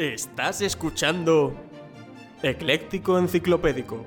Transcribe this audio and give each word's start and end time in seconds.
Estás 0.00 0.62
escuchando 0.62 1.54
Ecléctico 2.42 3.18
Enciclopédico, 3.18 4.06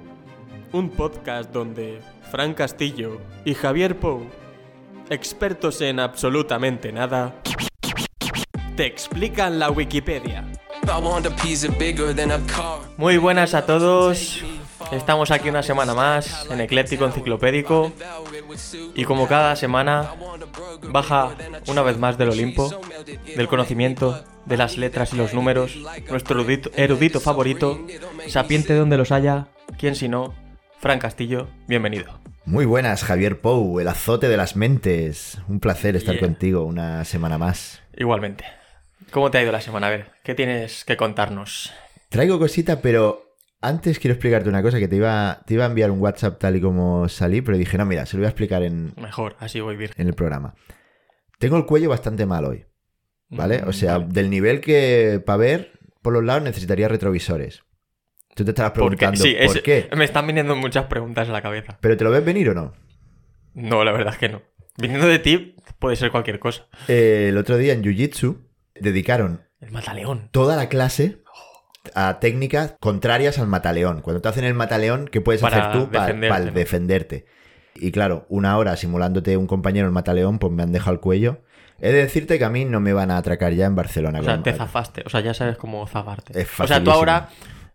un 0.72 0.90
podcast 0.90 1.52
donde 1.52 2.02
Fran 2.32 2.56
Castillo 2.56 3.22
y 3.46 3.54
Javier 3.54 4.00
Pou, 4.00 4.26
expertos 5.12 5.82
en 5.82 6.00
absolutamente 6.00 6.92
nada, 6.92 7.36
te 8.76 8.88
explican 8.88 9.60
la 9.60 9.70
Wikipedia. 9.70 10.44
Muy 12.98 13.18
buenas 13.18 13.54
a 13.54 13.68
todos. 13.68 14.42
Estamos 14.92 15.30
aquí 15.30 15.50
una 15.50 15.62
semana 15.62 15.94
más 15.94 16.48
en 16.50 16.60
Ecléctico 16.60 17.06
Enciclopédico 17.06 17.92
y 18.96 19.04
como 19.04 19.28
cada 19.28 19.56
semana 19.56 20.10
baja 20.90 21.36
una 21.68 21.84
vez 21.84 22.00
más 22.00 22.18
del 22.18 22.30
Olimpo, 22.30 22.82
del 23.36 23.48
conocimiento, 23.48 24.24
de 24.46 24.58
las 24.58 24.78
letras 24.78 25.14
y 25.14 25.18
los 25.18 25.34
números, 25.34 25.78
nuestro 26.10 26.40
erudito, 26.40 26.70
erudito 26.76 27.20
favorito, 27.20 27.80
sapiente 28.28 28.74
donde 28.76 28.98
los 28.98 29.12
haya, 29.12 29.48
quien 29.78 29.96
si 29.96 30.08
no, 30.10 30.34
Fran 30.80 31.00
Castillo, 31.00 31.48
bienvenido. 31.68 32.20
Muy 32.46 32.66
buenas, 32.66 33.04
Javier 33.06 33.40
Pou, 33.40 33.80
el 33.80 33.88
azote 33.88 34.28
de 34.28 34.36
las 34.36 34.58
mentes. 34.58 35.38
Un 35.48 35.62
placer 35.62 35.96
estar 35.96 36.16
Yeah. 36.16 36.28
contigo 36.28 36.66
una 36.66 37.06
semana 37.06 37.38
más. 37.38 37.82
Igualmente. 37.96 38.44
¿Cómo 39.12 39.32
te 39.32 39.38
ha 39.38 39.44
ido 39.44 39.52
la 39.54 39.62
semana? 39.62 39.88
A 39.88 39.92
ver, 39.92 40.08
¿qué 40.24 40.36
tienes 40.36 40.84
que 40.84 40.98
contarnos? 40.98 41.72
Traigo 42.10 42.38
cosita, 42.40 42.82
pero 42.82 43.38
antes 43.62 43.98
quiero 43.98 44.14
explicarte 44.16 44.50
una 44.50 44.62
cosa 44.62 44.78
que 44.80 44.90
te 44.90 44.98
iba, 44.98 45.40
te 45.46 45.54
iba 45.54 45.64
a 45.64 45.68
enviar 45.68 45.90
un 45.90 46.02
WhatsApp 46.02 46.38
tal 46.38 46.58
y 46.58 46.62
como 46.62 47.08
salí, 47.08 47.42
pero 47.42 47.58
dije, 47.58 47.78
no, 47.78 47.86
mira, 47.86 48.06
se 48.06 48.18
lo 48.18 48.22
voy 48.22 48.26
a 48.26 48.30
explicar 48.30 48.62
en, 48.64 48.94
Mejor, 48.98 49.38
así 49.40 49.62
voy 49.62 49.78
virgen. 49.78 50.02
en 50.02 50.08
el 50.10 50.14
programa. 50.14 50.54
Tengo 51.40 51.56
el 51.56 51.66
cuello 51.66 51.90
bastante 51.90 52.26
mal 52.26 52.44
hoy, 52.44 52.66
¿vale? 53.38 53.64
O 53.66 53.74
sea, 53.74 53.98
vale. 53.98 54.12
del 54.14 54.30
nivel 54.30 54.62
que 54.62 55.22
para 55.26 55.38
ver 55.38 55.72
por 56.02 56.14
los 56.14 56.24
lados 56.24 56.44
necesitaría 56.44 56.88
retrovisores. 56.88 57.64
Tú 58.36 58.44
te 58.44 58.52
estarás 58.52 58.72
preguntando 58.72 59.22
sí, 59.22 59.36
es- 59.38 59.52
por 59.54 59.62
qué. 59.62 59.90
me 59.96 60.06
están 60.06 60.26
viniendo 60.28 60.56
muchas 60.56 60.86
preguntas 60.86 61.28
en 61.28 61.34
la 61.34 61.42
cabeza. 61.42 61.78
¿Pero 61.82 61.96
te 61.98 62.04
lo 62.04 62.12
ves 62.12 62.26
venir 62.26 62.50
o 62.50 62.54
no? 62.54 62.74
No, 63.54 63.84
la 63.84 63.92
verdad 63.92 64.14
es 64.14 64.20
que 64.20 64.30
no. 64.30 64.42
Viniendo 64.78 65.06
de 65.08 65.20
ti, 65.20 65.56
puede 65.78 65.96
ser 65.96 66.10
cualquier 66.12 66.40
cosa. 66.40 66.68
Eh, 66.88 67.28
el 67.30 67.38
otro 67.38 67.58
día 67.58 67.74
en 67.74 67.84
Jiu-Jitsu 67.84 68.40
dedicaron 68.74 69.44
El 69.62 69.70
mataleón. 69.72 70.30
toda 70.32 70.56
la 70.56 70.68
clase 70.68 71.20
a 71.94 72.20
técnicas 72.20 72.76
contrarias 72.80 73.38
al 73.38 73.48
mataleón. 73.48 74.02
Cuando 74.02 74.22
te 74.22 74.30
hacen 74.30 74.46
el 74.46 74.56
mataleón, 74.56 75.08
¿qué 75.08 75.22
puedes 75.22 75.42
Para 75.42 75.70
hacer 75.70 75.80
tú 75.82 75.92
defenderte, 75.92 76.30
para 76.30 76.46
defenderte? 76.52 77.26
Y 77.76 77.92
claro, 77.92 78.26
una 78.30 78.58
hora 78.58 78.76
simulándote 78.78 79.38
un 79.38 79.46
compañero 79.48 79.86
el 79.86 79.94
mataleón, 79.94 80.40
pues 80.40 80.52
me 80.54 80.64
han 80.64 80.72
dejado 80.72 80.94
el 80.96 81.00
cuello. 81.02 81.42
He 81.86 81.92
de 81.92 81.98
decirte 81.98 82.40
que 82.40 82.46
a 82.46 82.50
mí 82.50 82.64
no 82.64 82.80
me 82.80 82.94
van 82.94 83.12
a 83.12 83.18
atracar 83.18 83.52
ya 83.52 83.66
en 83.66 83.76
Barcelona. 83.76 84.22
O 84.22 84.24
sea, 84.24 84.42
te 84.42 84.54
zafaste. 84.54 85.04
O 85.06 85.10
sea, 85.10 85.20
ya 85.20 85.34
sabes 85.34 85.58
cómo 85.58 85.86
zafarte. 85.86 86.40
Es 86.40 86.48
o 86.58 86.66
sea, 86.66 86.82
tú 86.82 86.92
ahora, 86.92 87.28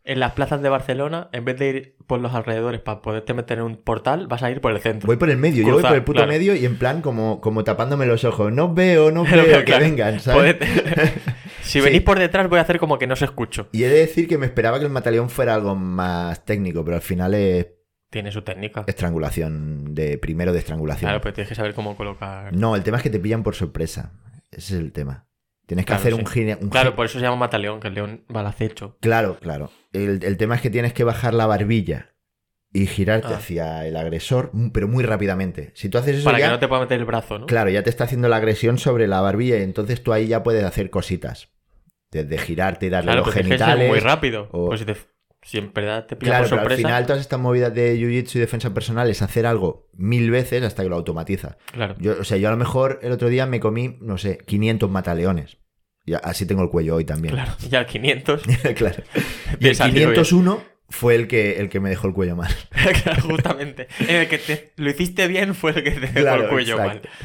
en 0.03 0.19
las 0.19 0.33
plazas 0.33 0.63
de 0.63 0.71
Barcelona, 0.71 1.29
en 1.33 1.45
vez 1.45 1.59
de 1.59 1.69
ir 1.69 1.97
por 2.07 2.19
los 2.19 2.33
alrededores 2.33 2.81
para 2.81 3.03
poderte 3.03 3.35
meter 3.35 3.59
en 3.59 3.65
un 3.65 3.77
portal, 3.77 4.27
vas 4.27 4.43
a 4.43 4.51
ir 4.51 4.63
por 4.63 4.73
el 4.73 4.79
centro. 4.81 5.07
Voy 5.07 5.19
por 5.19 5.29
el 5.29 5.37
medio, 5.37 5.63
yo 5.67 5.75
voy 5.75 5.83
por 5.83 5.93
el 5.95 6.05
puto 6.05 6.21
claro. 6.21 6.33
medio 6.33 6.55
y 6.55 6.65
en 6.65 6.79
plan 6.79 7.03
como, 7.03 7.43
como 7.43 7.65
tapándome 7.65 8.07
los 8.07 8.25
ojos. 8.25 8.51
No 8.51 8.73
veo, 8.73 9.11
no 9.11 9.25
veo, 9.31 9.59
que 9.59 9.65
claro, 9.65 9.85
vengan, 9.85 10.21
¿sabes? 10.21 10.57
si 11.61 11.73
Sí. 11.73 11.81
venís 11.83 12.01
por 12.01 12.19
detrás, 12.19 12.49
voy 12.49 12.61
a 12.61 12.63
hacer 12.63 12.79
como 12.79 12.99
que 12.99 13.07
no 13.07 13.13
os 13.13 13.21
escucho. 13.21 13.69
Y 13.73 13.85
he 13.85 13.89
de 13.89 13.99
decir 13.99 14.27
que 14.27 14.39
me 14.39 14.47
esperaba 14.47 14.79
que 14.79 14.87
el 14.87 14.91
mataleón 14.91 15.29
fuera 15.29 15.53
algo 15.55 15.75
más 15.75 16.47
técnico, 16.47 16.83
pero 16.83 16.97
al 16.97 17.03
final 17.03 17.35
es 17.35 17.67
Tiene 18.11 18.33
su 18.33 18.43
técnica. 18.43 18.85
estrangulación, 18.87 19.95
de 19.95 20.17
primero 20.19 20.53
de 20.53 20.59
estrangulación. 20.61 21.09
Claro, 21.09 21.21
pero 21.21 21.35
tienes 21.35 21.49
que 21.49 21.55
saber 21.55 21.75
cómo 21.75 21.97
colocar. 21.97 22.55
No, 22.57 22.75
el 22.77 22.83
tema 22.83 22.97
es 22.97 23.03
que 23.03 23.11
te 23.11 23.21
pillan 23.21 23.43
por 23.43 23.55
sorpresa. 23.55 24.13
Ese 24.51 24.75
es 24.77 24.81
el 24.81 24.93
tema. 24.93 25.27
Tienes 25.67 25.85
que 25.85 25.89
Claro, 25.91 26.01
hacer 26.01 26.13
sí. 26.15 26.19
un 26.21 26.27
gine. 26.27 26.59
un 26.61 26.71
Claro, 26.71 26.95
por 26.97 27.05
eso 27.05 27.19
se 27.19 27.25
llama 27.25 27.37
mataleón, 27.37 27.81
que 27.81 27.89
el 27.89 27.95
león 27.95 28.25
va 28.35 28.41
al 28.41 28.47
acecho. 28.47 28.97
Claro, 29.01 29.39
claro. 29.39 29.71
El, 29.93 30.23
el 30.25 30.37
tema 30.39 30.55
es 30.55 30.63
que 30.63 30.71
tienes 30.71 30.95
que 30.95 31.05
bajar 31.05 31.35
la 31.35 31.45
barbilla 31.47 32.15
y 32.73 32.87
girarte 32.87 33.29
Ah. 33.35 33.37
hacia 33.37 33.87
el 33.87 33.97
agresor, 33.97 34.49
mm, 34.55 34.71
pero 34.71 34.89
muy 34.89 35.05
rápidamente. 35.05 35.73
Si 35.75 35.91
tú 35.91 35.99
haces 35.99 36.17
eso 36.17 36.25
Para 36.25 36.39
ya, 36.39 36.47
que 36.47 36.53
no 36.53 36.59
te 36.59 36.69
pueda 36.69 36.81
meter 36.83 36.99
el 36.99 37.05
brazo, 37.05 37.39
¿no? 37.39 37.47
claro, 37.47 37.69
ya 37.69 37.83
te 37.83 37.91
está 37.91 38.05
haciendo 38.05 38.29
la 38.29 38.37
agresión 38.37 38.79
sobre 38.79 39.07
la 39.07 39.21
barbilla 39.21 39.59
y 39.59 39.63
entonces 39.63 40.03
tú 40.03 40.15
ahí 40.15 40.27
ya 40.29 40.43
puedes 40.43 40.65
hacer 40.65 40.89
cositas. 40.89 41.51
Desde 42.11 42.39
girarte 42.39 42.87
y 42.87 42.89
darle 42.89 43.11
Claro, 43.13 43.27
los 43.27 43.35
ser 43.35 43.45
genitales. 43.45 43.89
muy 43.89 44.01
rápido. 44.01 44.49
o- 44.53 44.69
Pues 44.69 44.81
si, 44.81 44.87
te... 44.87 44.97
si 45.49 45.57
en 45.57 45.73
verdad 45.73 46.05
te 46.05 46.15
pilla 46.15 46.33
Claro, 46.33 46.43
por 46.45 46.49
pero 46.51 46.61
al 46.61 46.67
sorpresa. 46.69 46.89
final 46.89 47.07
todas 47.07 47.21
estas 47.23 47.41
movidas 47.41 47.73
de 47.73 47.97
jiu-jitsu 47.97 48.37
y 48.37 48.39
defensa 48.41 48.75
personal 48.75 49.09
es 49.09 49.23
hacer 49.23 49.47
algo 49.47 49.89
mil 49.95 50.31
veces 50.31 50.63
hasta 50.63 50.83
que 50.83 50.91
lo 50.91 50.97
automatiza. 50.97 51.57
Claro. 51.73 51.95
Yo, 51.99 52.17
o 52.21 52.25
sea, 52.25 52.37
yo 52.37 52.49
a 52.49 52.51
lo 52.51 52.59
mejor 52.59 52.99
el 53.03 53.13
otro 53.13 53.31
día 53.31 53.47
me 53.47 53.59
comí, 53.59 53.97
no 54.03 54.19
sé, 54.19 54.37
500 54.47 54.91
mataleones. 54.91 55.57
Y 56.05 56.13
así 56.23 56.45
tengo 56.45 56.63
el 56.63 56.69
cuello 56.69 56.97
hoy 56.97 57.07
también. 57.07 57.33
Claro. 57.33 57.53
Y 57.71 57.75
al 57.75 57.87
500. 57.87 58.43
claro. 58.77 59.03
Y 59.61 59.69
el 59.69 59.75
salió 59.75 59.95
bien. 59.95 60.09
501 60.11 60.63
fue 60.91 61.15
el 61.15 61.29
que, 61.29 61.59
el 61.61 61.71
que 61.71 61.81
me 61.81 61.89
dejó 61.89 62.09
el 62.09 62.13
cuello 62.13 62.37
mal. 62.37 62.55
Claro, 63.03 63.23
justamente. 63.23 63.89
El 64.07 64.29
que 64.29 64.37
te... 64.37 64.73
lo 64.77 64.91
hiciste 64.91 65.29
bien 65.29 65.55
fue 65.55 65.71
el 65.71 65.83
que 65.83 65.93
te 65.93 66.01
dejó 66.01 66.13
Claro, 66.21 66.43
el 66.45 66.49
cuello 66.51 66.75
exacto. 66.77 67.09
mal. 67.09 67.19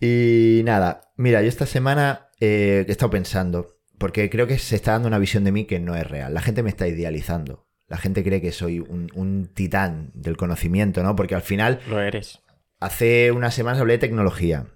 Y 0.00 0.62
nada, 0.64 1.12
mira, 1.18 1.42
yo 1.42 1.48
esta 1.48 1.66
semana 1.66 2.28
eh, 2.40 2.86
he 2.88 2.90
estado 2.90 3.10
pensando, 3.10 3.79
porque 4.00 4.30
creo 4.30 4.46
que 4.46 4.56
se 4.58 4.76
está 4.76 4.92
dando 4.92 5.08
una 5.08 5.18
visión 5.18 5.44
de 5.44 5.52
mí 5.52 5.66
que 5.66 5.78
no 5.78 5.94
es 5.94 6.08
real. 6.08 6.32
La 6.32 6.40
gente 6.40 6.62
me 6.62 6.70
está 6.70 6.88
idealizando. 6.88 7.66
La 7.86 7.98
gente 7.98 8.24
cree 8.24 8.40
que 8.40 8.50
soy 8.50 8.80
un, 8.80 9.08
un 9.14 9.50
titán 9.52 10.10
del 10.14 10.38
conocimiento, 10.38 11.02
¿no? 11.02 11.14
Porque 11.14 11.34
al 11.34 11.42
final, 11.42 11.80
Lo 11.86 12.00
eres. 12.00 12.40
hace 12.80 13.30
unas 13.30 13.52
semanas 13.52 13.78
hablé 13.78 13.94
de 13.94 13.98
tecnología. 13.98 14.68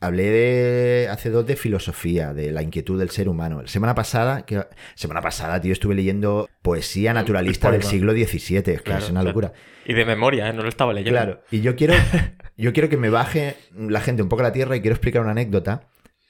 Hablé 0.00 0.30
de. 0.30 1.08
Hace 1.10 1.28
dos 1.28 1.46
de 1.46 1.56
filosofía, 1.56 2.32
de 2.32 2.52
la 2.52 2.62
inquietud 2.62 2.98
del 2.98 3.10
ser 3.10 3.28
humano. 3.28 3.60
La 3.60 3.68
semana 3.68 3.94
pasada, 3.94 4.46
que, 4.46 4.64
semana 4.94 5.20
pasada, 5.20 5.60
tío, 5.60 5.74
estuve 5.74 5.94
leyendo 5.94 6.48
poesía 6.62 7.12
naturalista 7.12 7.70
del 7.70 7.82
siglo 7.82 8.12
XVII. 8.12 8.56
Es 8.56 8.64
que 8.64 8.76
Claro, 8.82 9.04
es 9.04 9.10
una 9.10 9.20
claro. 9.20 9.28
locura. 9.28 9.52
Y 9.84 9.92
de 9.92 10.06
memoria, 10.06 10.48
¿eh? 10.48 10.54
No 10.54 10.62
lo 10.62 10.70
estaba 10.70 10.94
leyendo. 10.94 11.10
Claro, 11.20 11.42
y 11.50 11.60
yo 11.60 11.76
quiero, 11.76 11.92
yo 12.56 12.72
quiero 12.72 12.88
que 12.88 12.96
me 12.96 13.10
baje 13.10 13.56
la 13.76 14.00
gente 14.00 14.22
un 14.22 14.30
poco 14.30 14.40
a 14.40 14.44
la 14.46 14.52
tierra 14.52 14.74
y 14.74 14.80
quiero 14.80 14.94
explicar 14.94 15.20
una 15.20 15.32
anécdota 15.32 15.82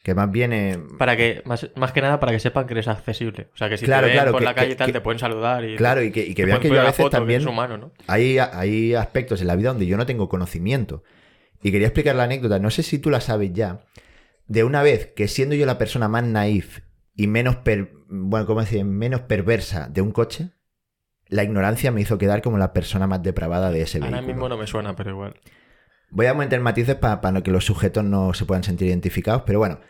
que 0.03 0.15
más 0.15 0.31
viene... 0.31 0.79
Para 0.99 1.17
que, 1.17 1.43
más, 1.45 1.69
más 1.77 1.93
que 1.93 2.01
nada 2.01 2.19
para 2.21 2.33
que 2.33 2.41
sepan 2.41 2.67
que 2.67 2.73
eres 2.75 2.89
accesible. 2.89 3.49
O 3.53 3.57
sea, 3.57 3.69
que 3.69 3.77
si 3.77 3.85
Claro, 3.85 4.03
te 4.07 4.09
ven 4.09 4.17
claro, 4.17 4.33
por 4.33 4.41
que- 4.41 4.45
la 4.47 4.55
calle 4.55 4.73
y 4.73 4.77
tal, 4.77 4.87
que- 4.87 4.93
te 4.95 5.01
pueden 5.01 5.19
saludar 5.19 5.65
y... 5.65 5.77
Claro, 5.77 6.03
y 6.03 6.11
que, 6.11 6.25
y 6.25 6.35
que 6.35 6.45
vean 6.47 6.61
que 6.61 6.69
yo 6.69 6.81
a 6.81 6.85
veces 6.85 6.97
foto, 6.97 7.11
también 7.19 7.47
humano, 7.47 7.77
¿no? 7.77 7.93
hay, 8.07 8.39
hay 8.39 8.95
aspectos 8.95 9.41
en 9.43 9.47
la 9.49 9.57
vida 9.57 9.69
donde 9.71 9.87
yo 9.87 9.97
no 9.99 10.07
tengo 10.07 10.29
conocimiento. 10.29 11.03
Y 11.63 11.71
quería 11.73 11.89
explicar 11.89 12.17
la 12.17 12.23
anécdota, 12.25 12.59
no 12.59 12.71
sé 12.71 12.83
si 12.83 12.99
tú 12.99 13.11
la 13.11 13.21
sabes 13.21 13.53
ya, 13.53 13.81
de 14.47 14.65
una 14.65 14.83
vez 14.83 15.13
que 15.15 15.29
siendo 15.29 15.55
yo 15.55 15.67
la 15.67 15.77
persona 15.77 16.09
más 16.09 16.25
naif 16.25 16.81
y 17.15 17.27
menos, 17.27 17.57
per- 17.57 17.93
bueno, 18.09 18.47
¿cómo 18.47 18.61
decir? 18.61 18.83
menos 18.87 19.21
perversa 19.21 19.89
de 19.89 20.01
un 20.01 20.13
coche, 20.13 20.49
la 21.29 21.45
ignorancia 21.45 21.93
me 21.93 22.01
hizo 22.01 22.17
quedar 22.17 22.41
como 22.41 22.57
la 22.57 22.73
persona 22.73 23.07
más 23.07 23.23
depravada 23.23 23.71
de 23.71 23.83
ese 23.83 23.99
Ahora 23.99 24.13
vehículo. 24.13 24.33
mismo 24.33 24.49
no 24.49 24.57
me 24.57 24.67
suena, 24.67 24.97
pero 24.97 25.11
igual. 25.11 25.35
Voy 26.11 26.27
a 26.27 26.35
meter 26.35 26.61
matices 26.61 26.97
para 26.97 27.43
que 27.43 27.51
los 27.51 27.65
sujetos 27.65 28.05
no 28.05 28.35
se 28.35 28.45
puedan 28.45 28.65
sentir 28.65 28.89
identificados, 28.89 29.43
pero 29.47 29.59
bueno, 29.59 29.81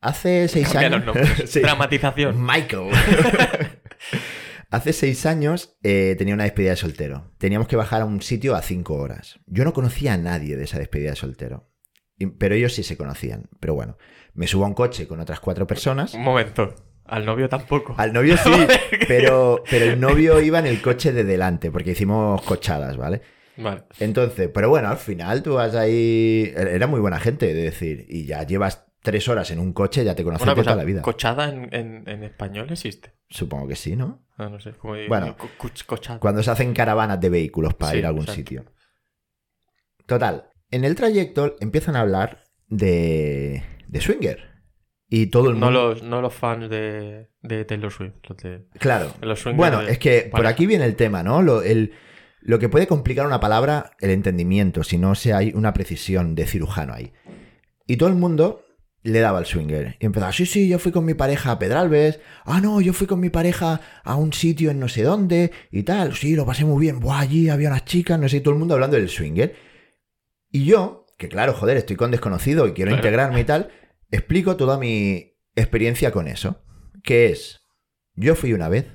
hace 0.00 0.48
seis 0.48 0.68
Cambia 0.68 0.98
años... 0.98 1.06
los. 1.06 1.16
Sí. 1.50 1.60
Dramatización. 1.60 2.44
Michael. 2.44 2.90
hace 4.70 4.92
seis 4.92 5.26
años 5.26 5.76
eh, 5.82 6.14
tenía 6.18 6.34
una 6.34 6.44
despedida 6.44 6.70
de 6.70 6.76
soltero. 6.76 7.32
Teníamos 7.38 7.68
que 7.68 7.76
bajar 7.76 8.02
a 8.02 8.04
un 8.04 8.22
sitio 8.22 8.54
a 8.54 8.62
cinco 8.62 8.94
horas. 8.94 9.40
Yo 9.46 9.64
no 9.64 9.72
conocía 9.72 10.14
a 10.14 10.18
nadie 10.18 10.56
de 10.56 10.64
esa 10.64 10.78
despedida 10.78 11.10
de 11.10 11.16
soltero. 11.16 11.70
Pero 12.38 12.54
ellos 12.54 12.72
sí 12.72 12.84
se 12.84 12.96
conocían. 12.96 13.48
Pero 13.58 13.74
bueno, 13.74 13.98
me 14.34 14.46
subo 14.46 14.64
a 14.64 14.68
un 14.68 14.74
coche 14.74 15.08
con 15.08 15.20
otras 15.20 15.40
cuatro 15.40 15.66
personas. 15.66 16.14
Un 16.14 16.22
momento. 16.22 16.74
Al 17.06 17.26
novio 17.26 17.48
tampoco. 17.48 17.94
Al 17.98 18.12
novio 18.12 18.36
sí, 18.38 18.50
pero, 19.08 19.62
pero 19.68 19.84
el 19.84 20.00
novio 20.00 20.40
iba 20.40 20.58
en 20.58 20.66
el 20.66 20.80
coche 20.80 21.12
de 21.12 21.24
delante, 21.24 21.70
porque 21.70 21.90
hicimos 21.90 22.40
cochadas, 22.42 22.96
¿vale? 22.96 23.20
Vale. 23.56 23.84
Entonces, 24.00 24.50
pero 24.52 24.68
bueno, 24.68 24.88
al 24.88 24.96
final 24.98 25.42
tú 25.42 25.54
vas 25.54 25.74
ahí. 25.74 26.52
Era 26.56 26.86
muy 26.86 27.00
buena 27.00 27.20
gente, 27.20 27.46
de 27.54 27.62
decir, 27.62 28.06
y 28.08 28.26
ya 28.26 28.42
llevas 28.44 28.86
tres 29.02 29.28
horas 29.28 29.50
en 29.50 29.58
un 29.60 29.72
coche, 29.72 30.04
ya 30.04 30.14
te 30.14 30.24
conoces 30.24 30.42
Una 30.44 30.52
de 30.52 30.56
cosa, 30.60 30.70
toda 30.70 30.76
la 30.82 30.84
vida. 30.84 31.02
¿cochada 31.02 31.48
en, 31.48 31.68
en- 31.74 32.08
en 32.08 32.24
español 32.24 32.68
existe? 32.70 33.12
Supongo 33.28 33.68
que 33.68 33.76
sí, 33.76 33.96
¿no? 33.96 34.26
Ah, 34.38 34.48
no 34.48 34.58
sé. 34.60 34.72
Como 34.72 34.94
Bueno, 35.08 35.36
co- 35.36 35.48
co- 35.58 35.70
cochada. 35.86 36.18
Cuando 36.18 36.42
se 36.42 36.50
hacen 36.50 36.72
caravanas 36.74 37.20
de 37.20 37.28
vehículos 37.28 37.74
para 37.74 37.92
Sí, 37.92 37.98
ir 37.98 38.04
a 38.06 38.08
algún 38.08 38.22
exacto. 38.22 38.36
sitio. 38.38 38.64
Total, 40.06 40.50
en 40.70 40.84
el 40.84 40.94
trayecto 40.94 41.56
empiezan 41.60 41.96
a 41.96 42.00
hablar 42.00 42.44
de, 42.68 43.62
de 43.86 44.00
Swinger. 44.00 44.52
Y 45.08 45.26
todo 45.26 45.50
el 45.50 45.60
No 45.60 45.66
mundo... 45.66 45.88
los, 45.90 46.02
no 46.02 46.20
los 46.20 46.34
fans 46.34 46.68
de, 46.68 47.28
de 47.42 47.64
Taylor 47.64 47.92
Swift. 47.92 48.14
Los 48.28 48.38
de, 48.38 48.64
Claro. 48.78 49.12
los 49.20 49.44
Bueno, 49.54 49.82
de- 49.82 49.92
es 49.92 49.98
que 49.98 50.28
por 50.30 50.46
aquí 50.46 50.66
viene 50.66 50.84
el 50.86 50.96
tema, 50.96 51.22
¿no? 51.22 51.40
Lo, 51.42 51.62
el- 51.62 51.92
lo 52.44 52.58
que 52.58 52.68
puede 52.68 52.86
complicar 52.86 53.26
una 53.26 53.40
palabra, 53.40 53.92
el 54.00 54.10
entendimiento, 54.10 54.84
si 54.84 54.98
no 54.98 55.14
se 55.14 55.32
hay 55.32 55.52
una 55.54 55.72
precisión 55.72 56.34
de 56.34 56.46
cirujano 56.46 56.92
ahí. 56.92 57.12
Y 57.86 57.96
todo 57.96 58.10
el 58.10 58.14
mundo 58.14 58.60
le 59.02 59.20
daba 59.20 59.38
al 59.38 59.46
swinger. 59.46 59.96
Y 59.98 60.06
empezaba, 60.06 60.30
sí, 60.32 60.44
sí, 60.46 60.68
yo 60.68 60.78
fui 60.78 60.92
con 60.92 61.04
mi 61.06 61.14
pareja 61.14 61.52
a 61.52 61.58
Pedralbes. 61.58 62.20
Ah, 62.44 62.60
no, 62.60 62.80
yo 62.82 62.92
fui 62.92 63.06
con 63.06 63.18
mi 63.20 63.30
pareja 63.30 63.80
a 64.02 64.16
un 64.16 64.32
sitio 64.34 64.70
en 64.70 64.78
no 64.78 64.88
sé 64.88 65.02
dónde 65.02 65.52
y 65.70 65.82
tal. 65.84 66.14
Sí, 66.14 66.36
lo 66.36 66.44
pasé 66.46 66.64
muy 66.66 66.80
bien. 66.80 67.00
Buah, 67.00 67.20
allí 67.20 67.48
había 67.48 67.68
unas 67.70 67.84
chicas, 67.86 68.18
no 68.20 68.28
sé, 68.28 68.38
y 68.38 68.40
todo 68.40 68.52
el 68.54 68.58
mundo 68.60 68.74
hablando 68.74 68.96
del 68.96 69.08
swinger. 69.08 69.56
Y 70.50 70.64
yo, 70.66 71.06
que 71.18 71.28
claro, 71.28 71.54
joder, 71.54 71.76
estoy 71.78 71.96
con 71.96 72.10
desconocido 72.10 72.66
y 72.66 72.72
quiero 72.72 72.90
Claro. 72.90 73.00
integrarme 73.02 73.40
y 73.40 73.44
tal, 73.44 73.70
explico 74.10 74.56
toda 74.56 74.78
mi 74.78 75.34
experiencia 75.54 76.10
con 76.10 76.28
eso. 76.28 76.62
Que 77.02 77.30
es 77.30 77.60
Yo 78.14 78.34
fui 78.34 78.52
una 78.52 78.68
vez, 78.68 78.86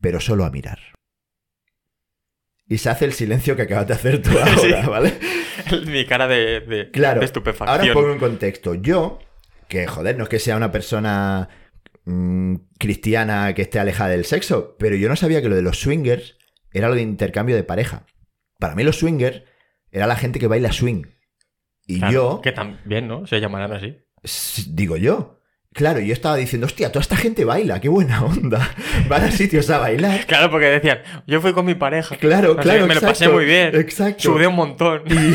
pero 0.00 0.20
solo 0.20 0.44
a 0.44 0.50
mirar. 0.50 0.78
Y 2.68 2.78
se 2.78 2.88
hace 2.90 3.04
el 3.04 3.12
silencio 3.12 3.56
que 3.56 3.62
acabas 3.62 3.86
de 3.88 3.94
hacer 3.94 4.22
tú 4.22 4.30
ahora, 4.38 4.56
Sí. 4.58 4.72
¿vale? 4.88 5.18
Mi 5.86 6.04
cara 6.06 6.26
de, 6.28 6.60
de, 6.60 6.90
Claro. 6.90 7.14
de 7.14 7.16
Ahora 7.16 7.24
estupefacción. 7.24 7.94
pongo 7.94 8.12
en 8.12 8.18
contexto. 8.18 8.74
Yo, 8.74 9.18
que 9.68 9.86
joder, 9.86 10.16
no 10.16 10.24
es 10.24 10.28
que 10.30 10.38
sea 10.38 10.56
una 10.56 10.70
persona 10.72 11.48
mm, 12.04 12.54
cristiana 12.78 13.54
que 13.54 13.62
esté 13.62 13.78
alejada 13.78 14.10
del 14.10 14.24
sexo, 14.24 14.76
pero 14.78 14.96
yo 14.96 15.08
no 15.08 15.16
sabía 15.16 15.42
que 15.42 15.48
lo 15.48 15.56
de 15.56 15.62
los 15.62 15.78
swingers 15.80 16.36
era 16.72 16.88
lo 16.88 16.94
de 16.94 17.02
intercambio 17.02 17.56
de 17.56 17.64
pareja. 17.64 18.06
Para 18.58 18.74
mí 18.74 18.84
los 18.84 18.96
swingers 18.98 19.42
era 19.90 20.06
la 20.06 20.16
gente 20.16 20.38
que 20.38 20.46
baila 20.46 20.72
swing. 20.72 21.02
Y 21.86 21.98
Claro, 21.98 22.12
yo, 22.12 22.40
Que 22.42 22.52
también, 22.52 23.08
¿no? 23.08 23.26
Se 23.26 23.40
llamarán 23.40 23.72
así. 23.72 23.98
digo 24.68 24.96
yo, 24.96 25.40
claro, 25.72 26.00
yo 26.00 26.12
estaba 26.12 26.36
diciendo, 26.36 26.66
hostia, 26.66 26.90
toda 26.92 27.02
esta 27.02 27.16
gente 27.16 27.44
baila, 27.44 27.80
qué 27.80 27.88
buena 27.88 28.24
onda. 28.24 28.74
Van 29.08 29.22
a 29.24 29.30
sitios 29.30 29.68
a 29.70 29.78
bailar. 29.78 30.26
Claro, 30.26 30.50
porque 30.50 30.66
decían, 30.66 30.98
yo 31.26 31.40
fui 31.40 31.52
con 31.52 31.64
mi 31.66 31.74
pareja. 31.74 32.16
Claro, 32.16 32.54
No 32.54 32.62
claro. 32.62 32.86
me 32.86 32.94
lo 32.94 33.00
pasé 33.00 33.28
muy 33.28 33.44
bien. 33.44 33.74
Exacto. 33.74 34.22
Sudé 34.22 34.46
un 34.46 34.54
montón. 34.56 35.02
Y, 35.06 35.34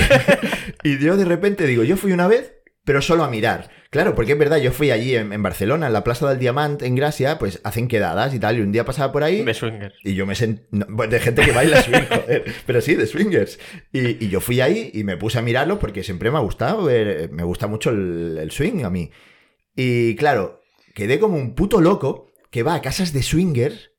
y 0.90 1.00
yo 1.00 1.18
de 1.18 1.26
repente 1.26 1.66
digo, 1.68 1.84
yo 1.84 1.98
fui 1.98 2.12
una 2.12 2.28
vez, 2.28 2.54
pero 2.84 3.02
solo 3.02 3.24
a 3.24 3.30
mirar. 3.30 3.70
Claro, 3.90 4.16
porque 4.16 4.34
es 4.34 4.38
verdad, 4.38 4.58
yo 4.58 4.74
fui 4.74 4.92
allí 4.92 5.16
en, 5.16 5.32
en 5.32 5.42
Barcelona, 5.42 5.88
en 5.88 5.94
la 5.94 6.04
Plaza 6.04 6.28
del 6.30 6.40
Diamant, 6.40 6.82
en 6.82 6.96
Gracia, 6.96 7.40
pues 7.40 7.62
hacen 7.64 7.88
quedadas 7.88 8.34
y 8.34 8.40
tal, 8.40 8.58
y 8.58 8.62
un 8.62 8.74
día 8.74 8.84
pasaba 8.84 9.14
por 9.14 9.24
ahí 9.24 9.44
De 9.46 9.54
swingers. 9.54 9.96
y 10.04 10.14
yo 10.14 10.26
me 10.26 10.36
sentí... 10.36 10.62
de 11.10 11.20
gente 11.22 11.42
que 11.44 11.54
baila 11.54 11.82
swing, 11.82 12.02
joder, 12.10 12.44
pero 12.66 12.82
sí, 12.82 12.96
de 12.96 13.08
swingers. 13.08 13.60
Y, 13.94 14.26
y 14.26 14.30
yo 14.30 14.42
fui 14.42 14.60
ahí 14.60 14.92
y 14.94 15.06
me 15.06 15.16
puse 15.16 15.40
a 15.40 15.42
mirarlo 15.42 15.80
porque 15.80 16.04
siempre 16.04 16.30
me 16.32 16.38
ha 16.38 16.42
gustado, 16.42 16.84
ver- 16.84 17.30
me 17.32 17.44
gusta 17.44 17.68
mucho 17.68 17.90
el, 17.92 18.38
el 18.42 18.52
swing 18.52 18.84
a 18.84 18.90
mí. 18.90 19.10
Y 19.78 20.16
claro, 20.16 20.64
quedé 20.96 21.20
como 21.20 21.38
un 21.38 21.54
puto 21.54 21.80
loco 21.82 22.32
que 22.50 22.64
va 22.64 22.74
a 22.74 22.82
casas 22.82 23.14
de 23.14 23.22
swingers 23.22 23.92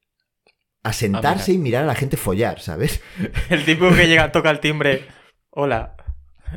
a 0.83 0.93
sentarse 0.93 1.53
y 1.53 1.59
mirar 1.59 1.85
a 1.85 1.87
la 1.87 1.95
gente 1.95 2.17
follar, 2.17 2.61
¿sabes? 2.61 3.01
El 3.49 3.65
tipo 3.65 3.89
que 3.95 4.09
llega, 4.09 4.33
toca 4.33 4.51
el 4.51 4.59
timbre. 4.59 5.07
Hola, 5.51 5.95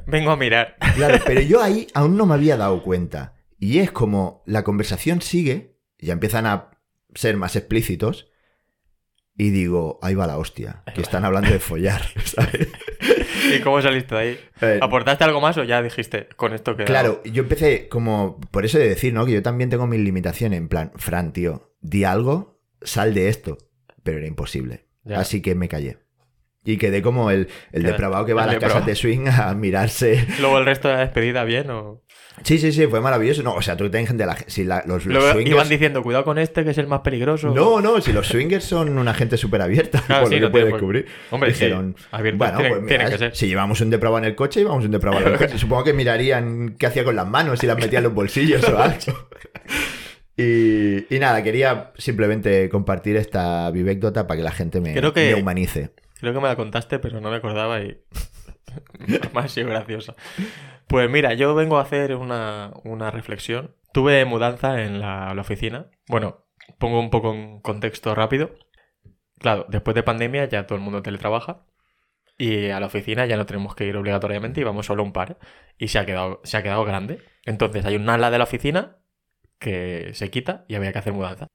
vengo 0.08 0.32
a 0.32 0.38
mirar. 0.38 0.76
Claro, 0.96 1.20
pero 1.26 1.40
yo 1.42 1.62
ahí 1.62 1.88
aún 1.94 2.18
no 2.18 2.26
me 2.26 2.34
había 2.34 2.58
dado 2.58 2.82
cuenta. 2.82 3.36
Y 3.60 3.78
es 3.78 3.92
como 3.92 4.42
la 4.48 4.64
conversación 4.64 5.22
sigue, 5.22 5.78
ya 6.00 6.14
empiezan 6.14 6.48
a 6.48 6.72
ser 7.14 7.38
más 7.38 7.56
explícitos, 7.56 8.32
y 9.38 9.52
digo, 9.52 10.00
ahí 10.02 10.16
va 10.16 10.26
la 10.26 10.40
hostia, 10.40 10.82
que 10.96 11.02
están 11.02 11.26
hablando 11.26 11.52
de 11.52 11.60
follar, 11.60 12.02
¿sabes? 12.26 12.70
¿Y 13.50 13.60
cómo 13.62 13.82
saliste 13.82 14.16
de 14.16 14.22
ahí? 14.22 14.40
Eh, 14.62 14.78
¿Aportaste 14.80 15.24
algo 15.24 15.42
más 15.42 15.58
o 15.58 15.64
ya 15.64 15.82
dijiste 15.82 16.28
con 16.36 16.54
esto 16.54 16.78
que 16.78 16.84
Claro, 16.84 17.24
yo 17.24 17.42
empecé 17.42 17.88
como, 17.88 18.40
por 18.52 18.64
eso 18.64 18.78
de 18.78 18.88
decir, 18.88 19.12
¿no? 19.12 19.26
Que 19.26 19.32
yo 19.32 19.42
también 19.42 19.72
tengo 19.72 19.88
mis 19.88 20.00
limitaciones, 20.00 20.60
en 20.60 20.68
plan, 20.68 20.92
Fran, 20.98 21.34
tío, 21.34 21.74
di 21.82 22.04
algo, 22.04 22.62
sal 22.84 23.16
de 23.16 23.28
esto, 23.28 23.58
pero 24.04 24.20
era 24.20 24.28
imposible. 24.28 24.86
Ya. 25.04 25.20
Así 25.20 25.42
que 25.42 25.56
me 25.56 25.68
callé. 25.68 25.98
Y 26.64 26.78
quedé 26.78 27.02
como 27.02 27.32
el, 27.32 27.50
el 27.72 27.82
depravado 27.82 28.24
que 28.26 28.34
va 28.34 28.44
a 28.44 28.48
las 28.48 28.58
casas 28.58 28.86
de 28.86 28.94
swing 28.94 29.28
a 29.28 29.56
mirarse. 29.56 30.28
Luego 30.40 30.60
el 30.60 30.66
resto 30.66 30.90
de 30.90 30.94
la 30.94 31.00
despedida 31.02 31.44
bien 31.44 31.72
o. 31.72 32.04
Sí, 32.44 32.58
sí, 32.58 32.72
sí, 32.72 32.88
fue 32.88 33.02
maravilloso. 33.02 33.44
No, 33.44 33.54
o 33.54 33.62
sea, 33.62 33.78
tú 33.78 33.90
ten 33.92 34.08
gente, 34.08 34.26
la, 34.26 34.36
si 34.48 34.64
la- 34.64 34.84
los, 34.88 35.06
los 35.06 35.16
Luego 35.16 35.32
swingers... 35.34 35.56
iban 35.56 35.70
diciendo, 35.70 36.02
cuidado 36.02 36.24
con 36.24 36.38
este 36.40 36.64
que 36.64 36.72
es 36.72 36.78
el 36.78 36.88
más 36.88 37.02
peligroso. 37.02 37.54
No, 37.54 37.82
no, 37.82 38.02
si 38.02 38.14
los 38.14 38.28
swingers 38.28 38.64
son 38.64 38.98
una 38.98 39.14
gente 39.14 39.38
súper 39.38 39.62
abierta, 39.62 40.02
Claro, 40.08 40.24
por 40.24 40.30
sí, 40.34 40.36
lo 40.36 40.40
que 40.40 40.46
no 40.48 40.52
puede 40.52 40.66
descubrir. 40.66 41.06
Hombre, 41.30 41.52
Dijeron, 41.52 41.96
sí. 41.98 42.06
Abiertos 42.12 42.38
bueno, 42.40 42.58
tienen, 42.58 42.78
pues 42.80 42.88
tienen 42.88 43.08
mira, 43.08 43.18
que 43.18 43.24
ser. 43.26 43.36
si 43.36 43.48
llevamos 43.48 43.80
un 43.82 43.90
depravado 43.90 44.20
en 44.20 44.26
el 44.30 44.36
coche, 44.36 44.62
llevamos 44.62 44.86
un 44.86 44.92
depravado 44.92 45.26
en 45.28 45.34
el 45.34 45.38
coche. 45.38 45.58
Supongo 45.60 45.84
que 45.84 45.94
mirarían 45.94 46.76
qué 46.80 46.88
hacía 46.88 47.04
con 47.04 47.16
las 47.16 47.28
manos, 47.28 47.60
si 47.60 47.68
las 47.68 47.78
metía 47.78 48.00
en 48.00 48.04
los 48.06 48.14
bolsillos 48.14 48.64
o 48.68 48.80
algo. 48.80 49.30
Y, 50.38 51.14
y 51.14 51.20
nada, 51.20 51.44
quería 51.44 51.92
simplemente 51.98 52.70
compartir 52.70 53.18
esta 53.18 53.70
vivécdota 53.72 54.26
para 54.26 54.38
que 54.38 54.44
la 54.44 54.52
gente 54.52 54.82
me, 54.82 54.94
Creo 54.94 55.14
que- 55.14 55.34
me 55.36 55.42
humanice. 55.42 55.92
Creo 56.20 56.34
que 56.34 56.40
me 56.40 56.48
la 56.48 56.56
contaste, 56.56 56.98
pero 57.00 57.20
no 57.20 57.30
me 57.30 57.36
acordaba 57.38 57.82
y. 57.82 57.98
ha 59.36 59.48
sido 59.48 59.68
graciosa. 59.70 60.16
Pues 60.92 61.10
mira, 61.10 61.34
yo 61.36 61.56
vengo 61.56 61.78
a 61.78 61.84
hacer 61.84 62.18
una, 62.18 62.74
una 62.84 63.12
reflexión. 63.12 63.78
Tuve 63.94 64.26
mudanza 64.26 64.82
en 64.82 65.00
la, 65.00 65.34
oficina. 65.40 65.90
Bueno, 66.10 66.46
pongo 66.80 67.00
un 67.00 67.10
poco 67.10 67.34
en 67.34 67.62
contexto 67.62 68.14
rápido. 68.14 68.52
Claro, 69.40 69.66
después 69.70 69.96
de 69.96 70.04
pandemia 70.04 70.50
ya 70.50 70.68
todo 70.68 70.78
el 70.78 70.84
mundo 70.84 71.02
teletrabaja. 71.02 71.66
Y 72.38 72.72
a 72.72 72.82
la 72.82 72.88
oficina 72.88 73.26
ya 73.26 73.38
no 73.38 73.46
tenemos 73.46 73.74
que 73.74 73.86
ir 73.86 73.96
obligatoriamente 73.96 74.60
y 74.60 74.66
vamos 74.66 74.86
solo 74.86 75.02
un 75.02 75.14
par. 75.14 75.40
Y 75.78 75.88
se 75.88 75.98
ha 75.98 76.06
quedado, 76.06 76.42
se 76.44 76.58
ha 76.58 76.64
quedado 76.64 76.84
grande. 76.84 77.22
Entonces 77.46 77.86
hay 77.86 77.96
un 77.96 78.10
ala 78.10 78.30
de 78.30 78.40
la 78.40 78.44
oficina 78.44 78.98
que 79.60 80.12
se 80.14 80.30
quita 80.30 80.66
y 80.68 80.76
había 80.76 80.92
que 80.92 81.00
hacer 81.00 81.14
mudanza. 81.14 81.48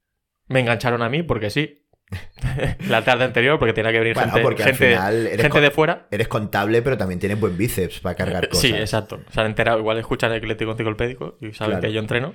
Me 0.47 0.61
engancharon 0.61 1.03
a 1.03 1.11
mí 1.11 1.23
porque 1.23 1.51
sí. 1.51 1.86
la 2.89 3.03
tarde 3.05 3.25
anterior 3.25 3.59
porque 3.59 3.73
tenía 3.73 3.91
que 3.93 3.99
venir 3.99 4.15
Bueno, 4.15 4.31
gente, 4.31 4.43
porque 4.43 4.63
al 4.63 4.69
gente, 4.71 4.91
final 4.95 5.27
eres 5.27 5.43
gente 5.43 5.61
de 5.61 5.71
fuera. 5.71 6.07
Eres 6.11 6.29
contable, 6.29 6.83
pero 6.83 6.97
también 6.97 7.19
tienes 7.19 7.39
buen 7.41 7.57
bíceps 7.57 8.01
para 8.01 8.15
cargar 8.15 8.49
cosas. 8.49 8.63
Sí, 8.63 8.73
exacto. 8.75 9.21
Se 9.31 9.41
han 9.41 9.47
enterado, 9.47 9.79
igual 9.79 9.99
escuchan 9.99 10.31
el 10.31 10.39
ecléctico 10.39 10.71
enciclopédico 10.73 11.37
y 11.41 11.53
saben 11.53 11.73
Claro. 11.73 11.81
que 11.81 11.93
yo 11.93 12.01
entreno. 12.01 12.35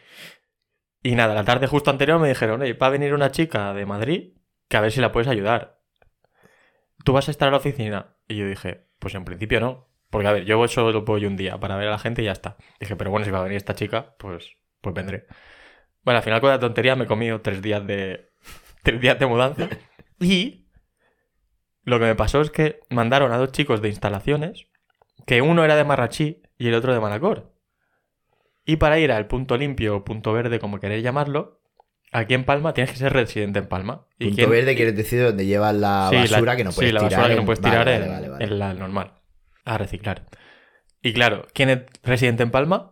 Y 1.04 1.16
nada, 1.16 1.34
la 1.34 1.44
tarde 1.44 1.68
justo 1.68 1.90
anterior 1.90 2.20
me 2.20 2.28
dijeron, 2.28 2.62
oye, 2.62 2.74
va 2.74 2.88
a 2.88 2.92
venir 2.92 3.14
una 3.14 3.32
chica 3.32 3.74
de 3.74 3.86
Madrid 3.86 4.34
que 4.68 4.78
a 4.78 4.82
ver 4.82 4.92
si 4.92 5.02
la 5.02 5.12
puedes 5.12 5.28
ayudar. 5.28 5.80
¿Tú 7.04 7.14
vas 7.14 7.28
a 7.28 7.32
estar 7.32 7.48
a 7.48 7.52
la 7.52 7.58
oficina? 7.58 8.18
Y 8.28 8.36
yo 8.38 8.48
dije, 8.48 8.88
pues 9.00 9.16
en 9.16 9.26
principio 9.26 9.60
no. 9.60 9.90
Porque 10.10 10.28
a 10.28 10.34
ver, 10.34 10.44
yo 10.46 10.68
solo 10.68 11.04
voy 11.04 11.26
un 11.26 11.38
día 11.38 11.58
para 11.60 11.78
ver 11.78 11.88
a 11.88 11.92
la 11.92 12.00
gente 12.00 12.22
y 12.22 12.26
ya 12.26 12.34
está. 12.34 12.58
Dije, 12.80 12.96
pero 12.98 13.10
bueno, 13.10 13.26
si 13.26 13.32
va 13.32 13.40
a 13.40 13.44
venir 13.44 13.58
esta 13.58 13.74
chica, 13.74 14.16
pues, 14.20 14.58
pues 14.82 14.94
vendré. 14.94 15.26
Bueno, 16.04 16.18
al 16.18 16.24
final 16.24 16.42
con 16.42 16.50
la 16.50 16.60
tontería 16.60 16.96
me 16.96 17.06
he 17.06 17.08
comido 17.08 17.42
tres 17.42 17.62
días 17.62 17.86
de, 17.88 18.31
tres 18.84 19.00
días 19.02 19.20
de 19.20 19.26
mudanza. 19.26 19.68
Y 20.20 20.68
lo 21.84 22.00
que 22.00 22.06
me 22.06 22.16
pasó 22.16 22.42
es 22.42 22.52
que 22.52 22.80
mandaron 22.90 23.32
a 23.32 23.38
dos 23.38 23.52
chicos 23.52 23.82
de 23.82 23.90
instalaciones, 23.90 24.68
que 25.26 25.42
uno 25.42 25.64
era 25.64 25.76
de 25.76 25.84
Marrachí 25.84 26.42
y 26.58 26.68
el 26.68 26.74
otro 26.76 26.94
de 26.94 27.00
Manacor. 27.00 27.54
Y 28.66 28.76
para 28.76 29.00
ir 29.00 29.12
al 29.12 29.28
punto 29.28 29.58
limpio 29.58 29.96
o 29.98 30.04
punto 30.04 30.32
verde, 30.34 30.60
como 30.60 30.80
queréis 30.80 31.04
llamarlo, 31.04 31.60
aquí 32.12 32.36
en 32.36 32.44
Palma 32.46 32.74
tienes 32.74 32.92
que 32.92 32.98
ser 33.00 33.12
residente 33.14 33.60
en 33.60 33.68
Palma. 33.68 34.06
¿Y 34.20 34.28
Punto 34.28 34.50
verde 34.50 34.76
quieres 34.76 34.96
decir 34.96 35.24
donde 35.24 35.46
llevas 35.48 35.74
la 35.76 36.08
Sí, 36.12 36.16
la- 36.16 36.22
basura 36.22 36.56
que 36.56 36.64
no 36.64 36.72
sí, 36.72 36.76
puedes 36.78 36.94
la 36.94 37.00
tirar. 37.00 37.12
basura 37.20 37.34
que 37.36 37.40
no 37.40 37.46
puedes 37.46 37.62
tirar 37.62 37.86
vale, 37.86 37.96
en, 38.06 38.12
vale, 38.12 38.30
vale. 38.30 38.46
en 38.46 38.60
la 38.60 38.74
normal. 38.76 39.14
A 39.66 39.78
reciclar. 39.80 40.28
Y 41.02 41.14
claro, 41.14 41.48
¿quién 41.54 41.70
es 41.72 41.80
residente 42.04 42.44
en 42.44 42.52
Palma? 42.52 42.91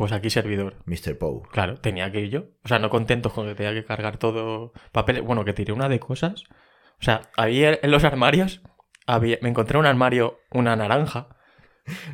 Pues 0.00 0.12
aquí 0.12 0.30
servidor. 0.30 0.76
Mr. 0.86 1.18
Poe. 1.18 1.42
Claro, 1.52 1.76
tenía 1.78 2.10
que 2.10 2.20
ir 2.20 2.30
yo. 2.30 2.44
O 2.64 2.68
sea, 2.68 2.78
no 2.78 2.88
contentos 2.88 3.34
con 3.34 3.46
que 3.46 3.54
tenía 3.54 3.74
que 3.74 3.84
cargar 3.84 4.16
todo 4.16 4.72
papel. 4.92 5.20
Bueno, 5.20 5.44
que 5.44 5.52
tiré 5.52 5.74
una 5.74 5.90
de 5.90 6.00
cosas. 6.00 6.44
O 6.98 7.02
sea, 7.02 7.20
había 7.36 7.78
en 7.82 7.90
los 7.90 8.02
armarios. 8.04 8.62
Había, 9.06 9.36
me 9.42 9.50
encontré 9.50 9.76
un 9.76 9.84
armario, 9.84 10.40
una 10.52 10.74
naranja. 10.74 11.28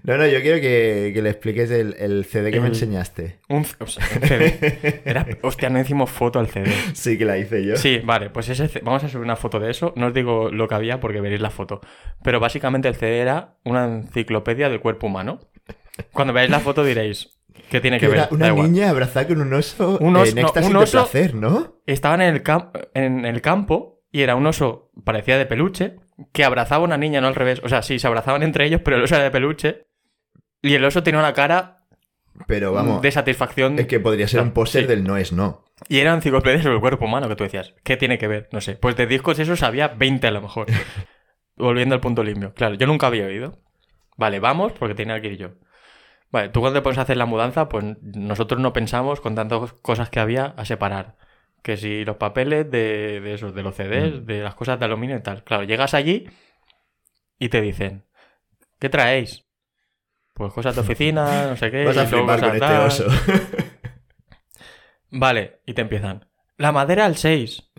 No, 0.02 0.16
no, 0.16 0.26
yo 0.26 0.40
quiero 0.42 0.60
que, 0.60 1.12
que 1.14 1.22
le 1.22 1.30
expliques 1.30 1.70
el, 1.70 1.94
el 1.98 2.24
CD 2.24 2.50
que 2.50 2.60
me 2.60 2.66
enseñaste. 2.66 3.38
Un, 3.48 3.64
c- 3.64 3.76
o 3.78 3.86
sea, 3.86 4.04
un 4.20 4.26
CD. 4.26 5.02
Era, 5.04 5.24
hostia, 5.42 5.70
no 5.70 5.78
hicimos 5.80 6.10
foto 6.10 6.40
al 6.40 6.48
CD. 6.48 6.72
Sí, 6.94 7.16
que 7.16 7.24
la 7.24 7.38
hice 7.38 7.64
yo. 7.64 7.76
Sí, 7.76 8.00
vale, 8.02 8.30
pues 8.30 8.48
ese, 8.48 8.80
vamos 8.80 9.04
a 9.04 9.08
subir 9.08 9.22
una 9.24 9.36
foto 9.36 9.60
de 9.60 9.70
eso. 9.70 9.92
No 9.94 10.06
os 10.08 10.12
digo 10.14 10.50
lo 10.50 10.66
que 10.66 10.74
había 10.74 10.98
porque 10.98 11.20
veréis 11.20 11.40
la 11.40 11.50
foto. 11.50 11.80
Pero 12.24 12.40
básicamente 12.40 12.88
el 12.88 12.96
CD 12.96 13.18
era 13.20 13.58
una 13.64 13.84
enciclopedia 13.84 14.68
del 14.68 14.80
cuerpo 14.80 15.06
humano. 15.06 15.38
Cuando 16.12 16.32
veáis 16.34 16.50
la 16.50 16.60
foto 16.60 16.82
diréis, 16.84 17.35
¿qué 17.70 17.80
tiene 17.80 17.98
que 17.98 18.06
Que 18.08 18.12
ver? 18.12 18.28
una 18.30 18.48
igual. 18.48 18.72
niña 18.72 18.90
abrazada 18.90 19.26
con 19.28 19.40
un 19.40 19.52
oso 19.54 19.98
Un 20.00 20.16
oso- 20.16 20.30
en 20.36 20.42
no, 20.42 20.52
un 20.68 20.72
de 20.72 20.78
oso- 20.78 20.90
placer, 20.92 21.34
¿no? 21.34 21.76
Estaban 21.86 22.20
en 22.22 22.36
el, 22.36 22.42
en 22.94 23.24
el 23.24 23.40
campo 23.42 24.02
y 24.12 24.22
era 24.22 24.34
un 24.36 24.46
oso, 24.46 24.90
parecía 25.04 25.36
de 25.38 25.46
peluche, 25.46 25.96
que 26.32 26.44
abrazaba 26.44 26.82
a 26.82 26.86
una 26.86 26.96
niña, 26.96 27.20
no 27.20 27.26
al 27.28 27.34
revés. 27.34 27.60
O 27.64 27.68
sea, 27.68 27.82
sí, 27.82 27.98
se 27.98 28.06
abrazaban 28.06 28.42
entre 28.42 28.64
ellos, 28.66 28.80
pero 28.84 28.96
el 28.96 29.02
oso 29.02 29.14
era 29.16 29.24
de 29.24 29.30
peluche. 29.30 29.86
Y 30.62 30.74
el 30.74 30.84
oso 30.84 31.02
tenía 31.02 31.20
una 31.20 31.34
cara 31.34 31.84
Pero 32.46 32.72
vamos, 32.72 33.02
de 33.02 33.10
satisfacción. 33.12 33.78
es 33.78 33.86
que 33.86 34.00
podría 34.00 34.26
ser 34.26 34.40
un 34.40 34.52
póster 34.52 34.82
Sí. 34.82 34.88
del 34.88 35.04
no 35.04 35.16
es 35.16 35.32
no. 35.32 35.64
Y 35.88 35.98
era 35.98 36.14
enciclopedia 36.14 36.62
sobre 36.62 36.76
el 36.76 36.80
cuerpo 36.80 37.04
humano 37.04 37.28
que 37.28 37.36
tú 37.36 37.44
decías. 37.44 37.74
¿Qué 37.84 37.96
tiene 37.98 38.16
que 38.16 38.28
ver? 38.28 38.48
No 38.52 38.60
sé. 38.62 38.76
Pues 38.76 38.96
de 38.96 39.06
discos 39.06 39.38
esos 39.38 39.62
había 39.62 39.88
20 39.88 40.26
a 40.26 40.30
lo 40.30 40.40
mejor. 40.40 40.66
Volviendo 41.56 41.94
al 41.94 42.00
punto 42.00 42.22
limpio. 42.24 42.52
Claro, 42.54 42.74
yo 42.76 42.86
nunca 42.86 43.06
había 43.06 43.26
oído. 43.26 43.58
Vale, 44.16 44.40
vamos 44.40 44.72
porque 44.78 44.94
tenía 44.94 45.20
que 45.20 45.28
ir 45.28 45.36
yo. 45.38 45.48
Vale, 46.36 46.50
tú 46.50 46.60
cuando 46.60 46.78
te 46.78 46.82
pones 46.82 46.98
a 46.98 47.02
hacer 47.02 47.16
la 47.16 47.24
mudanza, 47.24 47.68
pues 47.70 47.82
nosotros 48.02 48.60
no 48.60 48.74
pensamos 48.74 49.22
con 49.22 49.34
tantas 49.34 49.72
cosas 49.74 50.10
que 50.10 50.20
había 50.20 50.52
a 50.58 50.66
separar. 50.66 51.16
Que 51.62 51.78
si 51.78 52.04
los 52.04 52.16
papeles 52.16 52.70
de, 52.70 53.20
de 53.22 53.34
esos, 53.34 53.54
de 53.54 53.62
los 53.62 53.74
CDs, 53.74 54.20
Mm. 54.22 54.26
de 54.26 54.42
las 54.42 54.54
cosas 54.54 54.78
de 54.78 54.84
aluminio 54.84 55.16
y 55.16 55.22
tal. 55.22 55.42
Claro, 55.44 55.62
llegas 55.64 55.94
allí 55.94 56.28
y 57.38 57.48
te 57.48 57.60
dicen, 57.62 58.04
¿qué 58.78 58.90
traéis? 58.90 59.46
Pues 60.34 60.52
cosas 60.52 60.74
de 60.74 60.82
oficina, 60.82 61.46
no 61.48 61.56
sé 61.56 61.70
qué. 61.70 61.84
Vas 61.86 61.96
a 61.96 62.04
y 62.04 62.10
luego 62.10 62.26
con 62.26 62.40
tal. 62.40 62.54
este 62.54 62.78
oso. 62.78 63.06
Vale, 65.10 65.60
y 65.66 65.74
te 65.74 65.82
empiezan. 65.82 66.26
La 66.58 66.72
madera 66.72 67.04
al 67.06 67.16
6. 67.16 67.70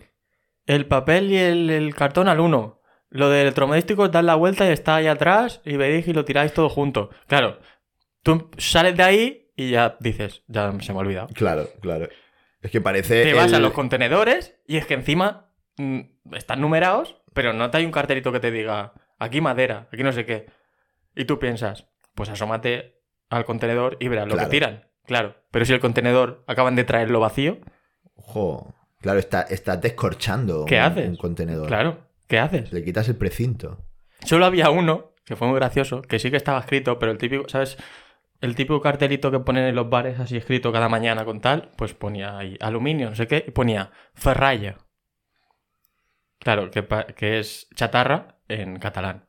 El 0.66 0.86
papel 0.86 1.30
y 1.30 1.36
el, 1.36 1.70
el 1.70 1.94
cartón 1.94 2.28
al 2.28 2.40
1. 2.40 2.80
Lo 3.10 3.30
de 3.30 3.42
electrodomésticos, 3.42 4.10
dad 4.10 4.24
la 4.24 4.34
vuelta 4.34 4.66
y 4.66 4.70
está 4.72 4.96
ahí 4.96 5.06
atrás 5.06 5.60
y 5.64 5.76
veréis 5.76 6.08
y 6.08 6.12
lo 6.12 6.24
tiráis 6.24 6.52
todo 6.52 6.68
junto. 6.68 7.10
Claro, 7.26 7.58
tú 8.28 8.50
sales 8.58 8.94
de 8.94 9.02
ahí 9.02 9.52
y 9.56 9.70
ya 9.70 9.96
dices, 10.00 10.42
ya 10.48 10.70
se 10.80 10.92
me 10.92 10.98
ha 10.98 11.00
olvidado. 11.00 11.28
claro, 11.34 11.68
claro. 11.80 12.08
Es 12.60 12.70
que 12.70 12.80
parece. 12.80 13.22
Te 13.22 13.32
vas 13.32 13.52
a 13.52 13.58
los 13.60 13.72
contenedores 13.72 14.56
y 14.66 14.76
es 14.76 14.84
que 14.86 14.94
encima 14.94 15.52
mm, 15.78 16.00
están 16.32 16.60
numerados, 16.60 17.16
pero 17.32 17.52
no 17.52 17.70
te 17.70 17.78
hay 17.78 17.86
un 17.86 17.92
cartelito 17.92 18.30
que 18.32 18.40
te 18.40 18.50
diga 18.50 18.92
aquí 19.18 19.40
madera, 19.40 19.88
aquí 19.92 20.02
no 20.02 20.12
sé 20.12 20.26
qué. 20.26 20.46
Y 21.14 21.24
tú 21.24 21.38
piensas, 21.38 21.86
pues 22.14 22.28
asómate 22.28 23.00
al 23.30 23.44
contenedor 23.44 23.96
y 24.00 24.08
verás 24.08 24.28
lo 24.28 24.36
que 24.36 24.46
tiran. 24.46 24.88
Claro, 25.06 25.36
pero 25.50 25.64
si 25.64 25.72
el 25.72 25.80
contenedor 25.80 26.44
acaban 26.46 26.76
de 26.76 26.84
traerlo 26.84 27.20
vacío, 27.20 27.58
Ojo. 28.16 28.74
Claro, 29.00 29.20
está, 29.20 29.42
estás 29.42 29.80
descorchando 29.80 30.64
¿Qué 30.64 30.74
un, 30.74 30.82
haces? 30.82 31.08
un 31.08 31.16
contenedor. 31.16 31.68
claro, 31.68 31.98
¿qué 32.26 32.40
haces? 32.40 32.72
Le 32.72 32.84
quitas 32.84 33.08
el 33.08 33.14
precinto. 33.16 33.78
Solo 34.24 34.44
había 34.44 34.70
uno, 34.70 35.12
que 35.24 35.36
fue 35.36 35.46
muy 35.46 35.56
gracioso, 35.56 36.02
que 36.02 36.18
sí 36.18 36.30
que 36.32 36.36
estaba 36.36 36.58
escrito, 36.58 36.98
pero 36.98 37.12
el 37.12 37.18
típico, 37.18 37.48
¿sabes? 37.48 37.78
El 38.40 38.54
típico 38.54 38.80
cartelito 38.80 39.30
que 39.30 39.40
ponen 39.40 39.64
en 39.64 39.74
los 39.74 39.90
bares 39.90 40.20
así 40.20 40.36
escrito 40.36 40.72
cada 40.72 40.88
mañana 40.88 41.24
con 41.24 41.40
tal, 41.40 41.72
pues 41.76 41.94
ponía 41.94 42.38
ahí 42.38 42.56
aluminio, 42.60 43.10
no 43.10 43.16
sé 43.16 43.26
qué, 43.26 43.44
y 43.46 43.50
ponía 43.50 43.90
ferralla. 44.14 44.76
Claro, 46.38 46.70
que, 46.70 47.38
es 47.38 47.68
chatarra 47.74 48.38
en 48.46 48.78
catalán. 48.78 49.28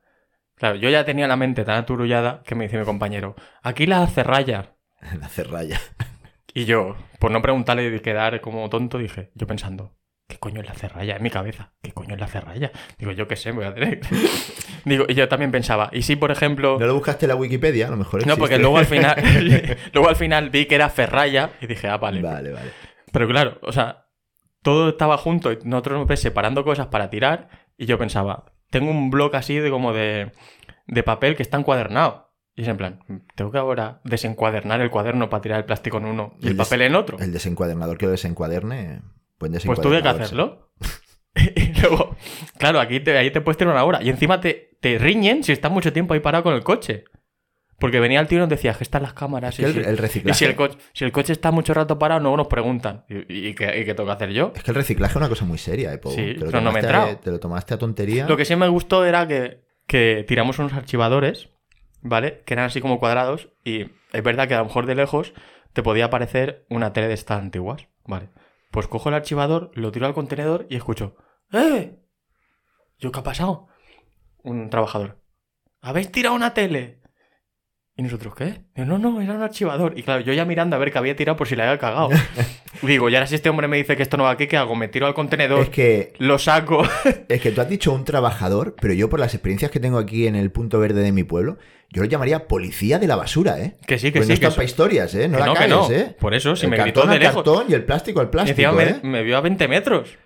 Claro, 0.55 0.75
yo 0.75 0.89
ya 0.89 1.05
tenía 1.05 1.27
la 1.27 1.37
mente 1.37 1.63
tan 1.63 1.77
aturullada 1.77 2.43
que 2.43 2.53
me 2.53 2.65
dice 2.65 2.77
mi 2.77 2.85
compañero, 2.85 3.35
aquí 3.63 3.87
la 3.87 4.05
cerralla. 4.07 4.75
La 5.19 5.29
cerralla. 5.29 5.79
Y 6.53 6.65
yo, 6.65 6.97
por 7.19 7.31
no 7.31 7.41
preguntarle 7.41 7.95
y 7.95 7.99
quedar 8.01 8.41
como 8.41 8.69
tonto, 8.69 8.97
dije, 8.97 9.31
yo 9.33 9.47
pensando, 9.47 9.95
¿qué 10.29 10.37
coño 10.37 10.61
es 10.61 10.67
la 10.67 10.75
cerralla? 10.75 11.15
En 11.17 11.23
mi 11.23 11.31
cabeza, 11.31 11.71
¿qué 11.81 11.91
coño 11.91 12.13
es 12.13 12.19
la 12.21 12.27
cerralla? 12.27 12.71
Digo, 12.99 13.11
yo 13.11 13.27
qué 13.27 13.35
sé, 13.35 13.51
voy 13.51 13.65
a 13.65 13.73
tener. 13.73 13.99
Digo, 14.85 15.05
y 15.09 15.15
yo 15.15 15.27
también 15.27 15.51
pensaba, 15.51 15.89
¿y 15.91 16.03
si 16.03 16.15
por 16.15 16.31
ejemplo... 16.31 16.77
¿No 16.79 16.85
lo 16.85 16.93
buscaste 16.93 17.25
en 17.25 17.29
la 17.29 17.35
Wikipedia? 17.35 17.87
A 17.87 17.89
lo 17.89 17.97
mejor 17.97 18.13
No, 18.25 18.33
existe. 18.33 18.39
porque 18.39 18.59
luego 18.59 18.77
al 18.77 18.85
final 18.85 19.15
luego 19.93 20.07
al 20.07 20.15
final 20.15 20.49
vi 20.51 20.65
que 20.67 20.75
era 20.75 20.89
ferralla 20.89 21.49
y 21.59 21.67
dije, 21.67 21.87
ah, 21.89 21.97
vale. 21.97 22.21
Vale, 22.21 22.51
vale. 22.53 22.69
Pero 23.11 23.27
claro, 23.27 23.59
o 23.63 23.71
sea, 23.73 24.05
todo 24.61 24.89
estaba 24.89 25.17
junto 25.17 25.51
y 25.51 25.57
nosotros 25.63 25.97
nos 25.97 26.07
ves 26.07 26.21
separando 26.21 26.63
cosas 26.63 26.87
para 26.87 27.09
tirar 27.09 27.49
y 27.75 27.87
yo 27.87 27.97
pensaba, 27.97 28.45
tengo 28.69 28.91
un 28.91 29.09
bloque 29.09 29.37
así 29.37 29.55
de 29.57 29.71
como 29.71 29.93
de, 29.93 30.31
de 30.85 31.03
papel 31.03 31.35
que 31.35 31.41
está 31.43 31.57
encuadernado. 31.57 32.29
Y 32.55 32.63
es 32.63 32.67
en 32.67 32.77
plan, 32.77 32.99
tengo 33.35 33.51
que 33.51 33.57
ahora 33.57 34.01
desencuadernar 34.03 34.81
el 34.81 34.89
cuaderno 34.91 35.29
para 35.29 35.41
tirar 35.41 35.59
el 35.59 35.65
plástico 35.65 35.97
en 35.97 36.05
uno 36.05 36.35
y 36.39 36.45
el, 36.45 36.51
El 36.51 36.57
papel 36.57 36.81
en 36.83 36.93
otro. 36.95 37.17
El 37.17 37.31
desencuadernador 37.31 37.97
que 37.97 38.05
lo 38.05 38.11
desencuaderne. 38.11 39.01
Buen 39.39 39.53
Pues 39.53 39.81
tuve 39.81 40.01
que 40.01 40.07
hacerlo. 40.09 40.71
y 41.55 41.79
luego, 41.81 42.15
claro, 42.57 42.79
aquí 42.79 42.99
te, 42.99 43.17
ahí 43.17 43.31
te 43.31 43.41
puedes 43.41 43.57
tirar 43.57 43.73
una 43.73 43.83
hora. 43.83 44.01
Y 44.03 44.09
encima 44.09 44.41
te, 44.41 44.77
te 44.81 44.97
riñen 44.97 45.43
si 45.43 45.51
estás 45.51 45.71
mucho 45.71 45.93
tiempo 45.93 46.13
ahí 46.13 46.19
parado 46.19 46.43
con 46.43 46.53
el 46.53 46.63
coche. 46.63 47.05
Porque 47.79 48.01
venía 48.01 48.19
el 48.19 48.27
tío 48.27 48.39
y 48.39 48.41
nos 48.41 48.49
decía 48.49 48.73
que 48.73 48.83
están 48.83 49.03
las 49.03 49.13
cámaras. 49.13 49.57
Es 49.57 49.57
que 49.57 49.61
y 49.61 49.65
el, 49.65 49.73
si- 49.85 49.89
el 49.89 49.93
y 49.93 49.97
reciclaje. 49.97 50.37
si 50.37 50.43
el, 50.45 50.55
coche, 50.55 50.77
si 50.91 51.05
el 51.05 51.11
coche 51.13 51.31
está 51.31 51.51
mucho 51.51 51.73
rato 51.73 51.97
parado, 51.97 52.19
no 52.19 52.35
nos 52.35 52.47
preguntan. 52.47 53.05
¿Y, 53.07 53.47
y 53.49 53.53
qué, 53.55 53.79
y 53.79 53.85
qué 53.85 53.93
tengo 53.93 54.07
que 54.07 54.13
hacer 54.13 54.31
yo? 54.31 54.51
Es 54.53 54.63
que 54.63 54.71
el 54.71 54.75
reciclaje 54.75 55.13
es 55.13 55.15
una 55.15 55.29
cosa 55.29 55.45
muy 55.45 55.57
seria, 55.57 55.93
¿eh? 55.93 55.99
Sí, 56.09 56.35
te, 56.37 56.45
lo 56.45 56.51
tomaste 56.51 56.87
a, 56.87 57.15
te 57.21 57.31
lo 57.31 57.39
tomaste 57.39 57.73
a 57.75 57.77
tontería. 57.77 58.27
Lo 58.27 58.35
que 58.35 58.43
sí 58.43 58.53
me 58.57 58.67
gustó 58.67 59.05
era 59.05 59.25
que, 59.29 59.61
que 59.87 60.25
tiramos 60.27 60.59
unos 60.59 60.73
archivadores, 60.73 61.51
¿vale? 62.01 62.41
Que 62.45 62.55
eran 62.55 62.65
así 62.65 62.81
como 62.81 62.99
cuadrados. 62.99 63.47
Y 63.63 63.83
es 64.11 64.23
verdad 64.23 64.49
que 64.49 64.55
a 64.55 64.59
lo 64.59 64.65
mejor 64.65 64.85
de 64.85 64.95
lejos 64.95 65.31
te 65.71 65.81
podía 65.81 66.05
aparecer 66.05 66.65
una 66.69 66.91
tele 66.91 67.07
de 67.07 67.13
estas 67.13 67.39
antiguas, 67.39 67.87
¿vale? 68.05 68.27
Pues 68.71 68.87
cojo 68.87 69.09
el 69.09 69.15
archivador, 69.15 69.71
lo 69.73 69.91
tiro 69.91 70.05
al 70.05 70.13
contenedor 70.13 70.67
y 70.69 70.75
escucho, 70.75 71.15
¡eh! 71.51 71.99
¿Yo 72.97 73.11
qué 73.11 73.19
ha 73.19 73.23
pasado? 73.23 73.67
Un 74.43 74.69
trabajador. 74.69 75.21
¿Habéis 75.81 76.11
tirado 76.11 76.35
una 76.35 76.53
tele? 76.53 77.01
¿Y 77.95 78.03
nosotros 78.03 78.35
qué? 78.35 78.65
No, 78.75 78.97
no, 78.97 79.19
era 79.21 79.33
un 79.33 79.41
archivador. 79.41 79.97
Y 79.97 80.03
claro, 80.03 80.21
yo 80.21 80.33
ya 80.33 80.45
mirando 80.45 80.75
a 80.75 80.79
ver 80.79 80.91
que 80.91 80.97
había 80.97 81.15
tirado 81.15 81.35
por 81.35 81.47
si 81.47 81.55
le 81.55 81.63
había 81.63 81.79
cagado. 81.79 82.09
Digo, 82.81 83.09
y 83.09 83.15
ahora 83.15 83.27
si 83.27 83.35
este 83.35 83.49
hombre 83.49 83.67
me 83.67 83.77
dice 83.77 83.95
que 83.97 84.03
esto 84.03 84.15
no 84.17 84.23
va 84.23 84.31
aquí, 84.31 84.47
¿qué 84.47 84.57
hago? 84.57 84.75
Me 84.75 84.87
tiro 84.87 85.05
al 85.07 85.13
contenedor, 85.13 85.59
Es 85.61 85.69
que, 85.69 86.13
lo 86.19 86.39
saco. 86.39 86.83
es 87.27 87.41
que 87.41 87.51
tú 87.51 87.61
has 87.61 87.69
dicho 87.69 87.91
un 87.91 88.05
trabajador, 88.05 88.75
pero 88.79 88.93
yo 88.93 89.09
por 89.09 89.19
las 89.19 89.33
experiencias 89.33 89.71
que 89.71 89.79
tengo 89.79 89.97
aquí 89.97 90.27
en 90.27 90.35
el 90.35 90.51
punto 90.51 90.79
verde 90.79 91.01
de 91.01 91.11
mi 91.11 91.23
pueblo, 91.23 91.57
yo 91.91 92.01
lo 92.03 92.07
llamaría 92.07 92.47
policía 92.47 92.99
de 92.99 93.07
la 93.07 93.15
basura, 93.15 93.59
¿eh? 93.59 93.75
que 93.87 93.97
sí, 93.99 94.11
que 94.11 94.19
Pues 94.19 94.27
sí. 94.27 94.33
no 94.33 94.39
que 94.39 94.45
están 94.45 94.47
eso- 94.49 94.55
para 94.55 94.65
historias, 94.65 95.15
¿eh? 95.15 95.27
No 95.27 95.37
Que 95.37 95.39
la 95.39 95.45
no, 95.47 95.53
que 95.53 95.59
cagues, 95.59 95.75
no. 95.75 95.91
¿eh? 95.91 96.15
Por 96.19 96.33
eso, 96.33 96.55
si 96.55 96.65
el 96.65 96.71
me 96.71 96.77
cartón 96.77 96.93
gritó 97.03 97.13
de 97.13 97.19
lejos. 97.19 97.35
cartón 97.35 97.65
y 97.69 97.73
el 97.73 97.83
plástico 97.83 98.19
al 98.21 98.27
Y 98.27 98.29
plástico, 98.29 98.61
encima 98.61 98.83
¿eh? 98.83 98.99
me, 99.03 99.09
me 99.09 99.23
vio 99.23 99.37
a 99.37 99.41
20 99.41 99.67
metros. 99.67 100.17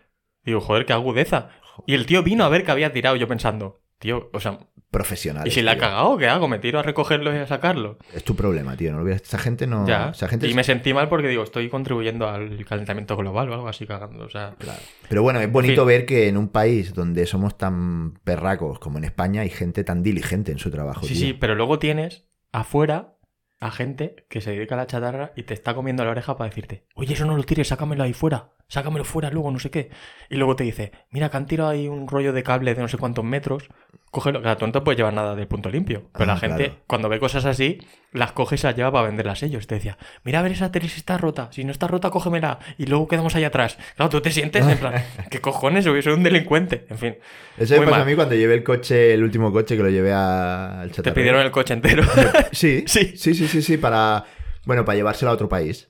Digo, 0.43 0.59
joder, 0.59 0.85
qué 0.85 0.93
agudeza. 0.93 1.49
Y 1.87 1.93
el 1.95 2.05
tío 2.05 2.21
vino 2.21 2.43
a 2.43 2.49
ver 2.49 2.63
que 2.65 2.71
había 2.71 2.91
tirado, 2.91 3.15
yo 3.15 3.27
pensando, 3.27 3.81
tío, 3.97 4.29
o 4.33 4.39
sea, 4.39 4.59
Profesional. 4.93 5.47
¿y 5.47 5.51
si 5.51 5.63
la 5.63 5.71
ha 5.71 5.77
cagado? 5.77 6.17
¿Qué 6.19 6.27
hago? 6.27 6.47
¿Me 6.47 6.59
tiro 6.59 6.77
a 6.77 6.83
recogerlo 6.83 7.33
y 7.35 7.39
a 7.39 7.47
sacarlo? 7.47 7.97
Es 8.13 8.23
tu 8.23 8.35
problema, 8.35 8.77
tío. 8.77 8.91
No 8.93 8.99
lo. 9.03 9.09
Esa 9.11 9.39
gente 9.39 9.65
no. 9.65 9.87
ya. 9.87 10.09
Esa 10.11 10.27
gente 10.27 10.45
Y 10.45 10.51
es- 10.51 10.55
me 10.55 10.63
sentí 10.63 10.93
mal 10.93 11.09
porque 11.09 11.27
digo, 11.27 11.41
estoy 11.43 11.67
contribuyendo 11.67 12.29
al 12.29 12.63
calentamiento 12.63 13.17
global 13.17 13.49
o 13.49 13.53
algo 13.55 13.67
así 13.67 13.87
cagando. 13.87 14.23
O 14.25 14.29
sea, 14.29 14.53
Claro. 14.59 14.79
Pero 15.09 15.23
bueno, 15.23 15.39
es 15.41 15.51
bonito 15.51 15.83
ver 15.83 16.05
que 16.05 16.27
en 16.27 16.37
un 16.37 16.47
país 16.47 16.93
donde 16.93 17.25
somos 17.25 17.57
tan 17.57 18.13
perracos 18.23 18.77
como 18.77 18.99
en 18.99 19.05
España 19.05 19.41
hay 19.41 19.49
gente 19.49 19.83
tan 19.83 20.03
diligente 20.03 20.51
en 20.51 20.59
su 20.59 20.69
trabajo. 20.69 21.01
sí, 21.07 21.13
tío. 21.15 21.27
sí, 21.27 21.33
pero 21.33 21.55
luego 21.55 21.79
tienes 21.79 22.25
afuera 22.51 23.15
a 23.59 23.71
gente 23.71 24.25
que 24.29 24.41
se 24.41 24.51
dedica 24.51 24.75
a 24.75 24.77
la 24.77 24.87
chatarra 24.87 25.31
y 25.35 25.43
te 25.43 25.53
está 25.53 25.73
comiendo 25.73 26.03
la 26.03 26.11
oreja 26.11 26.35
para 26.37 26.49
decirte, 26.49 26.85
oye, 26.95 27.13
eso 27.13 27.25
no 27.25 27.35
lo 27.37 27.43
tires, 27.43 27.69
sácamelo 27.69 28.03
ahí 28.03 28.11
fuera, 28.13 28.49
sácamelo 28.67 29.03
fuera 29.05 29.29
luego, 29.29 29.51
no 29.51 29.59
sé 29.59 29.69
qué. 29.69 29.89
Y 30.29 30.35
luego 30.35 30.55
te 30.55 30.63
dice, 30.63 30.91
mira, 31.11 31.29
que 31.29 31.37
han 31.37 31.45
tirado 31.45 31.69
ahí 31.69 31.87
un 31.87 32.07
rollo 32.07 32.33
de 32.33 32.43
cable 32.43 32.73
de 32.73 32.81
no 32.81 32.87
sé 32.87 32.97
cuántos 32.97 33.23
metros, 33.23 33.69
cógelo. 34.09 34.41
Claro, 34.41 34.57
tú 34.57 34.65
no 34.65 34.71
te 34.71 34.81
puedes 34.81 34.97
llevar 34.97 35.13
nada 35.13 35.35
del 35.35 35.47
punto 35.47 35.69
limpio. 35.69 36.09
Pero 36.13 36.23
Ah, 36.31 36.33
la 36.33 36.39
gente, 36.39 36.65
claro. 36.65 36.79
cuando 36.87 37.09
ve 37.09 37.19
cosas 37.19 37.45
así, 37.45 37.79
las 38.11 38.31
coge 38.31 38.55
y 38.55 38.57
se 38.57 38.67
las 38.67 38.75
lleva 38.75 38.91
para 38.91 39.07
venderlas 39.07 39.43
ellos. 39.43 39.67
Te 39.67 39.75
decía, 39.75 39.97
mira, 40.23 40.39
a 40.39 40.41
ver 40.41 40.51
esa 40.53 40.71
tele 40.71 40.87
si 40.89 40.97
está 40.97 41.17
rota, 41.17 41.49
si 41.51 41.63
no 41.63 41.71
está 41.71 41.87
rota, 41.87 42.09
cógemela. 42.09 42.59
Y 42.77 42.85
luego 42.87 43.07
quedamos 43.07 43.35
ahí 43.35 43.43
atrás. 43.43 43.77
Claro, 43.95 44.09
tú 44.09 44.21
te 44.21 44.31
sientes 44.31 44.65
en 44.67 44.77
plan, 44.79 44.93
¿qué 45.29 45.39
cojones? 45.41 45.83
Soy 45.85 46.01
soy 46.01 46.13
un 46.13 46.23
delincuente. 46.23 46.85
En 46.89 46.97
fin, 46.97 47.15
Eso 47.57 47.73
me 47.75 47.81
pasó 47.81 47.91
mal. 47.91 48.01
a 48.01 48.05
mí 48.05 48.15
cuando 48.15 48.33
llevé 48.35 48.55
el 48.55 48.63
coche, 48.63 49.13
el 49.13 49.23
último 49.23 49.51
coche 49.51 49.77
que 49.77 49.83
lo 49.83 49.89
llevé 49.89 50.13
a- 50.13 50.81
al 50.81 50.87
te 50.89 50.95
chatarrero. 50.95 51.15
pidieron 51.15 51.41
el 51.41 51.51
coche 51.51 51.73
entero. 51.75 52.03
Sí, 52.51 52.83
Sí. 52.87 53.13
sí, 53.17 53.35
sí, 53.35 53.47
sí, 53.47 53.61
sí, 53.61 53.77
para. 53.77 54.23
Bueno, 54.65 54.85
para 54.85 54.95
llevárselo 54.95 55.29
a 55.31 55.33
otro 55.33 55.49
país. 55.49 55.89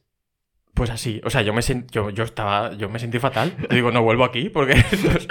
Pues 0.74 0.90
así, 0.90 1.22
o 1.24 1.30
sea, 1.30 1.44
yo 1.44 1.54
me 1.54 1.62
sen- 1.62 1.86
yo, 1.92 2.10
yo 2.10 2.24
estaba, 2.24 2.74
yo 2.74 2.90
me 2.90 2.98
sentí 2.98 3.20
fatal. 3.20 3.54
Yo 3.62 3.68
digo, 3.76 3.92
no 3.92 4.02
vuelvo 4.02 4.24
aquí 4.24 4.50
porque 4.50 4.74
esto 4.74 5.12
es- 5.18 5.28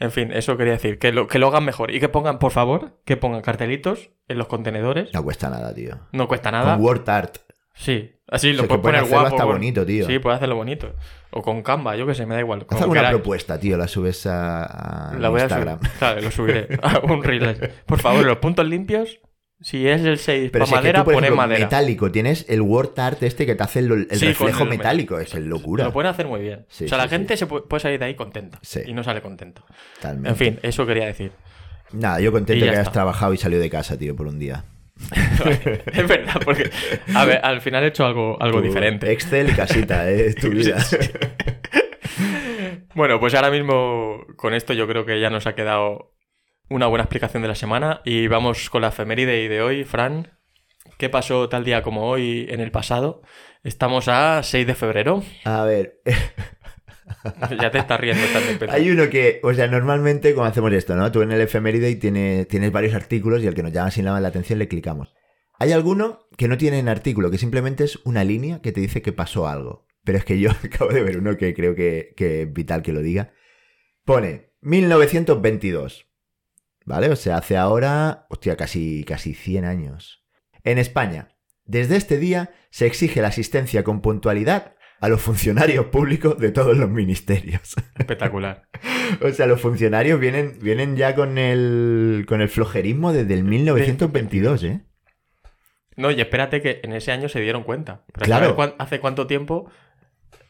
En 0.00 0.10
fin, 0.10 0.32
eso 0.32 0.56
quería 0.56 0.72
decir, 0.72 0.98
que 0.98 1.12
lo, 1.12 1.26
que 1.28 1.38
lo 1.38 1.46
hagan 1.48 1.64
mejor 1.64 1.94
y 1.94 2.00
que 2.00 2.08
pongan, 2.08 2.38
por 2.38 2.50
favor, 2.52 2.98
que 3.04 3.16
pongan 3.16 3.42
cartelitos 3.42 4.10
en 4.28 4.38
los 4.38 4.46
contenedores. 4.48 5.12
No 5.14 5.22
cuesta 5.22 5.48
nada, 5.50 5.72
tío. 5.74 5.98
No 6.12 6.26
cuesta 6.26 6.50
nada. 6.50 6.74
Con 6.76 6.84
Word 6.84 7.08
Art. 7.08 7.36
Sí, 7.72 8.12
así 8.28 8.48
O 8.50 8.52
lo 8.54 8.58
sea, 8.58 8.68
que 8.68 8.78
puedes 8.78 9.02
poner 9.02 9.10
guapo. 9.22 9.36
con- 9.36 9.46
bonito, 9.46 9.86
tío. 9.86 10.06
Sí, 10.06 10.18
puedes 10.18 10.38
hacerlo 10.38 10.56
bonito. 10.56 10.94
O 11.30 11.40
con 11.42 11.62
Canva, 11.62 11.94
yo 11.96 12.04
qué 12.06 12.14
sé, 12.14 12.26
me 12.26 12.34
da 12.34 12.40
igual. 12.40 12.66
Haz 12.68 12.82
alguna 12.82 13.08
propuesta, 13.10 13.60
tío. 13.60 13.76
La 13.76 13.86
subes 13.86 14.26
a, 14.26 15.12
a 15.12 15.18
La 15.18 15.28
voy 15.28 15.40
a 15.40 15.44
Instagram. 15.44 15.78
Claro, 15.98 16.20
lo 16.20 16.30
subiré. 16.32 16.66
a 16.82 16.98
un 17.04 17.22
reel. 17.22 17.70
Por 17.86 18.00
favor, 18.00 18.24
los 18.24 18.38
puntos 18.38 18.66
limpios, 18.66 19.20
si 19.62 19.86
es 19.86 20.00
el 20.02 20.18
6 20.18 20.50
Pero 20.52 20.64
para 20.64 20.66
si 20.66 20.70
es 20.74 20.80
que 20.80 20.82
madera, 20.82 21.04
tú, 21.04 21.10
ejemplo, 21.10 21.36
madera. 21.36 21.64
metálico, 21.64 22.10
tienes 22.10 22.46
el 22.48 22.62
Word 22.62 22.98
Art 22.98 23.22
este 23.22 23.44
que 23.46 23.54
te 23.54 23.62
hace 23.62 23.80
el, 23.80 24.06
el 24.10 24.18
Sí, 24.18 24.26
reflejo 24.26 24.62
el- 24.64 24.68
metálico. 24.70 25.18
Es 25.18 25.34
el 25.34 25.46
locura. 25.48 25.84
Lo 25.84 25.92
pueden 25.92 26.10
hacer 26.10 26.26
muy 26.26 26.40
bien. 26.40 26.64
Sí, 26.68 26.84
o 26.84 26.88
sea, 26.88 26.98
sí, 26.98 27.04
la 27.04 27.08
gente 27.08 27.36
se 27.36 27.46
puede, 27.46 27.80
salir 27.80 27.98
de 27.98 28.04
ahí 28.06 28.14
contenta. 28.14 28.58
Sí. 28.62 28.80
Y 28.86 28.92
no 28.94 29.02
sale 29.04 29.20
contento. 29.20 29.64
Totalmente. 29.96 30.28
En 30.30 30.36
fin, 30.36 30.58
eso 30.62 30.86
quería 30.86 31.06
decir. 31.06 31.32
Nada, 31.92 32.20
yo 32.20 32.32
contento 32.32 32.64
que 32.64 32.70
hayas 32.70 32.92
trabajado 32.92 33.34
y 33.34 33.36
salido 33.36 33.60
de 33.60 33.68
casa, 33.70 33.98
tío, 33.98 34.14
por 34.16 34.26
un 34.28 34.38
día. 34.38 34.64
es 35.92 36.06
verdad, 36.06 36.40
porque 36.44 36.70
a 37.14 37.24
ver, 37.24 37.40
al 37.42 37.60
final 37.62 37.82
he 37.84 37.86
hecho 37.88 38.04
algo, 38.04 38.36
algo 38.40 38.58
Tu 38.60 38.66
diferente. 38.66 39.10
Excel 39.12 39.48
y 39.50 39.52
casita, 39.54 40.10
¿eh? 40.10 40.26
Es 40.26 40.34
tu 40.36 40.48
vida. 40.50 40.76
Bueno, 42.94 43.18
pues 43.20 43.34
ahora 43.34 43.50
mismo 43.50 44.24
con 44.36 44.52
esto 44.54 44.72
yo 44.72 44.86
creo 44.86 45.04
que 45.06 45.20
ya 45.20 45.30
nos 45.30 45.46
ha 45.46 45.54
quedado 45.54 46.12
una 46.70 46.86
buena 46.86 47.02
explicación 47.04 47.42
de 47.42 47.48
la 47.48 47.54
semana 47.54 48.00
y 48.04 48.26
vamos 48.28 48.70
con 48.70 48.82
la 48.82 48.88
efeméride 48.88 49.48
de 49.48 49.60
hoy, 49.60 49.84
Fran. 49.84 50.28
¿Qué 50.98 51.08
pasó 51.08 51.48
tal 51.48 51.64
día 51.64 51.82
como 51.82 52.08
hoy 52.08 52.46
en 52.48 52.60
el 52.60 52.70
pasado? 52.70 53.22
Estamos 53.64 54.08
a 54.08 54.42
6 54.42 54.66
de 54.66 54.74
febrero. 54.74 55.22
A 55.44 55.64
ver, 55.64 56.00
Ya 57.60 57.70
te 57.70 57.78
estás 57.78 57.98
riendo 58.00 58.22
pero- 58.58 58.72
hay 58.72 58.90
uno 58.90 59.10
que, 59.10 59.40
o 59.42 59.52
sea, 59.52 59.66
normalmente 59.66 60.32
como 60.34 60.46
hacemos 60.46 60.72
esto, 60.72 60.94
¿no? 60.94 61.10
Tú 61.10 61.22
en 61.22 61.32
el 61.32 61.40
efeméride 61.40 61.90
y 61.90 61.96
tiene- 61.96 62.46
tienes 62.46 62.70
varios 62.70 62.94
artículos 62.94 63.42
y 63.42 63.46
el 63.46 63.54
que 63.54 63.62
nos 63.62 63.72
llama 63.72 63.90
sin 63.90 64.04
la 64.04 64.16
atención 64.16 64.58
le 64.58 64.68
clicamos. 64.68 65.12
Hay 65.58 65.72
alguno 65.72 66.28
que 66.38 66.48
no 66.48 66.56
tiene 66.56 66.80
un 66.80 66.88
artículo, 66.88 67.30
que 67.30 67.36
simplemente 67.38 67.84
es 67.84 67.98
una 68.04 68.24
línea 68.24 68.60
que 68.62 68.72
te 68.72 68.80
dice 68.80 69.02
que 69.02 69.12
pasó 69.12 69.48
algo. 69.48 69.86
Pero 70.04 70.18
es 70.18 70.24
que 70.24 70.38
yo 70.38 70.50
acabo 70.64 70.90
de 70.92 71.02
ver 71.02 71.18
uno 71.18 71.36
que 71.36 71.52
creo 71.52 71.74
que, 71.74 72.14
que 72.16 72.42
es 72.42 72.52
vital 72.52 72.82
que 72.82 72.92
lo 72.92 73.00
diga. 73.02 73.32
Pone 74.04 74.52
1922. 74.60 76.06
¿Vale? 76.90 77.08
O 77.10 77.14
sea, 77.16 77.36
hace 77.36 77.56
ahora, 77.56 78.26
hostia, 78.30 78.56
casi, 78.56 79.04
casi 79.04 79.32
100 79.32 79.64
años. 79.64 80.24
En 80.64 80.76
España, 80.78 81.28
desde 81.64 81.94
este 81.94 82.18
día 82.18 82.50
se 82.70 82.86
exige 82.86 83.22
la 83.22 83.28
asistencia 83.28 83.84
con 83.84 84.00
puntualidad 84.00 84.74
a 85.00 85.08
los 85.08 85.20
funcionarios 85.22 85.86
públicos 85.86 86.36
de 86.38 86.50
todos 86.50 86.76
los 86.76 86.90
ministerios. 86.90 87.76
Espectacular. 87.96 88.62
O 89.22 89.30
sea, 89.30 89.46
los 89.46 89.60
funcionarios 89.60 90.18
vienen, 90.20 90.58
vienen 90.60 90.96
ya 90.96 91.14
con 91.16 91.36
el, 91.38 92.24
con 92.28 92.40
el 92.40 92.48
flojerismo 92.48 93.12
desde 93.12 93.34
el 93.34 93.42
1922, 93.44 94.62
¿eh? 94.64 94.80
No, 95.96 96.10
y 96.12 96.20
espérate 96.20 96.60
que 96.62 96.80
en 96.84 96.92
ese 96.92 97.10
año 97.12 97.28
se 97.28 97.40
dieron 97.40 97.64
cuenta. 97.64 98.04
Pero 98.12 98.24
Claro. 98.26 98.42
¿sabes 98.44 98.54
cuán- 98.56 98.74
¿Hace 98.78 99.00
cuánto 99.00 99.26
tiempo 99.26 99.68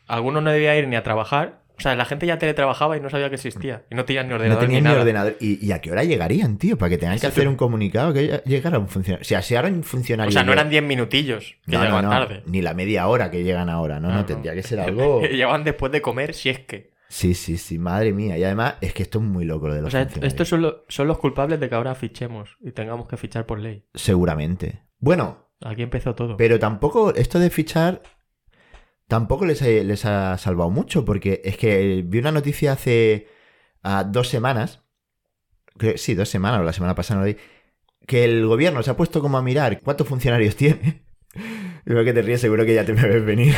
algunos 0.07 0.43
no 0.43 0.51
debía 0.53 0.77
ir 0.77 0.89
ni 0.89 0.97
a 0.97 1.03
trabajar. 1.03 1.60
O 1.81 1.83
sea, 1.83 1.97
la 1.97 2.05
gente 2.05 2.27
ya 2.27 2.39
teletrabajaba 2.39 2.97
y 2.97 3.01
no 3.01 3.09
sabía 3.11 3.31
que 3.31 3.37
existía. 3.37 3.85
Y 3.91 3.95
no 3.95 4.05
tenían 4.05 4.27
ni 4.27 4.31
No 4.31 4.37
ordenador 4.37 4.63
tenían 4.63 4.85
ni 4.85 4.89
nada. 4.91 5.01
ordenador. 5.01 5.37
¿Y, 5.41 5.67
y 5.67 5.73
a 5.73 5.81
qué 5.81 5.91
hora 5.91 6.05
llegarían, 6.05 6.59
tío? 6.59 6.77
Para 6.77 6.91
que 6.91 6.99
tengan 6.99 7.19
que 7.19 7.27
hacer 7.27 7.49
un 7.49 7.57
comunicado 7.57 8.13
que 8.13 8.43
llegara 8.45 8.79
un 8.79 8.87
funcionario. 8.89 9.23
O 9.23 9.25
sea, 9.25 9.41
si 9.43 9.57
ahora 9.57 9.69
un 9.69 9.81
O 9.81 10.31
sea, 10.31 10.45
no 10.45 10.53
eran 10.53 10.69
10 10.69 10.83
minutillos 10.85 11.57
que 11.65 11.73
No, 11.73 11.79
no, 11.79 11.85
llegaban 11.85 12.05
no, 12.05 12.11
tarde. 12.11 12.43
Ni 12.47 12.61
la 12.63 12.75
media 12.75 13.09
hora 13.09 13.31
que 13.31 13.43
llegan 13.43 13.69
ahora. 13.71 13.99
No, 13.99 14.09
no, 14.09 14.15
No, 14.15 14.21
no. 14.21 14.27
tendría 14.27 14.55
que 14.55 14.63
ser 14.63 14.79
algo. 14.81 15.23
Llegaban 15.23 15.65
después 15.65 15.91
de 15.91 16.03
comer, 16.03 16.35
si 16.35 16.51
es 16.51 16.59
que. 16.61 16.91
Sí, 17.09 17.35
sí, 17.35 17.57
sí, 17.57 17.79
madre 17.79 18.13
mía. 18.13 18.39
Y 18.39 18.45
además 18.45 18.75
es 18.83 18.93
que 18.93 19.03
esto 19.03 19.19
es 19.19 19.25
muy 19.25 19.45
loco 19.45 19.67
lo 19.67 19.75
de 19.75 19.81
los 19.83 19.89
O 19.89 19.91
sea, 19.91 20.07
estos 20.23 20.47
son, 20.49 20.63
lo- 20.63 20.85
son 20.89 21.09
los 21.09 21.19
culpables 21.19 21.59
de 21.59 21.69
que 21.69 21.75
ahora 21.75 21.95
fichemos 21.97 22.57
y 22.61 22.71
tengamos 22.73 23.09
que 23.09 23.17
fichar 23.17 23.47
por 23.47 23.59
ley. 23.59 23.85
Seguramente. 23.95 24.83
Bueno, 24.99 25.49
Aquí 25.65 25.83
empezó 25.83 26.15
todo. 26.15 26.37
pero 26.37 26.59
tampoco, 26.59 27.15
esto 27.15 27.39
de 27.41 27.51
fichar, 27.51 28.03
tampoco 29.11 29.45
les, 29.45 29.61
les 29.61 30.05
ha 30.07 30.39
salvado 30.39 30.71
mucho, 30.71 31.05
porque 31.05 31.43
es 31.45 31.59
que 31.59 32.03
vi 32.07 32.19
una 32.21 32.33
noticia 32.33 32.73
hace 32.73 33.27
ah, 33.83 34.05
dos 34.05 34.29
semanas, 34.29 34.81
creo- 35.77 35.99
sí, 35.99 36.15
dos 36.15 36.31
semanas 36.31 36.61
o 36.61 36.65
la 36.65 36.73
semana 36.73 36.95
pasada, 36.95 37.21
no 37.21 37.27
lo 37.27 37.33
vi, 37.35 37.39
que 38.07 38.25
el 38.25 38.47
gobierno 38.47 38.83
se 38.83 38.91
ha 38.91 38.97
puesto 38.97 39.21
como 39.21 39.37
a 39.37 39.43
mirar 39.43 39.81
cuántos 39.83 40.09
funcionarios 40.09 40.57
tiene. 40.63 41.05
Y 41.87 41.93
veo 41.95 42.05
que 42.05 42.13
te 42.13 42.23
ríes, 42.23 42.41
seguro 42.41 42.65
que 42.65 42.75
ya 42.75 42.85
te 42.87 42.93
me 42.95 43.03
ves 43.09 43.25
venir. 43.25 43.55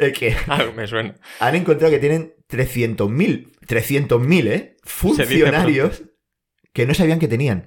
es 0.00 0.12
que 0.18 0.36
Ah, 0.48 0.64
me 0.76 0.86
suena. 0.86 1.14
han 1.40 1.54
encontrado 1.54 1.92
que 1.92 1.98
tienen 2.00 2.34
300.000, 2.48 3.52
300.000, 3.66 4.46
¿eh? 4.48 4.76
Funcionarios 4.82 6.02
que 6.72 6.86
no 6.86 6.94
sabían 6.94 7.18
que 7.20 7.28
tenían. 7.28 7.66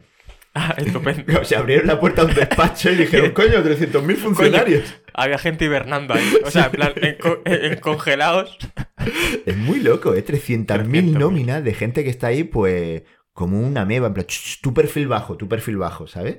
Ah, 0.53 0.73
estupendo. 0.77 1.39
O 1.41 1.45
sea, 1.45 1.59
abrieron 1.59 1.87
la 1.87 1.99
puerta 1.99 2.23
a 2.23 2.25
un 2.25 2.33
despacho 2.33 2.89
y 2.91 2.95
dijeron, 2.95 3.31
coño, 3.33 3.63
300.000 3.63 4.15
funcionarios. 4.15 5.01
Había 5.13 5.37
gente 5.37 5.65
hibernando 5.65 6.13
ahí. 6.13 6.33
O 6.43 6.49
sea, 6.51 6.65
en 6.65 6.71
plan, 6.71 6.93
en, 6.95 7.15
co- 7.17 7.41
en 7.45 7.79
congelados. 7.79 8.57
Es 9.45 9.55
muy 9.57 9.79
loco, 9.79 10.13
¿eh? 10.15 10.25
300.000 10.25 10.65
300.000. 10.65 11.17
nóminas 11.17 11.63
de 11.63 11.73
gente 11.73 12.03
que 12.03 12.09
está 12.09 12.27
ahí, 12.27 12.43
pues, 12.43 13.03
como 13.33 13.59
una 13.59 13.85
meba, 13.85 14.07
en 14.07 14.13
plan, 14.15 14.25
"Ch, 14.25 14.57
ch, 14.57 14.61
tu 14.61 14.73
perfil 14.73 15.07
bajo, 15.07 15.37
tu 15.37 15.47
perfil 15.47 15.77
bajo, 15.77 16.07
¿sabes? 16.07 16.37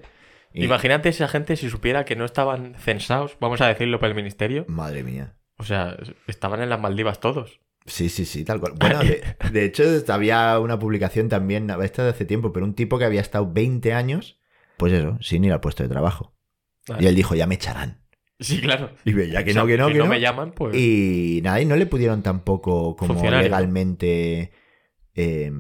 Y- 0.52 0.64
Imagínate 0.64 1.08
esa 1.10 1.28
gente 1.28 1.56
si 1.56 1.70
supiera 1.70 2.04
que 2.04 2.16
no 2.16 2.24
estaban 2.24 2.74
censados, 2.78 3.36
vamos 3.40 3.60
a 3.60 3.68
decirlo 3.68 4.00
por 4.00 4.08
el 4.08 4.14
ministerio. 4.14 4.64
Madre 4.68 5.04
mía. 5.04 5.34
O 5.58 5.64
sea, 5.64 5.96
estaban 6.26 6.60
en 6.62 6.70
las 6.70 6.80
Maldivas 6.80 7.20
todos. 7.20 7.60
Sí, 7.88 8.08
sí, 8.08 8.24
sí, 8.24 8.44
tal 8.44 8.60
cual. 8.60 8.74
Bueno, 8.78 9.00
de, 9.00 9.22
de 9.50 9.64
hecho, 9.64 9.82
había 10.08 10.58
una 10.60 10.78
publicación 10.78 11.28
también, 11.28 11.70
esta 11.82 12.04
de 12.04 12.10
hace 12.10 12.24
tiempo, 12.24 12.52
pero 12.52 12.66
un 12.66 12.74
tipo 12.74 12.98
que 12.98 13.04
había 13.04 13.20
estado 13.20 13.50
20 13.50 13.92
años, 13.92 14.38
pues 14.76 14.92
eso, 14.92 15.18
sin 15.20 15.44
ir 15.44 15.52
al 15.52 15.60
puesto 15.60 15.82
de 15.82 15.88
trabajo. 15.88 16.34
Vale. 16.86 17.02
Y 17.02 17.06
él 17.06 17.14
dijo, 17.14 17.34
ya 17.34 17.46
me 17.46 17.56
echarán. 17.56 18.02
Sí, 18.40 18.60
claro. 18.60 18.90
Y 19.04 19.12
veía 19.12 19.42
que 19.44 19.50
O 19.50 19.52
sea, 19.54 19.62
no, 19.62 19.68
que 19.68 19.76
no, 19.76 19.88
que 19.88 19.94
no, 19.94 20.04
no. 20.04 20.10
me 20.10 20.20
llaman, 20.20 20.52
pues. 20.52 20.76
Y 20.76 21.40
nada, 21.42 21.60
y 21.60 21.64
no 21.64 21.74
le 21.76 21.86
pudieron 21.86 22.22
tampoco 22.22 22.94
como 22.94 23.28
legalmente 23.28 24.52
eh, 25.20 25.50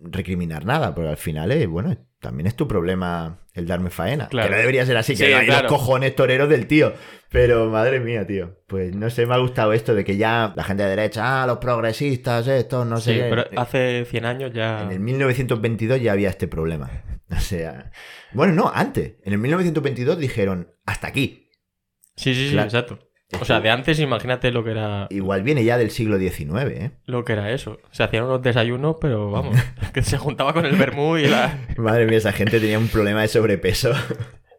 recriminar 0.00 0.64
nada, 0.64 0.94
porque 0.94 1.10
al 1.10 1.18
final, 1.18 1.52
eh, 1.52 1.66
bueno, 1.66 1.94
también 2.18 2.46
es 2.46 2.56
tu 2.56 2.66
problema 2.66 3.40
el 3.52 3.66
darme 3.66 3.90
faena. 3.90 4.28
Claro. 4.28 4.48
Que 4.48 4.54
no 4.54 4.58
debería 4.60 4.86
ser 4.86 4.96
así, 4.96 5.14
que 5.14 5.26
Sí, 5.26 5.30
no 5.30 5.36
hay 5.36 5.46
claro. 5.46 5.64
los 5.68 5.72
cojones 5.72 6.16
toreros 6.16 6.48
del 6.48 6.66
tío. 6.66 6.94
Pero 7.28 7.68
madre 7.68 8.00
mía, 8.00 8.26
tío. 8.26 8.62
Pues 8.66 8.94
no 8.94 9.10
sé, 9.10 9.26
me 9.26 9.34
ha 9.34 9.38
gustado 9.38 9.74
esto 9.74 9.94
de 9.94 10.02
que 10.02 10.16
ya 10.16 10.54
la 10.56 10.64
gente 10.64 10.84
de 10.84 10.88
derecha, 10.88 11.42
ah, 11.42 11.46
los 11.46 11.58
progresistas, 11.58 12.48
estos, 12.48 12.86
no 12.86 12.98
sé 13.00 13.12
sí, 13.12 13.20
qué. 13.20 13.26
pero 13.28 13.44
hace 13.60 14.06
100 14.06 14.24
años 14.24 14.52
ya. 14.54 14.82
En 14.82 14.92
el 14.92 15.00
1922 15.00 16.00
ya 16.00 16.12
había 16.12 16.30
este 16.30 16.48
problema. 16.48 16.90
O 17.32 17.40
sea, 17.40 17.90
bueno, 18.34 18.52
no, 18.52 18.70
antes. 18.74 19.14
En 19.24 19.32
el 19.32 19.38
1922 19.38 20.18
dijeron, 20.18 20.70
hasta 20.84 21.06
aquí. 21.06 21.50
Sí, 22.14 22.34
sí, 22.34 22.50
sí, 22.50 22.58
exacto. 22.58 22.98
O 23.40 23.44
sea, 23.44 23.60
de 23.60 23.70
antes, 23.70 23.98
imagínate 23.98 24.52
lo 24.52 24.62
que 24.62 24.72
era 24.72 25.06
Igual 25.10 25.42
viene 25.42 25.64
ya 25.64 25.78
del 25.78 25.90
siglo 25.90 26.18
XIX, 26.18 26.50
¿eh? 26.70 26.90
lo 27.06 27.24
que 27.24 27.32
era 27.32 27.50
eso. 27.50 27.80
Se 27.90 28.02
hacían 28.02 28.24
unos 28.24 28.42
desayunos, 28.42 28.96
pero 29.00 29.30
vamos, 29.30 29.56
que 29.94 30.02
se 30.02 30.18
juntaba 30.18 30.52
con 30.52 30.66
el 30.66 30.76
vermú 30.76 31.16
y 31.16 31.26
la. 31.26 31.58
Madre 31.76 32.06
mía, 32.06 32.18
esa 32.18 32.32
gente 32.32 32.60
tenía 32.60 32.78
un 32.78 32.88
problema 32.88 33.22
de 33.22 33.28
sobrepeso. 33.28 33.92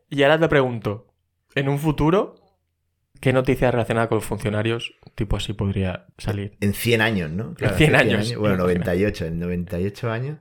Y 0.09 0.23
ahora 0.23 0.39
te 0.39 0.47
pregunto, 0.47 1.07
en 1.55 1.69
un 1.69 1.79
futuro, 1.79 2.35
¿qué 3.19 3.33
noticia 3.33 3.71
relacionada 3.71 4.09
con 4.09 4.21
funcionarios 4.21 4.93
tipo 5.15 5.37
así 5.37 5.53
podría 5.53 6.07
salir? 6.17 6.57
En 6.59 6.73
100 6.73 7.01
años, 7.01 7.31
¿no? 7.31 7.55
100 7.57 7.69
hace 7.69 7.95
años. 7.95 8.35
Bueno, 8.35 8.57
98, 8.57 9.25
en 9.25 9.39
98 9.39 10.11
años. 10.11 10.39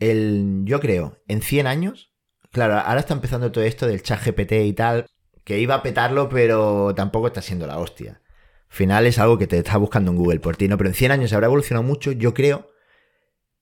El, 0.00 0.62
yo 0.64 0.80
creo, 0.80 1.18
en 1.28 1.42
100 1.42 1.66
años, 1.66 2.12
claro, 2.50 2.78
ahora 2.78 3.00
está 3.00 3.14
empezando 3.14 3.52
todo 3.52 3.64
esto 3.64 3.86
del 3.86 4.02
chat 4.02 4.24
GPT 4.24 4.52
y 4.64 4.72
tal, 4.72 5.06
que 5.44 5.58
iba 5.58 5.74
a 5.74 5.82
petarlo, 5.82 6.28
pero 6.28 6.94
tampoco 6.94 7.28
está 7.28 7.42
siendo 7.42 7.66
la 7.66 7.78
hostia. 7.78 8.22
Al 8.68 8.76
final 8.76 9.06
es 9.06 9.18
algo 9.18 9.38
que 9.38 9.46
te 9.46 9.58
está 9.58 9.76
buscando 9.76 10.10
en 10.10 10.16
Google 10.16 10.40
por 10.40 10.56
ti, 10.56 10.68
¿no? 10.68 10.76
Pero 10.76 10.88
en 10.88 10.94
100 10.94 11.12
años 11.12 11.32
habrá 11.32 11.46
evolucionado 11.46 11.86
mucho, 11.86 12.12
yo 12.12 12.34
creo 12.34 12.70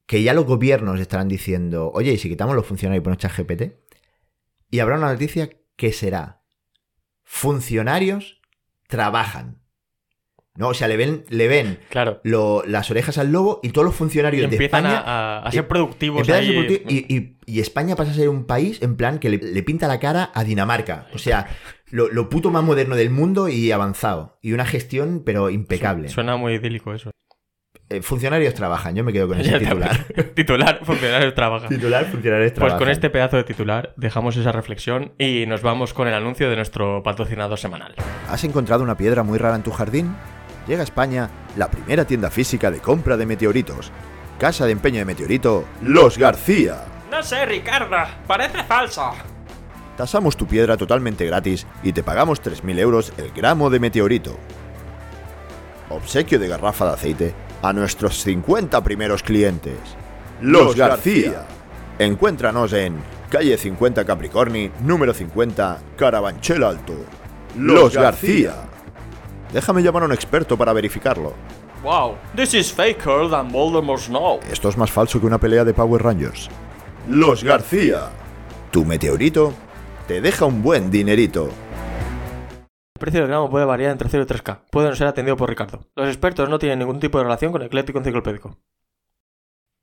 que 0.06 0.22
ya 0.22 0.34
los 0.34 0.46
gobiernos 0.46 1.00
estarán 1.00 1.28
diciendo, 1.28 1.90
oye, 1.94 2.12
¿y 2.12 2.18
si 2.18 2.28
quitamos 2.28 2.54
los 2.54 2.66
funcionarios 2.66 3.02
y 3.02 3.04
ponemos 3.04 3.22
chat 3.22 3.36
GPT? 3.36 3.78
Y 4.70 4.80
habrá 4.80 4.96
una 4.96 5.12
noticia 5.12 5.50
que 5.76 5.92
será, 5.92 6.42
funcionarios 7.24 8.40
trabajan. 8.88 9.61
¿No? 10.54 10.68
O 10.68 10.74
sea, 10.74 10.86
le 10.86 10.98
ven, 10.98 11.24
le 11.30 11.48
ven 11.48 11.78
Claro. 11.88 12.20
lo- 12.24 12.62
las 12.66 12.90
orejas 12.90 13.16
al 13.16 13.32
lobo 13.32 13.60
y 13.62 13.70
todos 13.70 13.86
los 13.86 13.94
Y 13.94 13.98
funcionarios 13.98 14.42
de 14.50 14.54
empiezan 14.56 14.84
España 14.84 15.02
a, 15.04 15.38
a- 15.38 15.46
a 15.48 15.50
ser 15.52 15.66
productivos 15.66 16.20
empiezan 16.20 16.42
a 16.42 16.46
ser 16.46 16.50
ahí. 16.58 16.66
productivos 16.66 16.92
y, 16.92 17.16
y- 17.16 17.36
y 17.46 17.60
España 17.60 17.96
pasa 17.96 18.10
a 18.10 18.14
ser 18.14 18.28
un 18.28 18.44
país 18.44 18.82
en 18.82 18.96
plan 18.96 19.18
que 19.18 19.30
le, 19.30 19.38
le 19.38 19.62
pinta 19.62 19.88
la 19.88 19.98
cara 19.98 20.30
a 20.34 20.44
Dinamarca. 20.44 21.06
O 21.14 21.18
sea, 21.18 21.46
lo, 21.90 22.08
lo 22.08 22.28
puto 22.28 22.50
más 22.50 22.62
moderno 22.64 22.96
del 22.96 23.08
mundo 23.08 23.48
y 23.48 23.72
avanzado. 23.72 24.38
Y 24.42 24.52
una 24.52 24.66
gestión, 24.66 25.22
pero 25.24 25.48
impecable. 25.48 26.08
Suena 26.10 26.36
muy 26.36 26.52
idílico 26.54 26.92
eso. 26.92 27.10
Eh, 27.88 28.00
funcionarios 28.02 28.54
trabajan, 28.54 28.94
yo 28.94 29.04
me 29.04 29.12
quedo 29.12 29.28
con 29.28 29.40
ese 29.40 29.58
titular. 29.58 30.04
titular, 30.34 30.80
funcionarios 30.84 31.34
trabaja. 31.34 31.68
titular, 31.68 32.04
funcionarios 32.10 32.50
Pues 32.52 32.54
trabajan. 32.54 32.78
con 32.78 32.88
este 32.90 33.08
pedazo 33.10 33.36
de 33.38 33.44
titular 33.44 33.94
dejamos 33.96 34.36
esa 34.36 34.52
reflexión 34.52 35.12
y 35.18 35.44
nos 35.46 35.62
vamos 35.62 35.92
con 35.94 36.08
el 36.08 36.14
anuncio 36.14 36.48
de 36.50 36.56
nuestro 36.56 37.02
patrocinador 37.02 37.58
semanal. 37.58 37.94
¿Has 38.28 38.44
encontrado 38.44 38.82
una 38.82 38.96
piedra 38.98 39.22
muy 39.22 39.38
rara 39.38 39.56
en 39.56 39.62
tu 39.62 39.70
jardín? 39.72 40.14
Llega 40.66 40.80
a 40.80 40.84
España 40.84 41.30
la 41.56 41.70
primera 41.70 42.04
tienda 42.04 42.30
física 42.30 42.70
de 42.70 42.78
compra 42.80 43.16
de 43.16 43.26
meteoritos. 43.26 43.90
Casa 44.38 44.66
de 44.66 44.72
empeño 44.72 44.98
de 44.98 45.04
meteorito, 45.04 45.64
Los 45.82 46.18
García. 46.18 46.84
No 47.10 47.22
sé, 47.22 47.44
Ricardo, 47.46 47.96
parece 48.26 48.62
falso. 48.64 49.12
Tasamos 49.96 50.36
tu 50.36 50.46
piedra 50.46 50.76
totalmente 50.76 51.26
gratis 51.26 51.66
y 51.82 51.92
te 51.92 52.02
pagamos 52.02 52.42
3.000 52.42 52.78
euros 52.78 53.12
el 53.18 53.30
gramo 53.32 53.70
de 53.70 53.80
meteorito. 53.80 54.36
Obsequio 55.90 56.38
de 56.38 56.48
garrafa 56.48 56.86
de 56.86 56.92
aceite 56.92 57.34
a 57.60 57.72
nuestros 57.72 58.22
50 58.22 58.82
primeros 58.82 59.22
clientes. 59.22 59.76
Los 60.40 60.74
García. 60.74 61.46
Encuéntranos 61.98 62.72
en 62.72 62.96
calle 63.30 63.56
50 63.58 64.04
Capricorni, 64.04 64.70
número 64.80 65.12
50, 65.12 65.78
Carabanchel 65.96 66.64
Alto. 66.64 66.94
Los 67.56 67.94
García. 67.94 68.54
Déjame 69.52 69.82
llamar 69.82 70.02
a 70.02 70.06
un 70.06 70.12
experto 70.12 70.56
para 70.56 70.72
verificarlo. 70.72 71.34
Wow, 71.82 72.16
this 72.36 72.54
is 72.54 72.72
faker 72.72 73.28
than 73.28 73.50
Voldemort's 73.50 74.04
Snow. 74.04 74.40
Esto 74.50 74.68
es 74.68 74.76
más 74.78 74.90
falso 74.90 75.20
que 75.20 75.26
una 75.26 75.38
pelea 75.38 75.64
de 75.64 75.74
Power 75.74 76.02
Rangers. 76.02 76.48
Los 77.08 77.42
García. 77.44 78.10
Tu 78.70 78.84
meteorito 78.84 79.52
te 80.06 80.20
deja 80.20 80.44
un 80.46 80.62
buen 80.62 80.90
dinerito. 80.90 81.50
El 82.94 83.00
precio 83.00 83.20
del 83.20 83.28
gramo 83.28 83.50
puede 83.50 83.64
variar 83.64 83.90
entre 83.90 84.08
0 84.08 84.24
y 84.24 84.32
3K. 84.32 84.60
Puede 84.70 84.88
no 84.88 84.94
ser 84.96 85.08
atendido 85.08 85.36
por 85.36 85.48
Ricardo. 85.50 85.90
Los 85.96 86.06
expertos 86.08 86.48
no 86.48 86.58
tienen 86.58 86.78
ningún 86.78 87.00
tipo 87.00 87.18
de 87.18 87.24
relación 87.24 87.50
con 87.52 87.62
Ecléctico 87.62 87.98
Enciclopédico. 87.98 88.58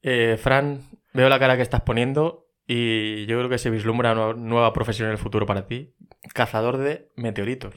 Eh, 0.01 0.39
Fran, 0.41 0.81
veo 1.13 1.27
la 1.27 1.37
cara 1.39 1.57
que 1.57 1.61
estás 1.61 1.81
poniendo 1.81 2.47
y 2.65 3.25
yo 3.25 3.37
creo 3.37 3.49
que 3.49 3.57
se 3.57 3.69
vislumbra 3.69 4.13
una 4.13 4.33
nueva 4.33 4.71
profesión 4.71 5.07
en 5.07 5.11
el 5.11 5.17
futuro 5.17 5.45
para 5.45 5.67
ti. 5.67 5.93
Cazador 6.33 6.77
de 6.77 7.11
meteoritos. 7.17 7.75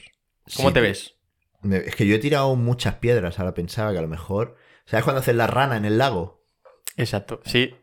¿Cómo 0.55 0.69
Sí, 0.69 0.73
te 0.73 0.81
ves? 0.81 1.15
Me- 1.63 1.77
Es 1.77 1.95
que 1.95 2.05
yo 2.05 2.15
he 2.15 2.19
tirado 2.19 2.55
muchas 2.55 2.95
piedras, 2.95 3.39
ahora 3.39 3.53
pensaba 3.53 3.91
que 3.91 3.97
a 3.99 4.01
lo 4.01 4.07
mejor... 4.07 4.55
¿Sabes 4.85 5.03
cuando 5.05 5.21
haces 5.21 5.35
la 5.35 5.47
rana 5.47 5.77
en 5.77 5.85
el 5.85 5.97
lago? 5.97 6.43
Exacto, 6.97 7.39
sí. 7.45 7.73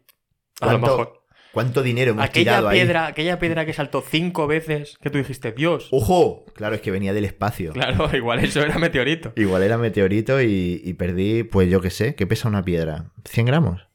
A 0.60 0.66
lo 0.72 0.78
¿Cuánto- 0.80 0.98
mejor. 0.98 1.20
¿Cuánto 1.52 1.82
dinero 1.82 2.12
hemos 2.12 2.24
Aquella 2.24 2.52
tirado 2.52 2.68
ahí? 2.68 2.78
piedra, 2.78 3.06
aquella 3.06 3.40
piedra 3.40 3.66
que 3.66 3.72
saltó 3.72 4.04
cinco 4.08 4.46
veces, 4.46 4.96
que 5.02 5.10
tú 5.10 5.18
dijiste, 5.18 5.50
Dios. 5.50 5.88
¡Ojo! 5.90 6.44
Claro, 6.54 6.76
es 6.76 6.80
que 6.80 6.92
venía 6.92 7.12
del 7.12 7.24
espacio. 7.24 7.72
Claro, 7.72 8.08
igual 8.16 8.38
eso 8.44 8.60
era 8.62 8.78
meteorito. 8.78 9.32
Igual 9.34 9.64
era 9.64 9.76
meteorito 9.76 10.40
y, 10.40 10.80
y 10.84 10.94
perdí, 10.94 11.42
pues 11.42 11.68
yo 11.68 11.80
qué 11.80 11.90
sé, 11.90 12.14
¿qué 12.14 12.24
pesa 12.28 12.46
una 12.46 12.64
piedra? 12.64 13.06
¿100 13.24 13.46
gramos? 13.46 13.88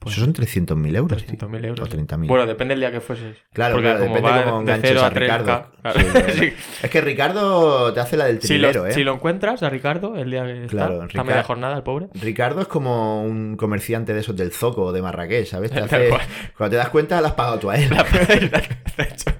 Pues 0.00 0.16
Eso 0.16 0.24
son 0.24 0.32
300.000 0.32 0.96
euros. 0.96 1.24
tío. 1.26 1.36
300.000 1.38 1.64
euros. 1.66 1.80
O 1.86 1.92
30.000. 1.96 2.26
Bueno, 2.26 2.46
depende 2.46 2.72
del 2.72 2.80
día 2.80 2.90
que 2.90 3.00
fueses. 3.02 3.36
Claro, 3.52 3.74
Porque 3.74 3.88
claro, 3.90 4.00
como 4.06 4.14
depende 4.16 4.42
cómo 4.44 4.56
de 4.56 4.62
enganches 4.62 4.90
0 4.90 5.00
a 5.02 5.06
a 5.06 5.10
3K. 5.10 5.14
Ricardo. 5.20 5.44
claro. 5.82 6.00
Sí, 6.00 6.06
claro. 6.10 6.32
Sí. 6.32 6.52
Es 6.82 6.90
que 6.90 7.00
Ricardo 7.02 7.92
te 7.92 8.00
hace 8.00 8.16
la 8.16 8.24
del 8.24 8.40
Si, 8.40 8.56
lo, 8.56 8.68
trilero, 8.70 8.86
¿eh? 8.86 8.92
si 8.92 9.04
lo 9.04 9.12
encuentras 9.12 9.62
a 9.62 9.68
Ricardo 9.68 10.16
el 10.16 10.30
día 10.30 10.44
que 10.46 10.66
Claro, 10.68 11.04
está, 11.04 11.22
media 11.22 11.42
jornada, 11.42 11.76
el 11.76 11.82
pobre. 11.82 12.08
Ricardo 12.14 12.62
es 12.62 12.66
como 12.68 13.22
un 13.22 13.56
comerciante 13.58 14.14
de 14.14 14.20
esos 14.20 14.34
del 14.36 14.52
Zoco 14.52 14.84
o 14.84 14.92
de 14.92 15.02
Marrakech, 15.02 15.46
¿sabes? 15.46 15.70
Te 15.70 15.80
hace-. 15.80 16.08
Cuando 16.56 16.70
te 16.70 16.76
das 16.76 16.88
cuenta, 16.88 17.20
le 17.20 17.26
has 17.26 17.34
pagado 17.34 17.58
tú 17.58 17.68
a 17.70 17.76
él. 17.76 17.90
La- 17.90 18.04
te, 18.04 19.02
ha 19.02 19.04
hecho, 19.04 19.30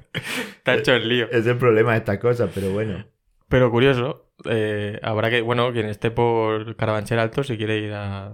te 0.62 0.70
ha 0.70 0.74
hecho 0.74 0.92
el 0.92 1.08
lío. 1.08 1.30
Es 1.30 1.46
el 1.46 1.56
problema 1.56 1.92
de 1.92 1.98
estas 1.98 2.18
cosas, 2.18 2.50
pero 2.54 2.70
bueno. 2.70 3.06
pero 3.48 3.70
curioso. 3.70 4.26
Eh, 4.44 4.98
habrá 5.02 5.30
que, 5.30 5.40
bueno, 5.40 5.72
quien 5.72 5.86
esté 5.86 6.10
por 6.10 6.76
Carabanchel 6.76 7.18
Alto, 7.18 7.42
si 7.44 7.56
quiere 7.56 7.78
ir 7.78 7.92
a, 7.92 8.32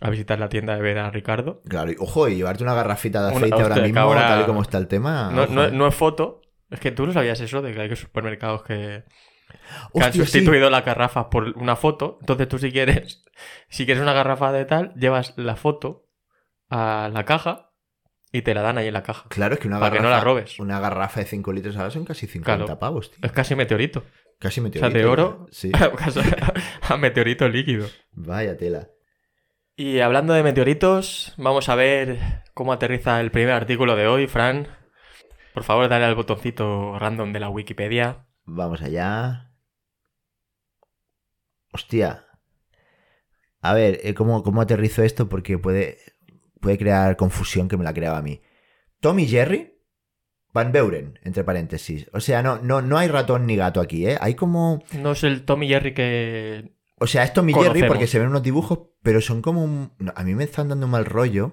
a 0.00 0.10
visitar 0.10 0.38
la 0.38 0.48
tienda 0.48 0.74
de 0.76 0.82
ver 0.82 0.98
a 0.98 1.10
Ricardo. 1.10 1.62
Claro, 1.68 1.90
y, 1.90 1.96
ojo, 1.98 2.28
y 2.28 2.36
llevarte 2.36 2.62
una 2.64 2.74
garrafita 2.74 3.20
de 3.22 3.28
Una- 3.28 3.36
aceite 3.38 3.54
ahora 3.54 3.74
hostia, 3.74 3.82
mismo, 3.82 4.00
ahora- 4.00 4.28
tal 4.28 4.42
y 4.42 4.44
como 4.44 4.62
está 4.62 4.78
el 4.78 4.88
tema. 4.88 5.30
No, 5.32 5.46
no, 5.46 5.68
no 5.70 5.86
es 5.86 5.94
foto. 5.94 6.40
Es 6.70 6.80
que 6.80 6.90
tú 6.90 7.06
no 7.06 7.12
sabías 7.12 7.40
eso 7.40 7.62
de 7.62 7.72
que 7.72 7.80
hay 7.80 7.94
supermercados 7.96 8.62
que, 8.64 8.74
que 8.74 9.54
han 10.00 10.08
Hostia, 10.08 10.12
sí. 10.12 10.18
sustituido 10.18 10.68
las 10.70 10.84
garrafas 10.84 11.26
por 11.30 11.56
una 11.56 11.76
foto. 11.76 12.18
Entonces 12.20 12.48
tú 12.48 12.58
si 12.58 12.72
quieres, 12.72 13.24
si 13.68 13.86
quieres 13.86 14.02
una 14.02 14.12
garrafa 14.12 14.52
de 14.52 14.64
tal, 14.64 14.92
llevas 14.94 15.32
la 15.36 15.56
foto 15.56 16.08
a 16.68 17.08
la 17.12 17.24
caja 17.24 17.70
y 18.32 18.42
te 18.42 18.52
la 18.52 18.62
dan 18.62 18.76
ahí 18.78 18.88
en 18.88 18.92
la 18.94 19.02
caja. 19.04 19.28
Claro, 19.30 19.54
es 19.54 19.60
que 19.60 19.68
una 19.68 19.78
Para 19.78 19.92
que 19.92 19.98
garrafa, 19.98 20.10
no 20.12 20.18
la 20.18 20.24
robes. 20.24 20.58
Una 20.58 20.80
garrafa 20.80 21.20
de 21.20 21.26
5 21.26 21.52
litros 21.52 21.76
ahora 21.76 21.90
son 21.90 22.04
casi 22.04 22.26
50 22.26 22.64
Claro. 22.64 22.78
pavos, 22.78 23.10
tío. 23.12 23.20
Es 23.22 23.32
casi 23.32 23.54
meteorito. 23.54 24.02
Casi 24.38 24.60
O 24.60 24.64
meteorito. 24.64 24.90
sea, 24.92 25.00
de 25.00 25.06
oro 25.08 25.46
Sí, 25.50 25.70
a 26.82 26.96
meteorito 26.98 27.48
líquido. 27.48 27.86
vaya 28.12 28.56
tela. 28.56 28.88
Y 29.78 30.00
hablando 30.00 30.32
de 30.32 30.42
meteoritos, 30.42 31.34
vamos 31.36 31.68
a 31.68 31.74
ver 31.74 32.42
cómo 32.54 32.72
aterriza 32.72 33.20
el 33.20 33.30
primer 33.30 33.52
artículo 33.52 33.94
de 33.94 34.06
hoy, 34.06 34.26
Fran. 34.26 34.68
Por 35.52 35.64
favor, 35.64 35.88
dale 35.90 36.06
al 36.06 36.14
botoncito 36.14 36.98
random 36.98 37.34
de 37.34 37.40
la 37.40 37.50
Wikipedia. 37.50 38.26
Vamos 38.46 38.80
allá. 38.80 39.52
Hostia. 41.72 42.24
A 43.60 43.74
ver, 43.74 44.00
eh, 44.02 44.14
¿cómo, 44.14 44.42
cómo 44.42 44.62
aterrizo 44.62 45.02
esto? 45.02 45.28
Porque 45.28 45.58
puede, 45.58 45.98
puede 46.60 46.78
crear 46.78 47.16
confusión 47.16 47.68
que 47.68 47.76
me 47.76 47.84
la 47.84 47.92
creaba 47.92 48.16
a 48.16 48.22
mí. 48.22 48.40
Tom 49.00 49.18
y 49.18 49.26
Jerry 49.26 49.76
Van 50.54 50.72
Beuren, 50.72 51.18
entre 51.22 51.44
paréntesis. 51.44 52.08
O 52.14 52.20
sea, 52.20 52.42
no, 52.42 52.58
no, 52.62 52.80
no 52.80 52.96
hay 52.96 53.08
ratón 53.08 53.44
ni 53.44 53.56
gato 53.56 53.82
aquí, 53.82 54.06
¿eh? 54.06 54.16
Hay 54.22 54.36
como... 54.36 54.82
No 54.98 55.12
es 55.12 55.22
el 55.22 55.44
Tom 55.44 55.62
y 55.64 55.68
Jerry 55.68 55.92
que... 55.92 56.75
O 56.98 57.06
sea, 57.06 57.24
es 57.24 57.32
Tom 57.32 57.48
y 57.50 57.54
Jerry 57.54 57.82
porque 57.84 58.06
se 58.06 58.18
ven 58.18 58.28
unos 58.28 58.42
dibujos, 58.42 58.80
pero 59.02 59.20
son 59.20 59.42
como... 59.42 59.62
un- 59.62 59.92
A 60.14 60.24
mí 60.24 60.34
me 60.34 60.44
están 60.44 60.68
dando 60.68 60.86
un 60.86 60.92
mal 60.92 61.04
rollo. 61.04 61.52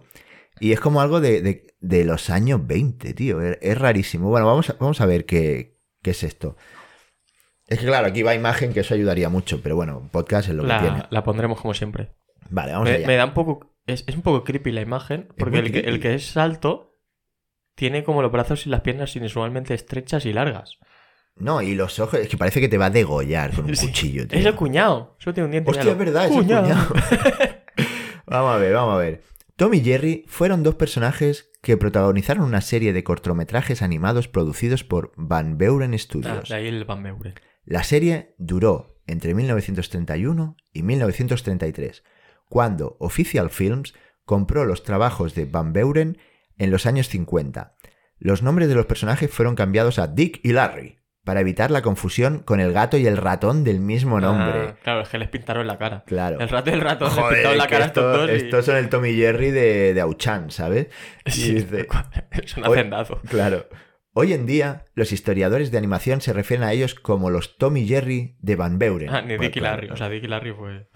Y 0.60 0.72
es 0.72 0.80
como 0.80 1.02
algo 1.02 1.20
de, 1.20 1.42
de- 1.42 1.76
de 1.82 2.06
los 2.06 2.30
años 2.30 2.66
20, 2.66 3.14
tío. 3.14 3.42
Es, 3.42 3.58
es 3.62 3.78
rarísimo. 3.78 4.30
Bueno, 4.30 4.46
vamos 4.46 4.70
a, 4.70 4.74
vamos 4.80 5.02
a 5.02 5.06
ver 5.06 5.26
qué, 5.26 5.78
qué 6.02 6.12
es 6.12 6.24
esto. 6.24 6.56
Es 7.68 7.80
que 7.80 7.86
claro, 7.86 8.08
aquí 8.08 8.24
va 8.24 8.36
imagen, 8.36 8.72
que 8.74 8.82
eso 8.82 8.94
ayudaría 8.94 9.30
mucho. 9.30 9.62
Pero 9.62 9.76
bueno, 9.76 10.08
podcast 10.12 10.48
es 10.50 10.56
lo 10.56 10.64
que 10.64 10.70
tiene. 10.80 11.04
La, 11.10 11.24
pondremos 11.24 11.60
como 11.60 11.74
siempre. 11.74 12.14
Vale, 12.50 12.72
vamos 12.74 12.88
Me, 12.90 12.96
allá. 12.96 13.08
me 13.08 13.16
da 13.16 13.26
un 13.26 13.34
poco... 13.34 13.76
Es, 13.86 14.06
es 14.08 14.16
un 14.16 14.22
poco 14.22 14.46
creepy 14.46 14.72
la 14.72 14.80
imagen, 14.82 15.28
porque 15.38 15.60
el 15.60 15.72
que, 15.74 15.80
el 15.80 16.00
que 16.00 16.14
es 16.14 16.38
alto 16.38 16.96
tiene 17.76 18.06
como 18.06 18.22
los 18.22 18.32
brazos 18.32 18.66
y 18.66 18.70
las 18.70 18.80
piernas 18.82 19.14
inusualmente 19.18 19.74
estrechas 19.74 20.26
y 20.26 20.32
largas. 20.32 20.78
No, 21.36 21.62
y 21.62 21.76
los 21.76 22.00
ojos, 22.00 22.20
es 22.20 22.28
que 22.28 22.38
parece 22.38 22.62
que 22.62 22.70
te 22.70 22.78
va 22.78 22.86
a 22.86 22.90
degollar 22.90 23.54
con 23.56 23.66
un 23.66 23.76
Sí. 23.76 23.88
cuchillo, 23.88 24.28
tío. 24.28 24.40
Es 24.40 24.46
el 24.46 24.56
cuñado. 24.56 25.16
Solo 25.20 25.34
tiene 25.34 25.46
un 25.46 25.52
diente. 25.52 25.72
Hostia, 25.72 25.92
es 25.92 25.98
verdad, 25.98 26.26
es 26.26 26.32
el 26.32 26.38
cuñado. 26.38 26.68
vamos 28.26 28.56
a 28.56 28.58
ver, 28.58 28.74
vamos 28.74 28.94
a 28.96 28.98
ver. 28.98 29.22
Tom 29.56 29.74
y 29.74 29.82
Jerry 29.82 30.26
fueron 30.28 30.64
dos 30.64 30.76
personajes 30.76 31.52
que 31.62 31.78
protagonizaron 31.78 32.44
una 32.44 32.62
serie 32.62 32.92
de 32.94 33.04
cortometrajes 33.04 33.82
animados 33.82 34.28
producidos 34.28 34.84
por 34.84 35.12
Van 35.16 35.58
Beuren 35.58 35.94
Ah, 35.94 35.98
Studios. 35.98 36.50
de 36.50 36.56
ahí 36.56 36.68
el 36.68 36.86
Van 36.86 37.02
Meuren. 37.02 37.36
La 37.66 37.84
serie 37.84 38.36
duró 38.38 39.00
entre 39.08 39.34
1931 39.36 40.58
y 40.74 40.84
1933, 40.84 42.04
cuando 42.50 42.98
Official 43.00 43.50
Films 43.50 43.94
compró 44.26 44.66
los 44.66 44.84
trabajos 44.84 45.36
de 45.36 45.46
Van 45.46 45.72
Beuren 45.74 46.18
en 46.58 46.72
los 46.72 46.86
años 46.86 47.08
50. 47.10 47.76
Los 48.18 48.42
nombres 48.42 48.70
de 48.70 48.76
los 48.76 48.86
personajes 48.86 49.30
fueron 49.32 49.56
cambiados 49.56 50.00
a 50.00 50.08
Dick 50.08 50.40
y 50.44 50.52
Larry, 50.54 51.00
para 51.24 51.40
evitar 51.40 51.72
la 51.72 51.82
confusión 51.82 52.40
con 52.40 52.60
el 52.60 52.74
gato 52.74 52.98
y 52.98 53.08
el 53.08 53.18
ratón 53.18 53.64
del 53.64 53.80
mismo 53.80 54.20
nombre. 54.20 54.60
Ah, 54.70 54.76
claro, 54.84 55.02
es 55.02 55.10
que 55.10 55.18
les 55.18 55.30
pintaron 55.30 55.66
la 55.68 55.78
cara. 55.78 56.04
Claro. 56.06 56.40
El 56.40 56.50
rato 56.50 56.70
y 56.70 56.74
el 56.74 56.82
rato 56.82 57.06
les 57.06 57.14
pintaron 57.16 57.58
la 57.58 57.68
cara 57.68 57.84
a 57.86 57.88
esto- 57.88 58.02
estos 58.12 58.18
dos. 58.22 58.30
y- 58.30 58.46
estos 58.46 58.66
son 58.66 58.76
el 58.78 58.90
Tom 58.90 59.06
y 59.06 59.16
Jerry 59.16 59.52
de, 59.52 59.94
de 59.94 60.02
Auchan, 60.02 60.52
¿sabes? 60.52 60.88
Y 61.26 61.32
Sí, 61.32 61.54
dice- 61.54 61.88
es 62.32 62.58
un. 62.58 62.64
Claro. 63.30 63.66
Hoy 64.16 64.34
en 64.34 64.46
día, 64.46 64.86
los 64.94 65.12
historiadores 65.12 65.72
de 65.72 65.78
animación 65.80 66.22
se 66.22 66.34
refieren 66.34 66.64
a 66.68 66.72
ellos 66.72 66.94
como 66.94 67.30
los 67.32 67.58
Tom 67.58 67.78
y 67.78 67.88
Jerry 67.88 68.38
de 68.42 68.56
Van 68.56 68.78
Beuren. 68.78 69.10
Ah, 69.10 69.22
ni 69.22 69.38
Dick 69.38 69.56
y 69.56 69.60
Larry. 69.60 69.90
O 69.90 69.96
sea, 69.98 70.08
Dick 70.10 70.24
y 70.24 70.28
Larry 70.28 70.54
fue. 70.54 70.88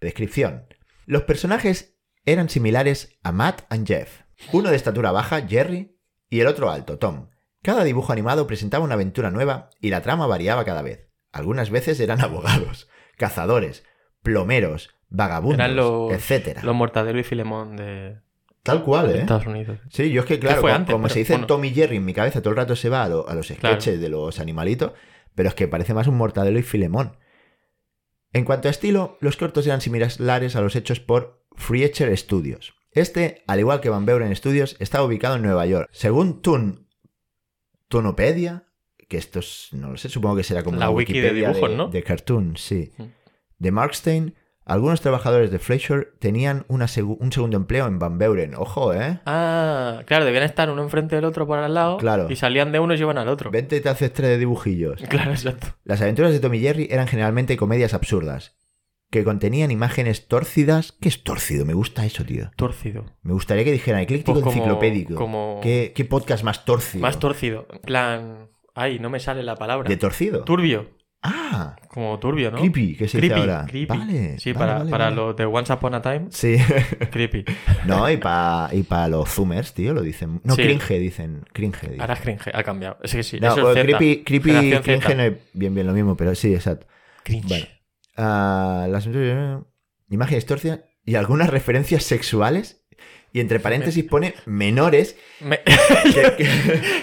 Descripción. 0.00 0.66
Los 1.06 1.22
personajes 1.22 1.98
eran 2.24 2.48
similares 2.48 3.18
a 3.24 3.32
Matt 3.32 3.62
y 3.72 3.84
Jeff. 3.86 4.20
Uno 4.52 4.70
de 4.70 4.76
estatura 4.76 5.10
baja, 5.12 5.46
Jerry, 5.46 5.98
y 6.28 6.40
el 6.40 6.46
otro 6.46 6.70
alto, 6.70 6.98
Tom. 6.98 7.30
Cada 7.62 7.84
dibujo 7.84 8.12
animado 8.12 8.46
presentaba 8.46 8.84
una 8.84 8.94
aventura 8.94 9.30
nueva 9.30 9.70
y 9.80 9.90
la 9.90 10.02
trama 10.02 10.26
variaba 10.26 10.64
cada 10.64 10.82
vez. 10.82 11.08
Algunas 11.32 11.70
veces 11.70 11.98
eran 12.00 12.20
abogados, 12.24 12.88
cazadores, 13.16 13.84
plomeros, 14.22 14.90
vagabundos, 15.08 15.58
Eran 15.58 15.76
los, 15.76 16.12
etcétera. 16.12 16.62
los 16.64 16.74
Mortadelo 16.74 17.18
y 17.20 17.24
Filemón 17.24 17.76
de, 17.76 18.18
Tal 18.62 18.82
cual, 18.84 19.10
¿eh? 19.10 19.20
Estados 19.20 19.46
Unidos. 19.46 19.78
Sí, 19.90 20.10
yo 20.10 20.20
es 20.22 20.26
que, 20.26 20.38
claro, 20.38 20.60
como, 20.60 20.72
antes, 20.72 20.92
como 20.92 21.02
pero 21.04 21.12
se 21.14 21.18
dice 21.20 21.32
bueno. 21.34 21.46
Tom 21.46 21.64
y 21.64 21.70
Jerry 21.70 21.96
en 21.96 22.04
mi 22.04 22.14
cabeza, 22.14 22.40
todo 22.42 22.50
el 22.50 22.56
rato 22.56 22.76
se 22.76 22.88
va 22.88 23.02
a, 23.04 23.08
lo- 23.08 23.28
a 23.28 23.34
los 23.34 23.46
Claro. 23.48 23.74
sketches 23.80 24.00
de 24.00 24.08
los 24.08 24.38
animalitos, 24.38 24.92
pero 25.34 25.48
es 25.48 25.54
que 25.54 25.66
parece 25.68 25.94
más 25.94 26.06
un 26.06 26.16
Mortadelo 26.16 26.58
y 26.58 26.62
Filemón. 26.62 27.16
En 28.32 28.44
cuanto 28.44 28.68
a 28.68 28.70
estilo, 28.70 29.18
los 29.20 29.36
cortos 29.36 29.66
eran 29.66 29.80
similares 29.80 30.56
a 30.56 30.60
los 30.60 30.74
hechos 30.76 31.00
por 31.00 31.44
Freecher 31.56 32.16
Studios. 32.16 32.74
Este, 32.92 33.42
al 33.46 33.58
igual 33.60 33.80
que 33.80 33.88
Van 33.90 34.06
Beuren 34.06 34.34
Studios, 34.36 34.76
estaba 34.78 35.04
ubicado 35.04 35.36
en 35.36 35.42
Nueva 35.42 35.66
York. 35.66 35.88
Según 35.92 36.40
Tun... 36.40 36.88
Tunopedia, 37.92 38.64
que 39.08 39.18
esto 39.18 39.40
es, 39.40 39.68
no 39.72 39.90
lo 39.90 39.96
sé, 39.98 40.08
supongo 40.08 40.36
que 40.36 40.42
será 40.44 40.62
como 40.64 40.78
La 40.78 40.88
una 40.88 40.96
wiki 40.96 41.12
de 41.12 41.18
Wikipedia 41.28 41.48
dibujos, 41.50 41.70
de, 41.70 41.76
¿no? 41.76 41.88
de 41.88 42.02
cartoon, 42.02 42.56
sí. 42.56 42.90
Mm. 42.96 43.02
De 43.58 43.70
Markstein, 43.70 44.34
algunos 44.64 45.02
trabajadores 45.02 45.50
de 45.50 45.58
Fleischer 45.58 46.14
tenían 46.18 46.64
una 46.68 46.86
segu- 46.86 47.18
un 47.20 47.30
segundo 47.30 47.58
empleo 47.58 47.86
en 47.86 47.98
Van 47.98 48.16
Beuren. 48.16 48.54
Ojo, 48.54 48.94
¿eh? 48.94 49.20
Ah, 49.26 50.02
claro, 50.06 50.24
debían 50.24 50.44
estar 50.44 50.70
uno 50.70 50.82
enfrente 50.82 51.16
del 51.16 51.26
otro 51.26 51.46
por 51.46 51.58
al 51.58 51.74
lado. 51.74 51.98
Claro. 51.98 52.28
Y 52.30 52.36
salían 52.36 52.72
de 52.72 52.78
uno 52.80 52.94
y 52.94 52.98
iban 52.98 53.18
al 53.18 53.28
otro. 53.28 53.50
Vente 53.50 53.76
y 53.76 53.80
te 53.82 53.90
haces 53.90 54.10
tres 54.12 54.30
de 54.30 54.38
dibujillos. 54.38 55.02
Claro, 55.10 55.32
exacto. 55.32 55.66
Las 55.84 56.00
aventuras 56.00 56.32
de 56.32 56.40
Tom 56.40 56.54
y 56.54 56.60
Jerry 56.60 56.88
eran 56.90 57.06
generalmente 57.08 57.56
comedias 57.58 57.92
absurdas, 57.92 58.56
que 59.12 59.24
contenían 59.24 59.70
imágenes 59.70 60.26
tórcidas. 60.26 60.92
¿Qué 61.00 61.08
es 61.08 61.22
tórcido? 61.22 61.64
Me 61.66 61.74
gusta 61.74 62.04
eso, 62.06 62.24
tío. 62.24 62.50
Torcido. 62.56 63.04
Me 63.22 63.34
gustaría 63.34 63.62
que 63.62 63.70
dijeran 63.70 64.00
ecléctico 64.00 64.32
Pues 64.32 64.42
como- 64.42 64.56
enciclopédico. 64.56 65.14
como- 65.14 65.60
¿Qué, 65.62 65.92
qué 65.94 66.04
podcast 66.06 66.42
más 66.42 66.64
torcido? 66.64 67.02
Más 67.02 67.18
torcido. 67.20 67.68
En 67.70 67.78
plan. 67.80 68.48
Ay, 68.74 68.98
no 68.98 69.10
me 69.10 69.20
sale 69.20 69.42
la 69.42 69.54
palabra. 69.54 69.86
¿De 69.88 69.98
torcido? 69.98 70.44
Turbio. 70.44 70.88
Ah, 71.24 71.76
Como 71.88 72.18
turbio, 72.18 72.50
¿no? 72.50 72.58
creepy, 72.58 72.96
que 72.96 73.06
se 73.06 73.18
creepy, 73.18 73.34
dice 73.34 73.50
ahora. 73.52 73.66
creepy. 73.68 73.86
Vale. 73.96 74.38
Sí, 74.40 74.52
vale, 74.54 74.58
para, 74.66 74.78
vale, 74.78 74.90
para 74.90 75.04
vale. 75.04 75.16
los 75.16 75.36
de 75.36 75.44
Once 75.44 75.72
Upon 75.72 75.94
a 75.94 76.02
Time, 76.02 76.26
Sí. 76.30 76.56
creepy. 77.12 77.44
no, 77.86 78.10
y 78.10 78.16
para 78.16 78.74
y 78.74 78.82
pa 78.82 79.06
los 79.08 79.28
zoomers, 79.28 79.72
tío, 79.74 79.92
lo 79.94 80.00
dicen. 80.02 80.40
No, 80.42 80.56
Sí. 80.56 80.62
cringe, 80.62 80.98
dicen. 80.98 81.44
Cringe. 81.52 81.80
dicen. 81.82 82.00
Ahora 82.00 82.14
es 82.14 82.20
cringe, 82.20 82.48
ha 82.52 82.62
cambiado. 82.64 82.96
Es 83.04 83.12
que 83.14 83.22
sí, 83.22 83.38
no, 83.38 83.52
eso 83.52 83.72
Z. 83.74 83.82
creepy, 83.82 84.24
creepy 84.24 84.50
cringe 84.80 85.00
Z. 85.02 85.14
no 85.14 85.22
es 85.22 85.34
bien, 85.52 85.74
bien 85.74 85.86
lo 85.86 85.92
mismo, 85.92 86.16
pero 86.16 86.34
sí, 86.34 86.52
exacto. 86.54 86.86
Cringe. 87.22 87.68
Las 88.16 89.08
imágenes 90.08 90.46
torcidas 90.46 90.80
y 91.04 91.14
algunas 91.16 91.50
referencias 91.50 92.04
sexuales. 92.04 92.78
Y 93.34 93.40
entre 93.40 93.60
paréntesis 93.60 94.04
pone 94.04 94.34
menores. 94.44 95.16
Me- 95.40 95.60
Que, 95.62 96.34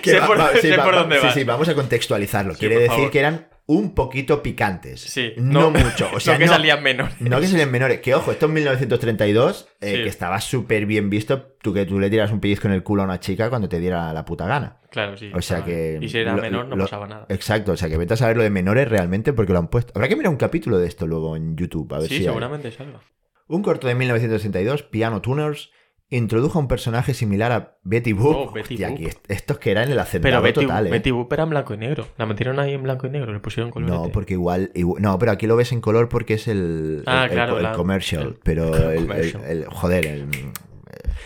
que- 0.04 0.12
Sé 0.12 0.22
por- 0.22 0.58
sé 0.62 0.74
por 0.78 0.94
dónde 0.96 1.20
sí, 1.22 1.28
sí, 1.34 1.44
vamos 1.44 1.68
a 1.70 1.74
contextualizarlo. 1.76 2.54
Quiere 2.54 2.76
decir 2.76 2.90
favor. 2.96 3.12
que 3.12 3.20
eran 3.20 3.48
un 3.72 3.94
poquito 3.94 4.42
picantes. 4.42 5.00
Sí. 5.00 5.34
No, 5.38 5.70
mucho. 5.70 6.10
O 6.12 6.20
sea, 6.20 6.34
no 6.34 6.40
que 6.40 6.46
no, 6.48 6.54
salían 6.54 6.82
menos. 6.82 7.22
no 7.22 7.40
que 7.40 7.46
sean 7.46 7.70
menores. 7.70 8.00
Que 8.00 8.16
ojo, 8.16 8.32
esto 8.32 8.48
en 8.48 8.54
1932, 8.54 9.68
eh, 9.80 9.96
Sí. 9.98 10.04
que 10.04 10.10
estaba 10.10 10.42
súper 10.42 10.88
bien 10.88 11.12
visto. 11.12 11.54
Tú 11.62 11.72
que 11.72 11.86
tú 11.86 12.00
le 12.00 12.10
tiras 12.10 12.32
un 12.32 12.40
pellizco 12.40 12.68
en 12.68 12.74
el 12.74 12.82
culo 12.82 13.04
a 13.04 13.06
una 13.06 13.20
chica 13.20 13.48
cuando 13.50 13.70
te 13.70 13.80
diera 13.80 14.12
la 14.12 14.26
puta 14.26 14.48
gana. 14.48 14.80
Claro, 14.90 15.16
sí. 15.18 15.30
O 15.36 15.42
sea 15.44 15.64
que. 15.64 16.00
Y 16.02 16.10
si 16.10 16.18
era 16.18 16.36
lo- 16.36 16.42
menor, 16.42 16.66
no 16.68 16.76
lo- 16.76 16.86
pasaba 16.86 17.06
nada. 17.08 17.28
Exacto, 17.30 17.74
o 17.74 17.78
sea 17.78 17.90
que 17.90 17.98
vete 17.98 18.16
a 18.16 18.18
saber 18.18 18.38
lo 18.38 18.44
de 18.44 18.50
menores 18.50 18.88
realmente 18.88 19.34
porque 19.34 19.54
lo 19.54 19.60
han 19.60 19.68
puesto. 19.68 19.94
Habrá 19.96 20.08
que 20.08 20.16
mirar 20.16 20.32
un 20.32 20.38
capítulo 20.38 20.80
de 20.80 20.88
esto 20.88 21.06
luego 21.06 21.36
en 21.36 21.56
YouTube, 21.56 21.94
a 21.94 22.00
ver 22.00 22.08
Sí, 22.08 22.16
si. 22.16 22.22
hay. 22.22 22.26
seguramente 22.26 22.72
salga. 22.72 23.02
Un 23.48 23.62
corto 23.62 23.88
de 23.88 23.94
1962, 23.96 24.82
Piano 24.84 25.22
Tuners, 25.22 25.70
introdujo 26.12 26.58
a 26.58 26.62
un 26.62 26.68
personaje 26.68 27.14
similar 27.14 27.52
a 27.52 27.78
Betty 27.84 28.14
Boop. 28.14 28.36
Oh, 28.36 28.52
Betty 28.52 28.74
Hostia, 28.76 28.88
Boop. 28.90 28.98
aquí 28.98 29.06
est- 29.06 29.32
estos 29.32 29.60
que 29.60 29.72
eran 29.72 29.92
el 29.92 30.00
Pero 30.22 30.42
Betty, 30.42 30.62
total, 30.62 30.88
¿eh? 30.88 30.90
Betty 30.90 31.12
Boop 31.12 31.32
era 31.34 31.44
en 31.44 31.50
blanco 31.52 31.74
y 31.74 31.78
negro. 31.78 32.08
La 32.18 32.26
metieron 32.26 32.60
ahí 32.60 32.74
en 32.74 32.82
blanco 32.84 33.06
y 33.08 33.10
negro, 33.12 33.32
le 33.32 33.40
pusieron 33.40 33.72
color. 33.72 33.90
No, 33.90 34.10
porque 34.10 34.34
igual, 34.34 34.72
igu- 34.74 34.98
No, 35.00 35.18
pero 35.20 35.32
aquí 35.32 35.46
lo 35.48 35.56
ves 35.56 35.72
en 35.72 35.82
color 35.82 36.10
porque 36.10 36.34
es 36.36 36.48
el. 36.48 37.04
Ah, 37.06 37.26
el, 37.26 37.32
claro, 37.32 37.58
el 37.58 37.64
la- 37.64 37.74
commercial. 37.74 38.38
pero 38.44 38.74
el 38.92 39.06
commercial. 39.08 39.66
Joder, 39.70 40.06
el- 40.08 40.30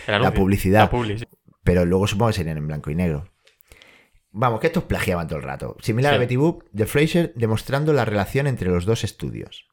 la 0.06 0.32
publicidad. 0.34 0.80
La 0.80 0.90
publi, 0.90 1.18
sí. 1.18 1.24
Pero 1.62 1.84
luego 1.86 2.06
supongo 2.06 2.28
que 2.30 2.34
serían 2.36 2.58
en 2.58 2.66
blanco 2.66 2.90
y 2.90 2.94
negro. 2.94 3.24
Vamos, 4.36 4.60
que 4.60 4.66
estos 4.66 4.84
plagiaban 4.84 5.28
todo 5.28 5.38
el 5.38 5.44
rato. 5.44 5.76
Similar 5.80 6.12
Sí. 6.12 6.16
a 6.16 6.18
Betty 6.18 6.36
Boop, 6.36 6.64
de 6.72 6.86
Fraser, 6.86 7.32
demostrando 7.36 7.92
la 7.92 8.04
relación 8.04 8.46
entre 8.48 8.68
los 8.68 8.84
dos 8.84 9.04
estudios. 9.04 9.68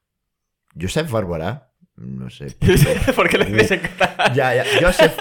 Joseph 0.80 1.10
Barbara, 1.12 1.70
no 2.02 2.30
sé. 2.30 2.48
¿Por 3.16 3.30
qué 3.30 3.38
le 3.38 3.46
dices 3.46 3.72
en 3.72 3.80
catalán? 3.80 4.34
Ya, 4.34 4.56
ya. 4.56 4.64
Joseph, 4.82 5.14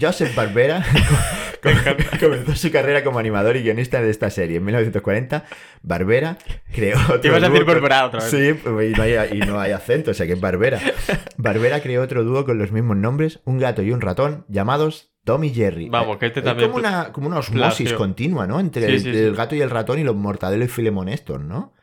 Joseph 0.00 0.34
Barbera 0.34 0.84
comenzó 2.20 2.54
su 2.54 2.70
carrera 2.70 3.02
como 3.04 3.18
animador 3.18 3.56
y 3.56 3.62
guionista 3.62 4.00
de 4.00 4.10
esta 4.10 4.30
serie. 4.30 4.58
En 4.58 4.64
1940, 4.64 5.44
Barbera 5.82 6.38
creó 6.72 6.98
otro 7.00 7.20
Te 7.20 7.28
ibas 7.28 7.42
a 7.42 7.48
decir 7.48 7.64
con- 7.64 7.74
Barbera 7.74 8.06
otra 8.06 8.20
vez. 8.20 8.30
Sí, 8.30 8.52
pues, 8.54 8.90
y 8.90 8.94
no, 8.94 9.02
hay, 9.02 9.14
y 9.32 9.38
no 9.40 9.58
hay 9.60 9.72
acento, 9.72 10.10
o 10.10 10.14
sea 10.14 10.26
que 10.26 10.32
es 10.34 10.40
Barbera. 10.40 10.80
Barbera 11.36 11.80
creó 11.80 12.02
otro 12.02 12.24
dúo 12.24 12.44
con 12.44 12.58
los 12.58 12.72
mismos 12.72 12.96
nombres, 12.96 13.40
un 13.44 13.58
gato 13.58 13.82
y 13.82 13.90
un 13.90 14.00
ratón, 14.00 14.44
llamados 14.48 15.12
Tom 15.24 15.44
y 15.44 15.50
Jerry. 15.50 15.88
Vamos, 15.88 16.16
que 16.18 16.26
este 16.26 16.40
Es 16.40 16.44
también 16.46 16.70
como 16.70 16.80
una, 16.80 17.12
como 17.12 17.26
una 17.26 17.38
osmosis 17.38 17.92
continua, 17.92 18.46
¿no? 18.46 18.60
Entre 18.60 18.86
Sí, 18.86 18.92
el, 18.92 19.00
sí, 19.00 19.12
sí. 19.12 19.18
el 19.18 19.34
gato 19.34 19.54
y 19.56 19.60
el 19.60 19.70
ratón 19.70 19.98
y 19.98 20.04
los 20.04 20.16
Mortadelo 20.16 20.64
y 20.64 20.68
Filemón 20.68 21.08
estos, 21.08 21.40
¿no? 21.40 21.74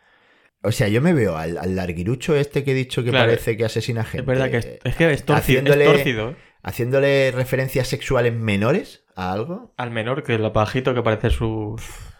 O 0.65 0.71
sea, 0.71 0.87
yo 0.87 1.01
me 1.01 1.13
veo 1.13 1.37
al, 1.37 1.57
al 1.57 1.75
larguirucho 1.75 2.35
este 2.35 2.63
que 2.63 2.71
he 2.71 2.75
dicho 2.75 3.03
que 3.03 3.09
Claro. 3.11 3.27
parece 3.27 3.55
que 3.57 3.65
asesina 3.65 4.03
gente. 4.03 4.19
Es 4.21 4.25
verdad 4.25 4.49
que 4.51 4.57
es, 4.57 4.79
es 4.83 4.95
que 4.95 5.11
es 5.11 5.23
torcido. 5.23 5.61
haciéndole- 5.61 5.85
Es 5.85 5.91
torcido 5.93 6.29
¿eh? 6.31 6.35
Haciéndole 6.63 7.31
referencias 7.31 7.87
sexuales 7.87 8.33
menores 8.33 9.03
a 9.15 9.31
algo. 9.31 9.73
Al 9.77 9.91
menor 9.91 10.23
que 10.23 10.33
el 10.35 10.49
bajito 10.49 10.93
que 10.95 11.03
parece 11.03 11.29
su, 11.29 11.79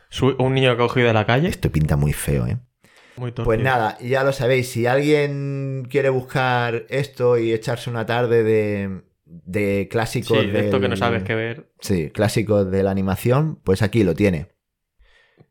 su- 0.10 0.36
un 0.38 0.54
niño 0.54 0.78
cogido 0.78 1.08
de 1.08 1.14
la 1.14 1.26
calle. 1.26 1.48
Esto 1.48 1.72
pinta 1.72 1.96
muy 1.98 2.14
feo, 2.14 2.46
¿eh? 2.48 2.58
Muy 3.18 3.32
torcido. 3.32 3.46
Pues 3.46 3.60
nada, 3.62 3.98
ya 4.00 4.24
lo 4.24 4.32
sabéis. 4.34 4.70
Si 4.70 4.86
alguien 4.86 5.88
quiere 5.90 6.10
buscar 6.10 6.86
esto 6.90 7.38
y 7.40 7.54
echarse 7.54 7.90
una 7.90 8.06
tarde 8.06 8.44
de, 8.44 9.02
de 9.26 9.88
clásicos 9.90 10.38
Sí, 10.42 10.48
de 10.52 10.60
esto 10.66 10.80
que 10.80 10.90
no 10.90 10.96
sabes 10.96 11.24
qué 11.24 11.34
ver. 11.34 11.72
Sí, 11.80 12.12
clásicos 12.12 12.70
de 12.70 12.84
la 12.84 12.92
animación, 12.92 13.60
pues 13.64 13.82
aquí 13.82 14.04
lo 14.04 14.14
tiene. 14.14 14.50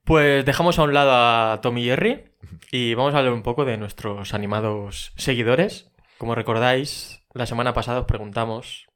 Pues 0.05 0.45
dejamos 0.45 0.79
a 0.79 0.83
un 0.83 0.93
lado 0.95 1.11
a 1.13 1.61
Tom 1.63 1.79
y 1.79 1.85
Jerry 1.87 2.25
y 2.71 2.95
vamos 2.95 3.15
a 3.15 3.19
hablar 3.19 3.33
un 3.33 3.43
poco 3.43 3.65
de 3.65 3.77
nuestros 3.77 4.35
animados 4.35 5.13
seguidores. 5.17 5.91
Como 6.19 6.35
recordáis, 6.35 7.23
la 7.35 7.47
semana 7.47 7.75
pasada 7.75 8.01
os 8.01 8.07
preguntamos 8.07 8.87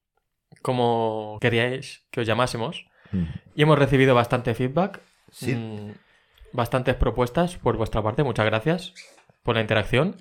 cómo 0.62 1.38
queríais 1.40 2.04
que 2.10 2.20
os 2.20 2.26
llamásemos 2.26 2.86
Mm. 3.12 3.24
y 3.54 3.62
hemos 3.62 3.78
recibido 3.78 4.14
bastante 4.14 4.54
feedback, 4.54 5.00
Sí. 5.30 5.54
mm, 5.54 5.92
bastantes 6.52 6.94
propuestas 6.94 7.56
por 7.56 7.76
vuestra 7.76 8.02
parte. 8.02 8.22
Muchas 8.22 8.44
gracias 8.46 8.92
por 9.42 9.54
la 9.54 9.60
interacción. 9.62 10.16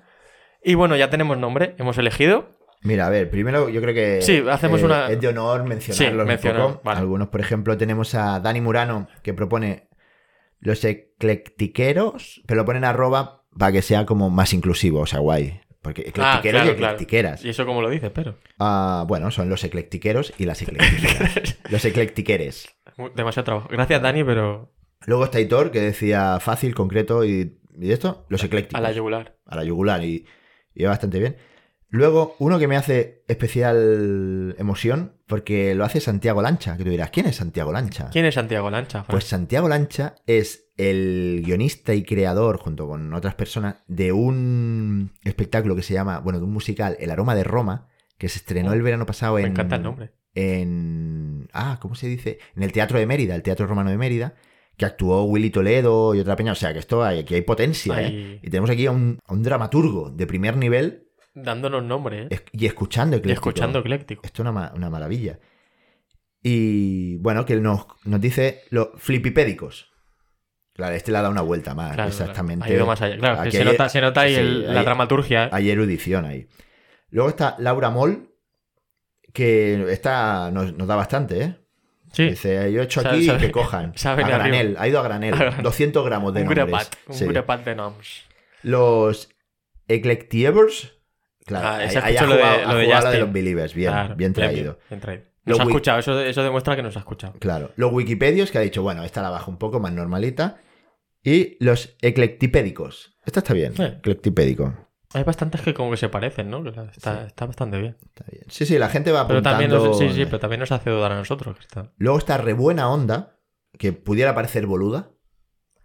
Y 0.64 0.76
bueno, 0.76 0.96
ya 0.96 1.10
tenemos 1.10 1.38
nombre, 1.38 1.76
hemos 1.80 1.98
elegido. 1.98 2.50
Mira, 2.82 3.08
a 3.08 3.10
ver, 3.10 3.30
primero 3.30 3.70
yo 3.70 3.82
creo 3.82 3.94
que 3.94 4.22
Sí, 4.22 4.44
hacemos 4.50 4.82
eh, 4.82 4.86
una- 4.86 5.10
es 5.10 5.20
de 5.20 5.28
honor 5.28 5.64
mencionarlos 5.64 6.24
Sí, 6.24 6.28
mencionar, 6.28 6.62
un 6.62 6.72
poco. 6.74 6.82
vale. 6.84 7.00
Algunos, 7.00 7.28
por 7.30 7.42
ejemplo, 7.42 7.76
tenemos 7.78 8.14
a 8.16 8.40
Dani 8.40 8.62
Murano 8.62 9.08
que 9.24 9.34
propone 9.34 9.88
los 10.60 10.84
eclectiqueros, 10.84 12.42
pero 12.46 12.62
lo 12.62 12.66
ponen 12.66 12.84
arroba 12.84 13.44
para 13.58 13.72
que 13.72 13.82
sea 13.82 14.06
como 14.06 14.30
más 14.30 14.54
inclusivo, 14.54 15.02
o 15.02 15.06
sea, 15.06 15.20
guay. 15.20 15.60
Porque 15.82 16.02
eclectiqueros 16.02 16.38
Ah, 16.38 16.42
claro, 16.42 16.72
y 16.72 16.76
claro. 16.76 16.94
eclectiqueras. 16.94 17.46
Y 17.46 17.50
eso 17.50 17.66
como 17.66 17.82
lo 17.82 17.90
dices, 17.90 18.12
pero 18.14 18.38
Ah, 18.60 19.06
bueno, 19.08 19.32
son 19.32 19.50
los 19.50 19.64
eclectiqueros 19.64 20.34
y 20.38 20.46
las 20.46 20.62
eclectiqueras. 20.62 21.58
los 21.70 21.86
eclectiqueres. 21.86 22.68
demasiado 23.16 23.46
trabajo. 23.46 23.68
Gracias 23.72 24.02
Dani, 24.02 24.24
pero 24.24 24.74
Luego 25.06 25.26
está 25.26 25.40
Hitor, 25.40 25.72
que 25.72 25.80
decía 25.80 26.40
fácil, 26.40 26.74
concreto 26.76 27.24
y, 27.24 27.60
y 27.80 27.92
esto, 27.92 28.26
los 28.30 28.44
eclécticos. 28.44 28.80
a 28.80 28.82
la 28.82 28.92
yugular. 28.92 29.38
a 29.46 29.56
la 29.56 29.64
yugular 29.64 30.04
y, 30.04 30.26
y 30.74 30.84
va 30.84 30.90
bastante 30.90 31.20
bien. 31.20 31.38
Luego, 31.90 32.36
uno 32.40 32.60
que 32.60 32.68
me 32.68 32.76
hace 32.76 33.24
especial 33.28 34.56
emoción, 34.58 35.14
porque 35.26 35.74
lo 35.74 35.86
hace 35.86 36.02
Santiago 36.02 36.42
Lancha, 36.42 36.76
que 36.76 36.84
tú 36.84 36.90
dirás, 36.90 37.12
¿quién 37.12 37.28
es 37.28 37.38
Santiago 37.38 37.72
Lancha? 37.72 38.10
¿Quién 38.12 38.26
es 38.26 38.36
Santiago 38.36 38.70
Lancha? 38.70 39.04
Fran? 39.04 39.14
Pues 39.14 39.24
Santiago 39.24 39.70
Lancha 39.70 40.16
es 40.26 40.70
el 40.76 41.44
guionista 41.46 41.94
y 41.94 42.04
creador, 42.04 42.60
junto 42.60 42.88
con 42.88 43.14
otras 43.14 43.36
personas, 43.36 43.78
de 43.88 44.12
un 44.12 45.12
espectáculo 45.24 45.76
que 45.76 45.82
se 45.82 45.94
llama, 45.94 46.20
bueno, 46.20 46.40
de 46.40 46.46
un 46.46 46.54
musical, 46.54 46.98
El 47.00 47.10
Aroma 47.10 47.36
de 47.36 47.44
Roma, 47.44 47.88
que 48.18 48.30
se 48.30 48.40
estrenó 48.40 48.72
Oh, 48.72 48.74
el 48.74 48.82
verano 48.82 49.06
pasado 49.06 49.38
en... 49.40 49.46
Me 49.46 49.50
encanta 49.52 49.78
el 49.78 49.84
nombre. 49.84 50.12
En... 50.36 51.48
Ah, 51.54 51.80
¿cómo 51.82 51.96
se 51.96 52.08
dice? 52.08 52.40
En 52.56 52.64
el 52.64 52.72
Teatro 52.74 53.00
de 53.00 53.06
Mérida, 53.06 53.34
el 53.34 53.44
Teatro 53.44 53.66
Romano 53.66 53.90
de 53.90 53.98
Mérida, 53.98 54.36
que 54.76 54.86
actuó 54.86 55.24
Willy 55.24 55.50
Toledo 55.50 56.14
y 56.14 56.20
otra 56.20 56.36
peña. 56.36 56.52
O 56.52 56.56
sea, 56.56 56.74
que 56.74 56.80
esto 56.80 57.04
hay, 57.04 57.20
aquí 57.20 57.34
hay 57.34 57.42
potencia, 57.42 58.02
¿eh? 58.02 58.40
Y 58.44 58.50
tenemos 58.50 58.70
aquí 58.70 58.86
a 58.86 58.92
un, 58.92 59.20
a 59.26 59.34
un 59.34 59.42
dramaturgo 59.42 60.12
de 60.12 60.28
primer 60.28 60.58
nivel 60.58 61.07
dándonos 61.44 61.84
nombre, 61.84 62.28
¿eh? 62.30 62.40
y 62.52 62.66
escuchando 62.66 63.16
Y 63.16 63.20
ecléctico. 63.20 63.50
escuchando 63.50 63.80
ecléctico. 63.80 64.22
Esto 64.26 64.44
es 64.44 64.50
una, 64.50 64.72
una 64.76 64.90
maravilla. 64.90 65.40
Y 66.44 67.18
bueno, 67.18 67.46
que 67.46 67.56
nos, 67.58 67.88
nos 68.06 68.22
dice 68.22 68.64
los 68.70 68.90
flipipédicos. 68.98 69.92
Claro, 70.74 70.96
este 70.96 71.12
le 71.12 71.18
ha 71.18 71.22
dado 71.22 71.32
una 71.32 71.42
vuelta 71.42 71.74
más, 71.74 71.94
Claro, 71.96 72.10
exactamente. 72.10 72.66
Ha 72.66 72.74
ido 72.74 72.86
más 72.86 73.02
allá. 73.02 73.18
Claro, 73.18 73.42
Aquí 73.42 73.52
se, 73.52 73.60
hay- 73.60 73.66
nota, 73.66 73.90
se 73.90 74.00
nota 74.02 74.22
ahí 74.22 74.36
sí, 74.36 74.40
el- 74.42 74.74
la 74.74 74.80
hay- 74.80 74.86
dramaturgia. 74.86 75.50
Hay 75.52 75.70
erudición 75.72 76.26
ahí. 76.26 76.48
Luego 77.10 77.30
está 77.30 77.56
Laura 77.58 77.90
Moll, 77.90 78.30
que 79.34 79.92
está, 79.92 80.52
nos, 80.52 80.74
nos 80.78 80.88
da 80.88 80.96
bastante, 80.96 81.42
¿eh? 81.42 81.56
Sí, 82.14 82.30
Dice, 82.30 82.72
yo 82.72 82.82
he 82.82 82.86
hecho 82.86 83.02
aquí 83.02 83.26
sabe- 83.26 83.40
que 83.48 83.52
cojan. 83.52 83.94
sabe 83.98 84.22
a 84.24 84.26
arriba. 84.28 84.38
granel, 84.40 84.76
ha 84.80 84.88
ido 84.88 85.00
a 85.00 85.04
granel. 85.04 85.34
A 85.34 85.38
granel. 85.38 85.64
200 85.64 86.06
gramos 86.06 86.34
de 86.34 86.42
un 86.44 86.48
nombres. 86.54 86.90
Un 87.08 87.14
Sí. 87.16 87.26
de 87.28 87.76
noms. 87.76 88.24
Los 88.64 89.30
Eclectievers. 89.88 90.97
Claro, 91.48 91.68
Ah, 91.68 91.76
ahí, 91.78 91.88
ese 91.88 91.98
ahí 91.98 92.04
ha 92.04 92.10
escucho 92.10 92.26
lo 92.28 92.36
de- 92.36 92.42
jugado, 92.42 92.62
lo 92.62 92.70
ha 92.70 92.76
de 92.76 92.86
jugado 92.86 93.12
de 93.12 93.20
los 93.20 93.32
Believers. 93.34 93.74
Bien, 93.74 93.92
Claro, 93.92 94.16
bien 94.16 94.34
traído. 94.34 94.78
Bien, 94.90 95.02
traído. 95.02 95.24
Los 95.46 95.58
Nos 95.58 95.66
ha 95.66 95.70
escuchado, 95.70 96.00
eso, 96.00 96.22
eso 96.22 96.44
demuestra 96.44 96.76
que 96.76 96.84
nos 96.84 96.96
ha 96.96 97.00
escuchado. 97.00 97.34
Claro. 97.40 97.72
Los 97.78 97.92
Wikipedios, 97.94 98.52
que 98.52 98.58
ha 98.58 98.62
dicho, 98.62 98.84
bueno, 98.84 99.04
esta 99.04 99.22
la 99.24 99.30
bajo 99.30 99.50
un 99.50 99.58
poco 99.58 99.80
más 99.80 99.92
normalita. 99.94 100.58
Y 101.24 101.58
los 101.64 101.96
eclectipédicos. 102.02 103.18
Esta 103.26 103.40
está 103.40 103.54
bien. 103.54 103.74
Eclectipédico. 103.82 104.74
Hay 105.14 105.24
bastantes 105.24 105.62
que 105.62 105.74
como 105.74 105.92
que 105.92 105.98
se 105.98 106.10
parecen, 106.10 106.50
¿no? 106.50 106.68
Está, 106.68 107.24
está 107.26 107.46
bastante 107.46 107.78
bien. 107.80 107.96
Está 108.06 108.26
bien. 108.30 108.44
Sí, 108.50 108.66
sí, 108.66 108.78
la 108.78 108.90
gente 108.90 109.12
va 109.12 109.26
Pero 109.26 109.40
apuntando. 109.40 109.60
también, 109.78 109.90
nos, 109.90 109.98
sí, 109.98 110.10
sí, 110.14 110.26
pero 110.26 110.40
también 110.40 110.60
nos 110.60 110.72
hace 110.72 110.90
dudar 110.90 111.14
a 111.14 111.16
nosotros. 111.16 111.56
que 111.56 111.62
está- 111.62 111.92
Luego 111.98 112.18
está 112.18 112.38
Rebuena 112.38 112.90
Onda, 112.90 113.38
que 113.78 113.94
pudiera 113.94 114.36
parecer 114.36 114.66
boluda. 114.68 115.12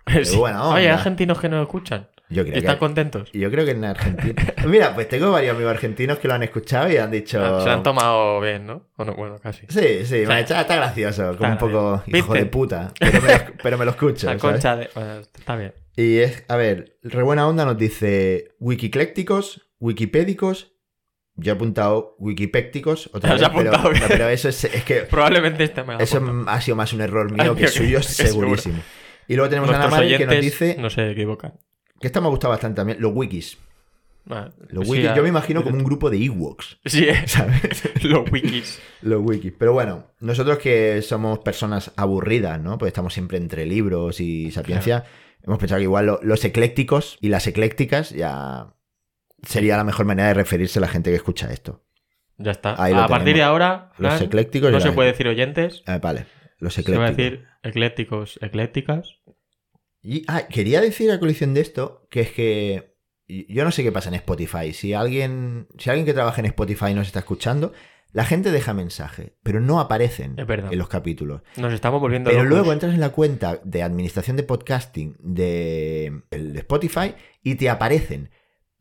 Sí. 0.25 0.37
buena 0.37 0.63
onda. 0.65 0.75
Oye, 0.77 0.89
hay 0.89 0.93
argentinos 0.95 1.41
que 1.41 1.49
nos 1.49 1.63
escuchan. 1.63 2.09
Yo 2.33 2.43
Y 2.47 2.51
están 2.59 2.75
que... 2.75 2.79
contentos. 2.79 3.31
Yo 3.33 3.51
creo 3.51 3.65
que 3.65 3.73
en 3.73 3.85
Argentina. 3.85 4.43
Mira, 4.67 4.95
pues 4.95 5.09
tengo 5.09 5.31
varios 5.31 5.55
amigos 5.55 5.73
argentinos 5.73 6.19
que 6.19 6.29
lo 6.29 6.35
han 6.35 6.43
escuchado 6.43 6.91
y 6.91 6.97
han 6.97 7.11
dicho. 7.11 7.41
Ah, 7.45 7.61
Se 7.61 7.67
lo 7.67 7.73
han 7.73 7.83
tomado 7.83 8.41
bien, 8.41 8.67
¿no? 8.67 8.89
O 8.97 9.05
no, 9.05 9.15
bueno, 9.15 9.39
casi. 9.39 9.67
Sí, 9.69 10.05
sí, 10.05 10.15
me 10.21 10.27
sea, 10.27 10.35
ha 10.37 10.39
dicho, 10.39 10.55
"Ah, 10.57 10.61
está 10.63 10.77
gracioso, 10.77 11.37
como 11.37 11.49
un 11.51 11.53
está 11.55 11.59
poco 11.67 12.03
bien. 12.07 12.19
hijo 12.19 12.35
de 12.35 12.47
puta. 12.47 12.93
Pero 12.99 13.21
me 13.23 13.29
lo, 13.33 13.39
pero 13.63 13.79
me 13.79 13.85
lo 13.85 13.91
escucho. 13.93 14.27
La 14.33 14.39
¿sabes? 14.39 14.41
concha 14.41 14.77
de... 14.77 14.91
bueno, 14.95 15.13
está 15.21 15.57
bien. 15.57 15.75
Y 15.97 16.19
es, 16.19 16.45
a 16.49 16.57
ver, 16.57 16.97
Rebuena 17.03 17.47
Onda 17.47 17.65
nos 17.67 17.77
dice 17.77 18.49
wikiclécticos, 18.61 19.69
wikipédicos. 19.79 20.73
Yo 21.35 21.53
he 21.53 21.55
apuntado 21.55 22.15
wikipécticos 22.19 23.09
otra 23.15 23.35
vez, 23.35 23.43
pero, 23.57 23.73
no, 23.73 24.29
eso 24.29 24.51
es, 24.51 24.65
es 24.65 24.85
que 24.85 24.97
Probablemente 25.03 25.65
este 25.65 25.83
me 25.83 25.95
ha 25.95 25.97
eso 25.97 26.23
ha 26.47 26.61
sido 26.61 26.77
más 26.77 26.93
un 26.93 27.01
error 27.01 27.29
Ay, 27.31 27.43
mío 27.45 27.55
que 27.57 27.69
suyo, 27.69 28.03
seguro. 28.03 28.49
segurísimo. 28.49 28.83
Y 29.29 29.37
luego 29.37 29.49
tenemos 29.49 29.71
a 29.71 29.77
Ana 29.77 29.89
Mari 29.89 30.17
que 30.19 30.27
nos 30.27 30.41
dice 30.41 30.77
no 30.79 30.91
se 30.91 31.11
equivocan. 31.11 31.55
Que 32.03 32.09
esta 32.09 32.21
me 32.21 32.27
ha 32.27 32.31
gustado 32.31 32.51
bastante 32.51 32.77
también, 32.77 33.01
los 33.01 33.13
wikis. 33.15 33.57
Ah, 34.31 34.51
Los 34.69 34.87
wikis, 34.89 35.09
ah, 35.09 35.15
yo 35.17 35.23
me 35.25 35.31
imagino 35.31 35.65
como 35.65 35.77
un 35.77 35.83
grupo 35.85 36.09
de 36.11 36.23
Ewoks, 36.25 36.79
Sí, 36.85 37.09
eh, 37.09 37.23
¿sabes? 37.27 37.83
los 38.05 38.31
wikis. 38.31 38.81
Los 39.01 39.21
wikis. 39.23 39.53
Pero 39.59 39.73
bueno, 39.73 40.05
nosotros 40.21 40.59
que 40.59 41.01
somos 41.03 41.39
personas 41.41 41.91
aburridas, 41.97 42.61
¿no? 42.61 42.77
Pues 42.79 42.91
estamos 42.91 43.15
siempre 43.15 43.39
entre 43.39 43.65
libros 43.67 44.21
y 44.21 44.51
sapiencia. 44.53 45.05
Hemos 45.43 45.59
pensado 45.59 45.79
que 45.79 45.85
igual 45.85 46.07
lo- 46.07 46.21
los 46.23 46.45
eclécticos 46.45 47.19
y 47.21 47.31
las 47.31 47.47
eclécticas 47.49 48.11
ya 48.11 48.75
sería 49.43 49.77
la 49.77 49.83
mejor 49.85 50.07
manera 50.07 50.29
de 50.29 50.35
referirse 50.35 50.79
a 50.79 50.83
la 50.83 50.89
gente 50.89 51.11
que 51.11 51.17
escucha 51.17 51.51
esto. 51.53 51.83
Ya 52.39 52.53
está. 52.53 52.81
Ahí 52.83 52.93
a 52.93 53.09
partir 53.09 53.35
tenemos. 53.35 53.35
de 53.39 53.43
ahora, 53.43 53.93
Los 53.99 54.21
eclécticos 54.21 54.71
no 54.71 54.81
se 54.81 54.93
puede 54.93 55.11
decir 55.11 55.27
oyentes, 55.27 55.83
Eh, 55.89 55.99
vale, 56.01 56.27
los 56.59 56.75
se 56.75 56.83
va 56.83 57.07
a 57.07 57.11
eclécticos. 57.11 57.17
decir 57.17 57.47
eclécticos, 57.65 58.39
eclécticas. 58.41 59.19
Y 60.03 60.25
ah, 60.29 60.47
quería 60.49 60.81
decir 60.81 61.11
a 61.11 61.21
colisión 61.21 61.55
de 61.55 61.61
esto 61.61 62.07
que 62.11 62.21
es 62.21 62.33
que 62.33 62.97
yo 63.29 63.65
no 63.65 63.71
sé 63.71 63.83
qué 63.83 63.93
pasa 63.93 64.09
en 64.09 64.17
Spotify. 64.17 64.73
Si 64.73 64.93
alguien, 64.95 65.69
si 65.79 65.91
alguien 65.91 66.05
que 66.07 66.13
trabaja 66.15 66.41
en 66.41 66.47
Spotify 66.47 66.93
nos 66.93 67.07
está 67.07 67.21
escuchando, 67.21 67.73
la 68.13 68.25
gente 68.25 68.51
deja 68.51 68.75
mensaje, 68.75 69.39
pero 69.43 69.61
no 69.61 69.81
aparecen 69.81 70.35
en 70.37 70.79
los 70.79 70.89
capítulos. 70.89 71.43
Nos 71.57 71.73
estamos 71.73 72.01
volviendo 72.01 72.29
Pero 72.31 72.43
locos. 72.43 72.59
luego 72.59 72.73
entras 72.73 72.93
en 72.95 73.01
la 73.01 73.09
cuenta 73.11 73.61
de 73.65 73.83
administración 73.83 74.37
de 74.37 74.43
podcasting 74.43 75.17
de, 75.21 76.21
de 76.31 76.59
Spotify 76.59 77.15
y 77.43 77.55
te 77.55 77.71
aparecen. 77.71 78.31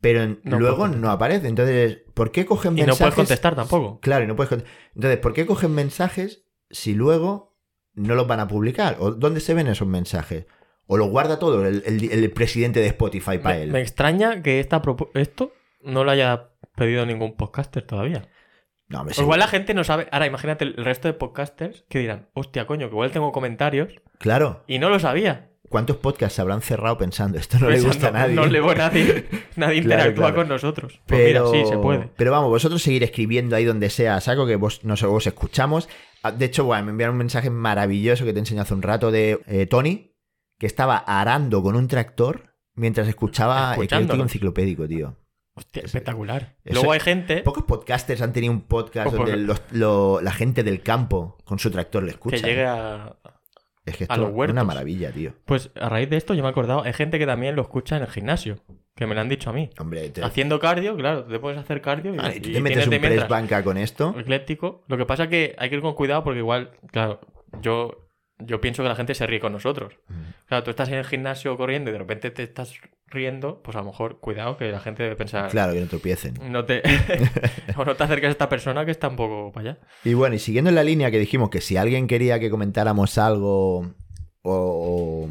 Pero 0.02 0.36
No 0.42 0.58
luego 0.58 0.88
no 0.88 1.10
aparecen. 1.12 1.46
Entonces, 1.46 1.98
¿por 2.12 2.32
qué 2.32 2.44
cogen 2.44 2.72
Y 2.76 2.80
no 2.80 2.86
mensajes? 2.88 2.98
puedes 2.98 3.14
contestar 3.14 3.54
tampoco. 3.54 4.00
Claro, 4.00 4.24
y 4.24 4.26
no 4.26 4.34
puedes 4.36 4.48
contestar. 4.50 4.76
Entonces, 4.96 5.18
¿por 5.20 5.32
qué 5.32 5.46
cogen 5.46 5.72
mensajes 5.72 6.44
si 6.70 6.92
luego 6.94 7.56
no 7.94 8.16
los 8.16 8.26
van 8.26 8.40
a 8.40 8.48
publicar? 8.48 8.96
¿O 8.98 9.12
dónde 9.12 9.38
se 9.40 9.54
ven 9.54 9.68
esos 9.68 9.86
mensajes? 9.86 10.46
¿O 10.86 10.96
los 10.96 11.08
guarda 11.08 11.38
todo 11.38 11.66
el, 11.66 11.82
el- 11.86 12.10
el 12.12 12.30
presidente 12.32 12.80
de 12.80 12.86
Spotify 12.88 13.38
para 13.38 13.56
Me, 13.56 13.62
él? 13.62 13.70
me 13.72 13.80
extraña 13.80 14.42
que 14.42 14.60
esta 14.60 14.82
esto 15.14 15.52
no 15.82 16.04
lo 16.04 16.10
haya 16.10 16.50
pedido 16.76 17.06
ningún 17.06 17.36
podcaster 17.36 17.82
todavía. 17.86 18.28
No, 18.88 19.06
sí. 19.08 19.22
igual 19.22 19.38
la 19.40 19.46
gente 19.46 19.72
no 19.74 19.84
sabe. 19.84 20.06
Ahora, 20.12 20.26
imagínate 20.26 20.64
el 20.64 20.76
resto 20.76 21.08
de 21.08 21.14
podcasters 21.14 21.84
que 21.88 22.00
dirán, 22.00 22.28
hostia, 22.34 22.66
coño, 22.66 22.88
que 22.88 22.92
igual 22.94 23.10
tengo 23.10 23.32
comentarios 23.32 23.94
Claro. 24.18 24.64
y 24.66 24.78
no 24.78 24.90
lo 24.90 24.98
sabía. 24.98 25.48
¿Cuántos 25.70 25.96
podcasts 25.96 26.34
se 26.36 26.42
habrán 26.42 26.60
cerrado 26.60 26.98
pensando 26.98 27.38
esto 27.38 27.58
no 27.58 27.70
le 27.70 27.80
gusta 27.80 28.08
a 28.08 28.10
nadie? 28.10 28.34
No 28.34 28.44
le 28.44 28.60
va 28.60 28.72
a 28.72 28.74
nadie. 28.74 29.24
Nadie 29.56 29.76
interactúa 29.78 30.14
claro. 30.26 30.34
con 30.36 30.48
nosotros. 30.48 31.00
Pues 31.06 31.20
Pero, 31.22 31.50
mira, 31.50 31.64
sí, 31.64 31.70
se 31.70 31.78
puede. 31.78 32.10
pero 32.16 32.30
vamos, 32.30 32.50
vosotros 32.50 32.82
seguir 32.82 33.02
escribiendo 33.04 33.56
ahí 33.56 33.64
donde 33.64 33.88
sea, 33.88 34.20
saco 34.20 34.46
que 34.46 34.56
vos, 34.56 34.84
no 34.84 34.96
sé, 34.98 35.06
vos 35.06 35.26
escuchamos. 35.26 35.88
Ah, 36.22 36.30
De 36.32 36.44
hecho, 36.44 36.64
bueno, 36.64 36.84
me 36.84 36.90
enviaron 36.90 37.14
un 37.14 37.18
mensaje 37.20 37.48
maravilloso 37.48 38.26
que 38.26 38.34
te 38.34 38.40
enseñé 38.40 38.60
hace 38.60 38.74
un 38.74 38.82
rato 38.82 39.10
de 39.10 39.40
eh, 39.46 39.64
Tony, 39.66 40.11
que 40.62 40.66
estaba 40.68 40.96
arando 40.98 41.60
con 41.60 41.74
un 41.74 41.88
tractor 41.88 42.54
mientras 42.76 43.08
escuchaba 43.08 43.72
Escuchándolo. 43.72 44.04
Ecléctico 44.14 44.22
Enciclopédico, 44.22 44.86
tío. 44.86 45.16
Hostia, 45.56 45.82
espectacular. 45.82 46.54
eso- 46.64 46.74
Luego 46.74 46.92
hay 46.92 47.00
gente 47.00 47.38
Pocos 47.38 47.64
podcasters 47.64 48.22
han 48.22 48.32
tenido 48.32 48.52
un 48.52 48.60
podcast 48.60 49.10
por- 49.10 49.26
donde 49.28 49.38
los- 49.38 49.60
lo- 49.72 50.20
la 50.20 50.30
gente 50.30 50.62
del 50.62 50.80
campo 50.80 51.36
con 51.44 51.58
su 51.58 51.68
tractor 51.72 52.04
le 52.04 52.12
escucha. 52.12 52.36
que 52.36 52.42
llegue 52.46 52.64
a. 52.64 53.16
es 53.84 53.96
que 53.96 54.04
a 54.04 54.14
esto 54.14 54.44
es 54.44 54.50
una 54.52 54.62
maravilla, 54.62 55.10
tío. 55.10 55.32
Pues 55.46 55.72
a 55.74 55.88
raíz 55.88 56.08
de 56.08 56.16
esto 56.16 56.32
yo 56.32 56.42
me 56.44 56.48
he 56.48 56.52
acordado, 56.52 56.84
hay 56.84 56.92
gente 56.92 57.18
que 57.18 57.26
también 57.26 57.56
lo 57.56 57.62
escucha 57.62 57.96
en 57.96 58.02
el 58.02 58.08
gimnasio. 58.08 58.58
Que 58.94 59.06
me 59.08 59.16
lo 59.16 59.20
han 59.20 59.28
dicho 59.28 59.50
a 59.50 59.52
mí. 59.52 59.68
Hombre, 59.80 60.10
te, 60.10 60.22
Haciendo 60.22 60.60
cardio, 60.60 60.94
claro, 60.96 61.24
te 61.24 61.40
puedes 61.40 61.58
hacer 61.58 61.80
cardio 61.82 62.14
y, 62.14 62.40
tú 62.40 62.52
te 62.52 62.60
metes 62.60 62.86
un 62.86 63.00
press 63.00 63.26
banca 63.26 63.64
con 63.64 63.78
esto. 63.78 64.14
ecléctico. 64.16 64.84
Lo 64.86 64.96
que 64.96 65.06
pasa 65.06 65.28
que 65.28 65.56
hay 65.58 65.70
que 65.70 65.74
ir 65.74 65.82
con 65.82 65.94
cuidado 65.94 66.22
porque 66.22 66.38
igual, 66.38 66.70
claro, 66.92 67.18
yo, 67.62 68.01
yo 68.38 68.60
pienso 68.60 68.82
que 68.82 68.88
la 68.88 68.96
gente 68.96 69.14
se 69.14 69.26
ríe 69.26 69.40
con 69.40 69.52
nosotros. 69.52 69.94
Claro, 70.46 70.64
tú 70.64 70.70
estás 70.70 70.88
en 70.88 70.94
el 70.94 71.04
gimnasio 71.04 71.56
corriendo 71.56 71.90
y 71.90 71.92
de 71.92 71.98
repente 71.98 72.30
te 72.30 72.42
estás 72.42 72.74
riendo, 73.06 73.62
pues 73.62 73.76
a 73.76 73.80
lo 73.80 73.86
mejor 73.86 74.20
cuidado 74.20 74.56
que 74.56 74.70
la 74.70 74.80
gente 74.80 75.02
debe 75.02 75.16
pensar. 75.16 75.50
Claro, 75.50 75.72
que 75.72 75.80
no 75.80 75.86
tropiecen. 75.86 76.34
No 76.50 76.64
te, 76.64 76.82
o 77.76 77.84
no 77.84 77.94
te 77.94 78.04
acerques 78.04 78.28
a 78.28 78.30
esta 78.30 78.48
persona 78.48 78.84
que 78.84 78.90
está 78.90 79.08
un 79.08 79.16
poco 79.16 79.52
para 79.52 79.70
allá. 79.70 79.80
Y 80.04 80.14
bueno, 80.14 80.34
y 80.34 80.38
siguiendo 80.38 80.70
en 80.70 80.74
la 80.76 80.84
línea 80.84 81.10
que 81.10 81.18
dijimos 81.18 81.50
que 81.50 81.60
si 81.60 81.76
alguien 81.76 82.06
quería 82.06 82.40
que 82.40 82.50
comentáramos 82.50 83.18
algo 83.18 83.94
o, 84.42 85.28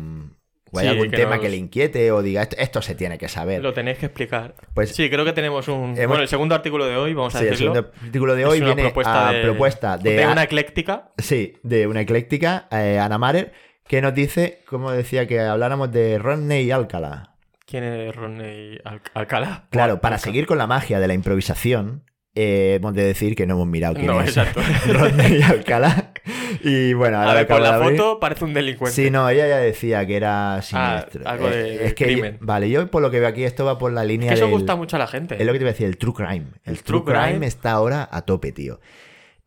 o, 0.72 0.80
hay 0.80 0.86
Sí, 0.86 0.92
algún 0.92 1.10
que 1.10 1.18
tema 1.18 1.32
nos- 1.36 1.40
que 1.42 1.50
le 1.50 1.58
inquiete 1.58 2.12
o 2.12 2.22
diga 2.22 2.42
esto, 2.44 2.56
esto 2.60 2.82
se 2.82 2.96
tiene 2.96 3.18
que 3.18 3.28
saber. 3.28 3.62
Lo 3.62 3.74
tenéis 3.74 3.98
que 3.98 4.06
explicar. 4.08 4.56
Pues 4.74 4.96
Sí, 4.96 5.10
creo 5.10 5.26
que 5.26 5.34
tenemos 5.34 5.68
un. 5.68 5.96
Hemos- 5.98 6.08
Bueno, 6.08 6.22
el 6.24 6.28
segundo 6.28 6.56
artículo 6.56 6.86
de 6.86 6.96
hoy, 6.98 7.14
vamos 7.14 7.36
a 7.36 7.40
sí, 7.40 7.46
el 7.46 7.52
decirlo. 7.52 7.74
segundo 7.76 7.94
artículo 8.06 8.36
de 8.36 8.46
hoy 8.46 8.62
viene 8.62 8.82
propuesta 8.84 9.30
a 9.30 9.34
de, 9.34 9.42
propuesta 9.44 9.98
de, 9.98 10.16
de 10.16 10.28
una 10.28 10.44
ecléctica. 10.44 11.12
sí, 11.18 11.54
de 11.64 11.88
una 11.88 12.02
ecléctica, 12.02 12.68
eh, 12.72 13.00
Ana 13.00 13.18
Marer, 13.18 13.52
que 13.88 14.02
nos 14.02 14.14
dice, 14.14 14.60
como 14.68 14.92
decía, 14.92 15.28
que 15.28 15.40
habláramos 15.42 15.92
de 15.92 16.18
Rodney 16.18 16.72
Alcalá. 16.72 17.36
¿Quién 17.66 17.84
es 17.86 18.14
Ronnie 18.16 18.82
Al- 18.84 19.02
Alcalá? 19.14 19.68
Claro, 19.70 20.02
para 20.02 20.18
seguir 20.18 20.46
con 20.46 20.58
la 20.58 20.68
magia 20.68 21.00
de 21.00 21.08
la 21.08 21.14
improvisación, 21.14 22.04
eh, 22.36 22.76
hemos 22.76 22.94
de 22.94 23.04
decir 23.04 23.36
que 23.36 23.46
no 23.46 23.56
hemos 23.56 23.68
mirado 23.68 23.96
quién 23.96 24.08
No, 24.08 24.22
es 24.22 24.30
exacto. 24.30 24.62
Rodney 24.88 25.42
Alcalá. 25.42 26.14
Y 26.64 26.94
bueno, 26.94 27.18
ahora 27.18 27.32
A 27.32 27.34
ver, 27.36 27.48
de 27.48 27.60
la 27.60 27.80
foto 27.80 28.20
parece 28.20 28.46
un 28.46 28.54
delincuente. 28.54 28.96
Sí, 28.96 29.10
no, 29.12 29.28
ella 29.30 29.48
ya 29.48 29.58
decía 29.58 30.06
que 30.06 30.16
era 30.16 30.62
siniestro. 30.62 31.28
algo 31.28 31.50
de 31.50 31.76
Eh, 31.76 31.86
es 31.88 31.94
que, 31.94 32.06
crimen. 32.06 32.38
Vale, 32.42 32.70
yo 32.70 32.90
por 32.92 33.02
lo 33.02 33.10
que 33.12 33.20
veo 33.20 33.28
aquí, 33.30 33.44
esto 33.44 33.66
va 33.66 33.78
por 33.78 33.92
la 33.94 34.02
Es 34.04 34.08
línea 34.08 34.30
que 34.30 34.36
eso 34.36 34.46
del- 34.46 34.54
gusta 34.54 34.76
mucho 34.76 34.96
a 34.96 35.00
la 35.00 35.08
gente. 35.08 35.36
Es 35.40 35.46
lo 35.46 35.52
que 35.54 35.60
te 35.60 35.64
iba 35.64 35.70
a 35.70 35.74
decir, 35.74 35.88
el 35.88 35.98
true 35.98 36.14
crime. 36.14 36.46
El, 36.64 36.74
El 36.74 36.84
true, 36.84 37.02
true 37.02 37.14
crime, 37.14 37.30
crime. 37.32 37.48
está 37.48 37.72
ahora 37.72 38.08
a 38.12 38.22
tope, 38.24 38.52
tío. 38.52 38.80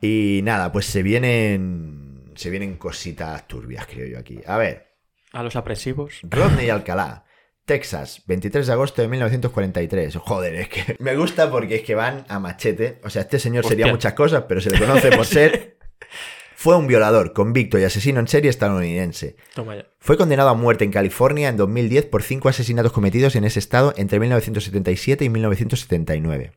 Y 0.01 0.41
nada, 0.45 0.73
pues 0.73 0.87
se 0.87 1.03
vienen. 1.03 2.33
Se 2.35 2.51
vienen 2.51 2.77
cositas 2.77 3.47
turbias, 3.47 3.87
creo 3.87 4.07
yo 4.07 4.19
aquí. 4.19 4.41
A 4.47 4.57
ver, 4.59 4.89
A 5.33 5.43
los 5.43 5.57
apresivos. 5.57 6.19
Rodney 6.23 6.69
Alcalá, 6.69 7.25
Texas, 7.65 8.23
23 8.27 8.67
de 8.67 8.73
agosto 8.73 9.01
de 9.01 9.09
1943. 9.09 10.17
Joder, 10.17 10.55
es 10.55 10.69
que 10.69 10.97
me 11.01 11.17
gusta 11.17 11.51
porque 11.51 11.77
es 11.77 11.83
que 11.83 11.95
van 11.95 12.25
a 12.29 12.39
machete. 12.39 13.01
O 13.05 13.11
sea, 13.11 13.23
este 13.23 13.39
señor 13.39 13.67
sería 13.67 13.87
muchas 13.87 14.13
cosas, 14.13 14.45
pero 14.49 14.61
se 14.61 14.71
le 14.71 14.79
conoce 14.79 15.11
por 15.11 15.27
ser. 15.27 15.79
Fue 16.57 16.77
un 16.77 16.87
violador, 16.87 17.33
convicto 17.33 17.79
y 17.79 17.85
asesino 17.85 18.21
en 18.21 18.29
serie 18.29 18.49
estadounidense. 18.49 19.37
Toma 19.55 19.77
ya. 19.77 19.87
Fue 19.99 20.17
condenado 20.17 20.49
a 20.49 20.55
muerte 20.55 20.85
en 20.85 20.93
California 20.93 21.49
en 21.49 21.57
2010 21.57 22.07
por 22.07 22.23
cinco 22.23 22.49
asesinatos 22.49 22.93
cometidos 22.93 23.37
en 23.37 23.45
ese 23.45 23.59
estado 23.59 23.93
entre 23.97 24.21
1977 24.21 25.25
y 25.25 25.29
1979. 25.29 26.53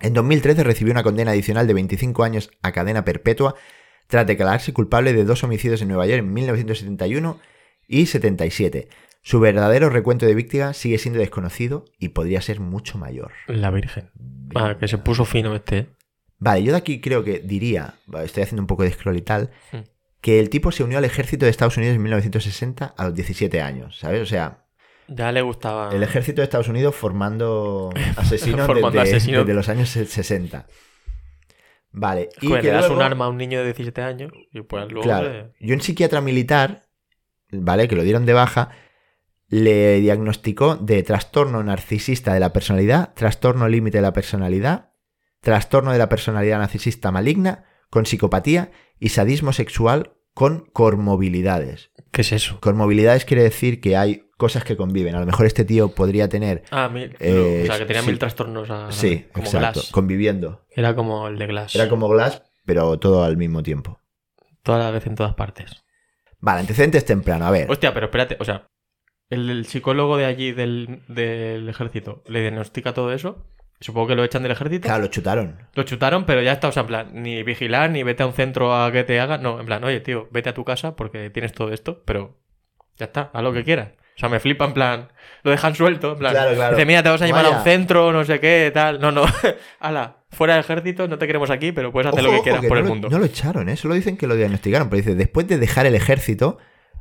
En 0.00 0.14
2013 0.14 0.64
recibió 0.64 0.92
una 0.92 1.02
condena 1.02 1.32
adicional 1.32 1.66
de 1.66 1.74
25 1.74 2.24
años 2.24 2.50
a 2.62 2.72
cadena 2.72 3.04
perpetua 3.04 3.54
tras 4.06 4.26
declararse 4.26 4.72
culpable 4.72 5.12
de 5.12 5.24
dos 5.24 5.44
homicidios 5.44 5.80
en 5.82 5.88
Nueva 5.88 6.06
York 6.06 6.20
en 6.20 6.32
1971 6.32 7.38
y 7.86 8.06
77. 8.06 8.88
Su 9.22 9.38
verdadero 9.40 9.88
recuento 9.88 10.26
de 10.26 10.34
víctimas 10.34 10.76
sigue 10.76 10.98
siendo 10.98 11.20
desconocido 11.20 11.84
y 11.98 12.08
podría 12.10 12.40
ser 12.40 12.58
mucho 12.60 12.98
mayor. 12.98 13.32
La 13.46 13.70
Virgen. 13.70 14.10
Ah, 14.54 14.76
que 14.78 14.88
se 14.88 14.98
puso 14.98 15.24
fino 15.24 15.54
este. 15.54 15.78
¿eh? 15.78 15.86
Vale, 16.38 16.64
yo 16.64 16.72
de 16.72 16.78
aquí 16.78 17.00
creo 17.00 17.22
que 17.22 17.38
diría, 17.38 17.94
vale, 18.06 18.26
estoy 18.26 18.42
haciendo 18.42 18.62
un 18.62 18.66
poco 18.66 18.82
de 18.82 18.90
scroll 18.90 19.16
y 19.16 19.22
tal, 19.22 19.50
Mm. 19.72 19.76
que 20.20 20.40
el 20.40 20.50
tipo 20.50 20.72
se 20.72 20.82
unió 20.82 20.98
al 20.98 21.04
ejército 21.04 21.44
de 21.46 21.50
Estados 21.52 21.76
Unidos 21.76 21.94
en 21.94 22.02
1960 22.02 22.94
a 22.96 23.04
los 23.04 23.14
17 23.14 23.60
años, 23.62 23.96
¿sabes? 23.98 24.22
O 24.22 24.26
sea, 24.26 24.58
Ya 25.08 25.30
le 25.30 25.42
gustaba. 25.42 25.90
El 25.94 26.02
ejército 26.02 26.40
de 26.40 26.44
Estados 26.44 26.68
Unidos 26.68 26.94
formando 26.96 27.90
asesinos, 28.16 28.66
Formando 28.66 28.90
desde, 29.00 29.16
asesinos. 29.16 29.40
desde 29.46 29.54
los 29.54 29.68
años 29.68 29.88
60. 29.88 30.66
Vale. 31.92 32.28
Y 32.40 32.46
Joder, 32.48 32.62
que 32.62 32.68
le 32.68 32.72
das 32.74 32.82
luego- 32.86 32.96
un 32.96 33.02
arma 33.02 33.26
a 33.26 33.28
un 33.28 33.36
niño 33.36 33.58
de 33.60 33.66
17 33.66 34.00
años 34.02 34.32
y 34.52 34.62
pues 34.62 34.90
luego. 34.90 35.02
Claro. 35.02 35.28
le- 35.28 35.52
Y 35.60 35.72
un 35.72 35.80
psiquiatra 35.80 36.20
militar, 36.20 36.86
¿vale? 37.50 37.86
Que 37.86 37.96
lo 37.96 38.02
dieron 38.02 38.24
de 38.26 38.32
baja, 38.32 38.70
le 39.52 40.00
diagnosticó 40.00 40.76
de 40.76 41.02
trastorno 41.02 41.62
narcisista 41.62 42.32
de 42.32 42.40
la 42.40 42.54
personalidad, 42.54 43.12
trastorno 43.12 43.68
límite 43.68 43.98
de 43.98 44.02
la 44.02 44.14
personalidad, 44.14 44.92
trastorno 45.42 45.92
de 45.92 45.98
la 45.98 46.08
personalidad 46.08 46.58
narcisista 46.58 47.10
maligna, 47.10 47.66
con 47.90 48.06
psicopatía 48.06 48.70
y 48.98 49.10
sadismo 49.10 49.52
sexual 49.52 50.14
con 50.32 50.64
comorbilidades. 50.72 51.90
¿Qué 52.12 52.22
es 52.22 52.32
eso? 52.32 52.60
Comorbilidades 52.60 53.26
quiere 53.26 53.42
decir 53.42 53.82
que 53.82 53.98
hay 53.98 54.30
cosas 54.38 54.64
que 54.64 54.78
conviven. 54.78 55.14
A 55.16 55.20
lo 55.20 55.26
mejor 55.26 55.44
este 55.44 55.66
tío 55.66 55.94
podría 55.94 56.30
tener 56.30 56.62
Ah, 56.70 56.88
mil. 56.88 57.14
Eh, 57.20 57.60
o 57.64 57.66
sea, 57.66 57.76
que 57.78 57.84
tenía 57.84 58.00
sí. 58.00 58.08
mil 58.08 58.18
trastornos 58.18 58.70
a. 58.70 58.90
Sí, 58.90 59.26
como 59.34 59.44
exacto. 59.44 59.80
Glass. 59.80 59.90
Conviviendo. 59.92 60.64
Era 60.70 60.94
como 60.96 61.28
el 61.28 61.38
de 61.38 61.46
Glass. 61.48 61.74
Era 61.74 61.90
como 61.90 62.08
Glass, 62.08 62.42
pero 62.64 62.98
todo 62.98 63.22
al 63.22 63.36
mismo 63.36 63.62
tiempo. 63.62 64.00
Toda 64.62 64.78
la 64.78 64.90
vez 64.90 65.06
en 65.06 65.14
todas 65.14 65.34
partes. 65.34 65.84
Vale, 66.40 66.60
antecedentes 66.60 67.04
temprano. 67.04 67.44
A 67.44 67.50
ver. 67.50 67.70
Hostia, 67.70 67.92
pero 67.92 68.06
espérate, 68.06 68.38
o 68.40 68.44
sea, 68.46 68.66
el, 69.32 69.50
el 69.50 69.66
psicólogo 69.66 70.16
de 70.16 70.24
allí 70.26 70.52
del, 70.52 71.00
del 71.08 71.68
ejército 71.68 72.22
le 72.26 72.40
diagnostica 72.40 72.92
todo 72.94 73.12
eso. 73.12 73.46
Supongo 73.80 74.08
que 74.08 74.14
lo 74.14 74.22
echan 74.22 74.42
del 74.44 74.52
ejército. 74.52 74.86
Claro, 74.86 75.02
lo 75.02 75.08
chutaron. 75.08 75.58
Lo 75.74 75.82
chutaron, 75.82 76.24
pero 76.24 76.40
ya 76.40 76.52
está, 76.52 76.68
o 76.68 76.72
sea, 76.72 76.82
en 76.82 76.86
plan, 76.86 77.10
ni 77.14 77.42
vigilar, 77.42 77.90
ni 77.90 78.04
vete 78.04 78.22
a 78.22 78.26
un 78.26 78.32
centro 78.32 78.72
a 78.76 78.92
que 78.92 79.02
te 79.02 79.18
haga. 79.18 79.38
No, 79.38 79.58
en 79.58 79.66
plan, 79.66 79.82
oye, 79.82 79.98
tío, 80.00 80.28
vete 80.30 80.50
a 80.50 80.54
tu 80.54 80.64
casa 80.64 80.94
porque 80.94 81.30
tienes 81.30 81.52
todo 81.52 81.72
esto, 81.72 82.00
pero 82.04 82.38
ya 82.96 83.06
está, 83.06 83.30
haz 83.32 83.42
lo 83.42 83.52
que 83.52 83.64
quieras. 83.64 83.88
O 84.14 84.18
sea, 84.20 84.28
me 84.28 84.38
flipa, 84.38 84.66
en 84.66 84.72
plan, 84.74 85.08
lo 85.42 85.50
dejan 85.50 85.74
suelto, 85.74 86.12
en 86.12 86.18
plan. 86.18 86.32
Claro, 86.32 86.54
claro. 86.54 86.76
Dice, 86.76 86.86
mira, 86.86 87.02
te 87.02 87.08
vas 87.08 87.22
a 87.22 87.26
llevar 87.26 87.44
a 87.46 87.50
un 87.50 87.64
centro, 87.64 88.12
no 88.12 88.24
sé 88.24 88.38
qué, 88.38 88.70
tal. 88.72 89.00
No, 89.00 89.10
no, 89.10 89.24
ala, 89.80 90.18
fuera 90.30 90.54
del 90.54 90.62
ejército, 90.62 91.08
no 91.08 91.18
te 91.18 91.26
queremos 91.26 91.50
aquí, 91.50 91.72
pero 91.72 91.90
puedes 91.90 92.06
hacer 92.06 92.20
Ojo, 92.20 92.26
lo 92.26 92.30
que 92.30 92.36
ojo, 92.36 92.44
quieras 92.44 92.60
que 92.60 92.68
por 92.68 92.76
no 92.76 92.80
el 92.82 92.84
lo- 92.86 92.90
mundo. 92.94 93.08
No 93.10 93.18
lo 93.18 93.24
echaron, 93.24 93.68
¿eh? 93.68 93.76
Solo 93.76 93.94
dicen 93.94 94.16
que 94.16 94.28
lo 94.28 94.36
diagnosticaron. 94.36 94.88
Pero 94.90 94.98
dice, 94.98 95.14
después 95.16 95.48
de 95.48 95.58
dejar 95.58 95.86
el 95.86 95.96
ejército, 95.96 96.58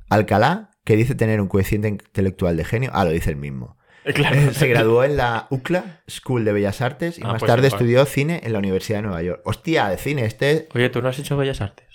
Alcalá, 0.09 0.70
que 0.83 0.95
dice 0.95 1.15
tener 1.15 1.39
un 1.41 1.47
coeficiente 1.47 1.87
intelectual 1.87 2.57
de 2.57 2.63
genio, 2.65 2.89
ah, 2.93 3.05
lo 3.05 3.11
dice 3.11 3.29
el 3.29 3.35
mismo. 3.35 3.77
Claro. 4.15 4.51
Se 4.53 4.67
graduó 4.67 5.03
en 5.03 5.15
la 5.17 5.45
UCLA, 5.51 6.01
School 6.09 6.43
de 6.43 6.53
Bellas 6.53 6.81
Artes, 6.81 7.19
y 7.19 7.21
Ah, 7.23 7.27
más 7.33 7.39
pues 7.39 7.49
tarde 7.51 7.67
estudió 7.67 8.05
cine 8.05 8.41
en 8.43 8.53
la 8.53 8.59
Universidad 8.59 8.97
de 8.99 9.03
Nueva 9.03 9.21
York. 9.21 9.41
Hostia, 9.45 9.89
de 9.89 9.97
cine, 9.97 10.25
este. 10.25 10.67
Oye, 10.73 10.89
tú 10.89 11.01
no 11.01 11.09
has 11.09 11.19
hecho 11.19 11.37
Bellas 11.37 11.61
Artes. 11.61 11.87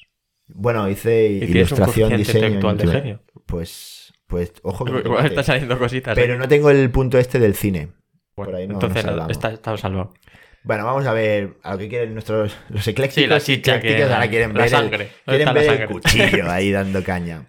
Bueno, 0.47 0.89
hice 0.89 1.29
Y 1.29 1.43
un 1.43 1.51
ilustración, 1.51 2.11
coeficiente 2.11 2.17
diseño. 2.19 2.47
intelectual 2.47 2.79
de 2.79 2.87
genio. 2.87 3.23
Pues, 3.47 4.13
pues, 4.29 4.53
ojo 4.63 4.85
que 4.85 4.93
no 4.93 4.99
Igual 5.01 5.17
tengo 5.17 5.29
están 5.29 5.45
saliendo 5.45 5.79
cositas. 5.79 6.17
¿eh? 6.17 6.21
Pero 6.21 6.39
no 6.39 6.47
tengo 6.47 6.71
el 6.71 6.89
punto 6.91 7.19
este 7.19 7.41
del 7.41 7.57
cine. 7.57 7.89
Bueno, 8.37 8.53
por 8.53 8.61
ahí 8.61 8.69
no 8.69 8.75
entonces 8.75 9.05
está, 9.31 9.51
está 9.51 9.77
salvado. 9.77 10.15
Bueno, 10.63 10.85
vamos 10.85 11.07
a 11.07 11.13
ver 11.13 11.55
a 11.65 11.73
lo 11.73 11.79
que 11.79 11.89
quieren 11.89 12.13
nuestros 12.13 12.57
los 12.69 12.87
eclécticos. 12.87 13.15
Sí, 13.25 13.27
la 13.27 13.41
chicha 13.41 13.81
que- 13.81 14.03
ahora 14.05 14.29
quieren 14.29 14.53
la 14.55 14.61
ver, 14.61 14.69
sangre. 14.71 15.05
el, 15.05 15.11
¿Dónde 15.27 15.45
quieren 15.45 15.55
ver 15.55 15.81
el 15.83 15.89
cuchillo 15.89 16.51
ahí 16.51 16.71
dando 16.71 17.03
caña. 17.03 17.47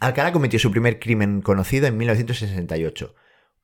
Alcalá 0.00 0.32
cometió 0.32 0.58
su 0.58 0.70
primer 0.70 0.98
crimen 0.98 1.40
conocido 1.42 1.86
en 1.86 1.96
1968. 1.96 3.14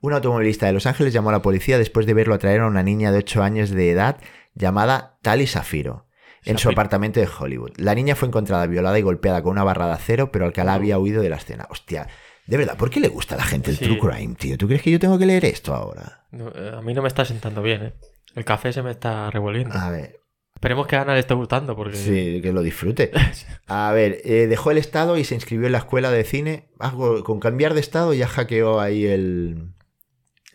Un 0.01 0.13
automovilista 0.15 0.67
de 0.67 0.73
Los 0.73 0.87
Ángeles 0.87 1.13
llamó 1.13 1.29
a 1.29 1.33
la 1.33 1.43
policía 1.43 1.79
después 1.79 2.07
de 2.07 2.15
verlo 2.15 2.35
atraer 2.35 2.61
a 2.63 2.67
una 2.67 2.83
niña 2.83 3.13
de 3.13 3.19
8 3.19 3.43
años 3.43 3.71
de 3.71 3.91
edad 3.91 4.17
llamada 4.55 5.19
Tali 5.23 5.47
Safiro 5.47 6.07
en 6.45 6.59
su 6.59 6.69
apartamento 6.71 7.21
de 7.21 7.29
Hollywood. 7.39 7.71
La 7.77 7.95
niña 7.95 8.17
fue 8.17 8.27
encontrada 8.29 8.67
violada 8.67 8.99
y 8.99 9.03
golpeada 9.03 9.43
con 9.43 9.53
una 9.53 9.63
barra 9.63 9.87
de 9.87 9.93
acero, 9.93 10.33
pero 10.33 10.45
Alcalá 10.47 10.75
había 10.75 10.99
huido 10.99 11.23
de 11.23 11.29
la 11.29 11.37
escena. 11.37 11.69
Hostia, 11.71 12.09
de 12.47 12.57
verdad, 12.57 12.77
¿por 12.77 12.91
qué 12.91 12.99
le 12.99 13.07
gusta 13.09 13.37
a 13.37 13.39
la 13.39 13.45
gente 13.45 13.71
el 13.71 13.77
Sí. 13.77 13.85
true 13.85 13.99
crime, 14.01 14.35
tío? 14.35 14.59
¿Tú 14.59 14.67
crees 14.67 14.83
que 14.83 14.91
yo 14.91 14.99
tengo 14.99 15.19
que 15.19 15.27
leer 15.27 15.45
esto 15.45 15.73
ahora? 15.73 16.25
No, 16.33 16.49
eh, 16.49 16.73
a 16.77 16.81
mí 16.83 16.95
no 16.95 17.03
me 17.03 17.09
está 17.09 17.25
sentando 17.25 17.63
bien, 17.63 17.83
¿eh? 17.85 17.93
El 18.35 18.45
café 18.45 18.73
se 18.73 18.83
me 18.83 18.91
está 18.91 19.31
revolviendo. 19.31 19.73
A 19.79 19.91
ver, 19.91 20.17
Esperemos 20.63 20.87
que 20.87 20.95
a 20.95 21.03
Ana 21.03 21.15
le 21.15 21.19
esté 21.19 21.35
gustando 21.35 21.75
porque... 21.75 21.97
Sí, 21.97 22.41
que 22.41 22.53
lo 22.53 22.63
disfrute. 22.63 23.11
A 23.67 23.91
ver, 23.91 24.21
eh, 24.23 24.47
dejó 24.47 24.71
el 24.71 24.79
estado 24.79 25.19
y 25.19 25.25
se 25.25 25.35
inscribió 25.35 25.67
en 25.67 25.73
la 25.73 25.79
escuela 25.79 26.13
de 26.13 26.23
cine. 26.23 26.69
Algo, 26.79 27.25
con 27.25 27.41
cambiar 27.41 27.75
de 27.75 27.81
estado 27.81 28.15
ya 28.15 28.29
hackeó 28.29 28.79
ahí 28.79 29.05
el, 29.05 29.73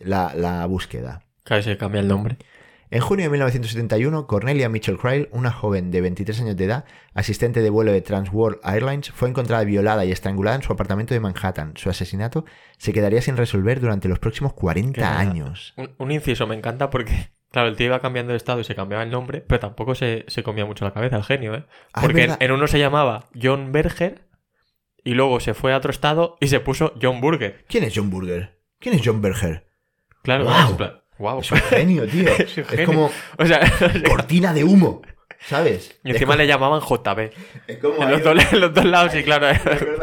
la, 0.00 0.32
la 0.34 0.64
búsqueda. 0.64 1.26
Claro, 1.44 1.62
se 1.62 1.76
cambia 1.76 2.00
el 2.00 2.08
nombre. 2.08 2.38
En 2.90 3.02
junio 3.02 3.26
de 3.26 3.30
1971, 3.32 4.26
Cornelia 4.26 4.70
Mitchell 4.70 4.96
Cryle, 4.96 5.28
una 5.30 5.52
joven 5.52 5.90
de 5.90 6.00
23 6.00 6.40
años 6.40 6.56
de 6.56 6.64
edad, 6.64 6.84
asistente 7.12 7.60
de 7.60 7.68
vuelo 7.68 7.92
de 7.92 8.00
Transworld 8.00 8.60
Airlines, 8.64 9.10
fue 9.10 9.28
encontrada 9.28 9.62
violada 9.64 10.06
y 10.06 10.10
estrangulada 10.10 10.56
en 10.56 10.62
su 10.62 10.72
apartamento 10.72 11.12
de 11.12 11.20
Manhattan. 11.20 11.74
Su 11.76 11.90
asesinato 11.90 12.46
se 12.78 12.94
quedaría 12.94 13.20
sin 13.20 13.36
resolver 13.36 13.78
durante 13.78 14.08
los 14.08 14.20
próximos 14.20 14.54
40 14.54 15.18
años. 15.18 15.74
Un, 15.76 15.90
un 15.98 16.12
inciso 16.12 16.46
me 16.46 16.56
encanta 16.56 16.88
porque, 16.88 17.28
claro, 17.50 17.68
el 17.68 17.76
tío 17.76 17.86
iba 17.86 18.00
cambiando 18.00 18.32
de 18.32 18.36
estado 18.36 18.60
y 18.60 18.64
se 18.64 18.74
cambiaba 18.74 19.02
el 19.02 19.10
nombre, 19.10 19.40
pero 19.40 19.60
tampoco 19.60 19.94
se, 19.94 20.24
se 20.28 20.42
comía 20.42 20.64
mucho 20.66 20.84
la 20.84 20.92
cabeza 20.92 21.16
el 21.16 21.24
genio, 21.24 21.54
¿eh? 21.54 21.64
Ah, 21.92 22.00
es 22.00 22.02
Porque 22.02 22.30
en, 22.38 22.52
uno 22.52 22.66
se 22.66 22.78
llamaba 22.78 23.26
John 23.40 23.72
Berger 23.72 24.28
y 25.04 25.14
luego 25.14 25.40
se 25.40 25.54
fue 25.54 25.72
a 25.72 25.76
otro 25.76 25.90
estado 25.90 26.36
y 26.40 26.48
se 26.48 26.60
puso 26.60 26.94
John 27.00 27.20
Burger. 27.20 27.64
¿Quién 27.68 27.84
es 27.84 27.92
John 27.94 28.10
Burger? 28.10 28.58
¿Quién 28.78 28.94
es 28.94 29.02
John 29.04 29.22
Berger? 29.22 29.66
Claro, 30.22 30.46
en 30.68 30.76
plan, 30.76 31.00
guau. 31.18 31.40
Es 31.40 31.50
un 31.50 31.58
genio, 31.58 32.06
tío. 32.06 32.30
Es 32.38 32.56
un 32.58 32.64
es 32.70 32.86
como 32.86 33.10
O 33.38 33.46
sea, 33.46 33.60
cortina 34.08 34.52
de 34.52 34.64
humo, 34.64 35.02
¿sabes? 35.40 35.98
y 36.04 36.10
encima 36.10 36.34
es 36.34 36.38
le 36.38 36.46
llamaban 36.46 36.80
JB. 36.80 37.30
Es 37.66 37.78
como 37.78 38.02
En 38.02 38.10
los, 38.10 38.22
dos, 38.22 38.52
en 38.52 38.60
los 38.60 38.74
dos 38.74 38.84
lados, 38.84 39.12
sí, 39.12 39.22
claro. 39.22 39.46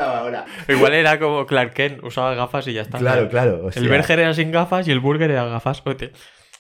Ahora. 0.01 0.45
Igual 0.67 0.93
era 0.93 1.19
como 1.19 1.45
Clark 1.45 1.73
Kent, 1.73 2.03
usaba 2.03 2.33
gafas 2.33 2.67
y 2.67 2.73
ya 2.73 2.81
está. 2.81 2.97
Claro, 2.97 3.29
claro. 3.29 3.65
o 3.65 3.69
El 3.69 3.87
Berger 3.87 4.19
era 4.19 4.33
sin 4.33 4.51
gafas 4.51 4.87
y 4.87 4.91
el 4.91 4.99
Burger 4.99 5.29
era 5.31 5.45
gafas. 5.45 5.83
Oye, 5.85 6.11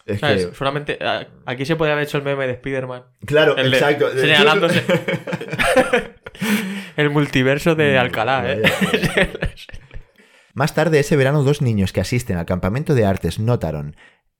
es 0.05 0.19
¿sabes? 0.19 0.45
que- 0.47 0.55
Solamente 0.55 0.97
a- 1.01 1.27
aquí 1.45 1.65
se 1.65 1.75
podría 1.75 1.93
haber 1.93 2.05
hecho 2.05 2.17
el 2.17 2.23
meme 2.23 2.45
de 2.47 2.53
Spider-Man. 2.53 3.03
claro, 3.25 3.55
El 3.57 3.71
de- 3.71 3.77
exacto. 3.77 4.11
señalándose. 4.11 4.83
El 6.97 7.09
multiverso 7.09 7.75
de 7.75 7.97
Alcalá, 7.97 8.43
¿eh? 8.53 8.61
Más 10.53 10.73
tarde 10.73 10.99
ese 10.99 11.15
verano, 11.17 11.43
dos 11.43 11.61
niños 11.61 11.91
que 11.91 11.99
asisten 12.01 12.37
al 12.37 12.45
campamento 12.45 12.93
de 12.95 13.05
artes 13.05 13.39
notaron 13.39 13.95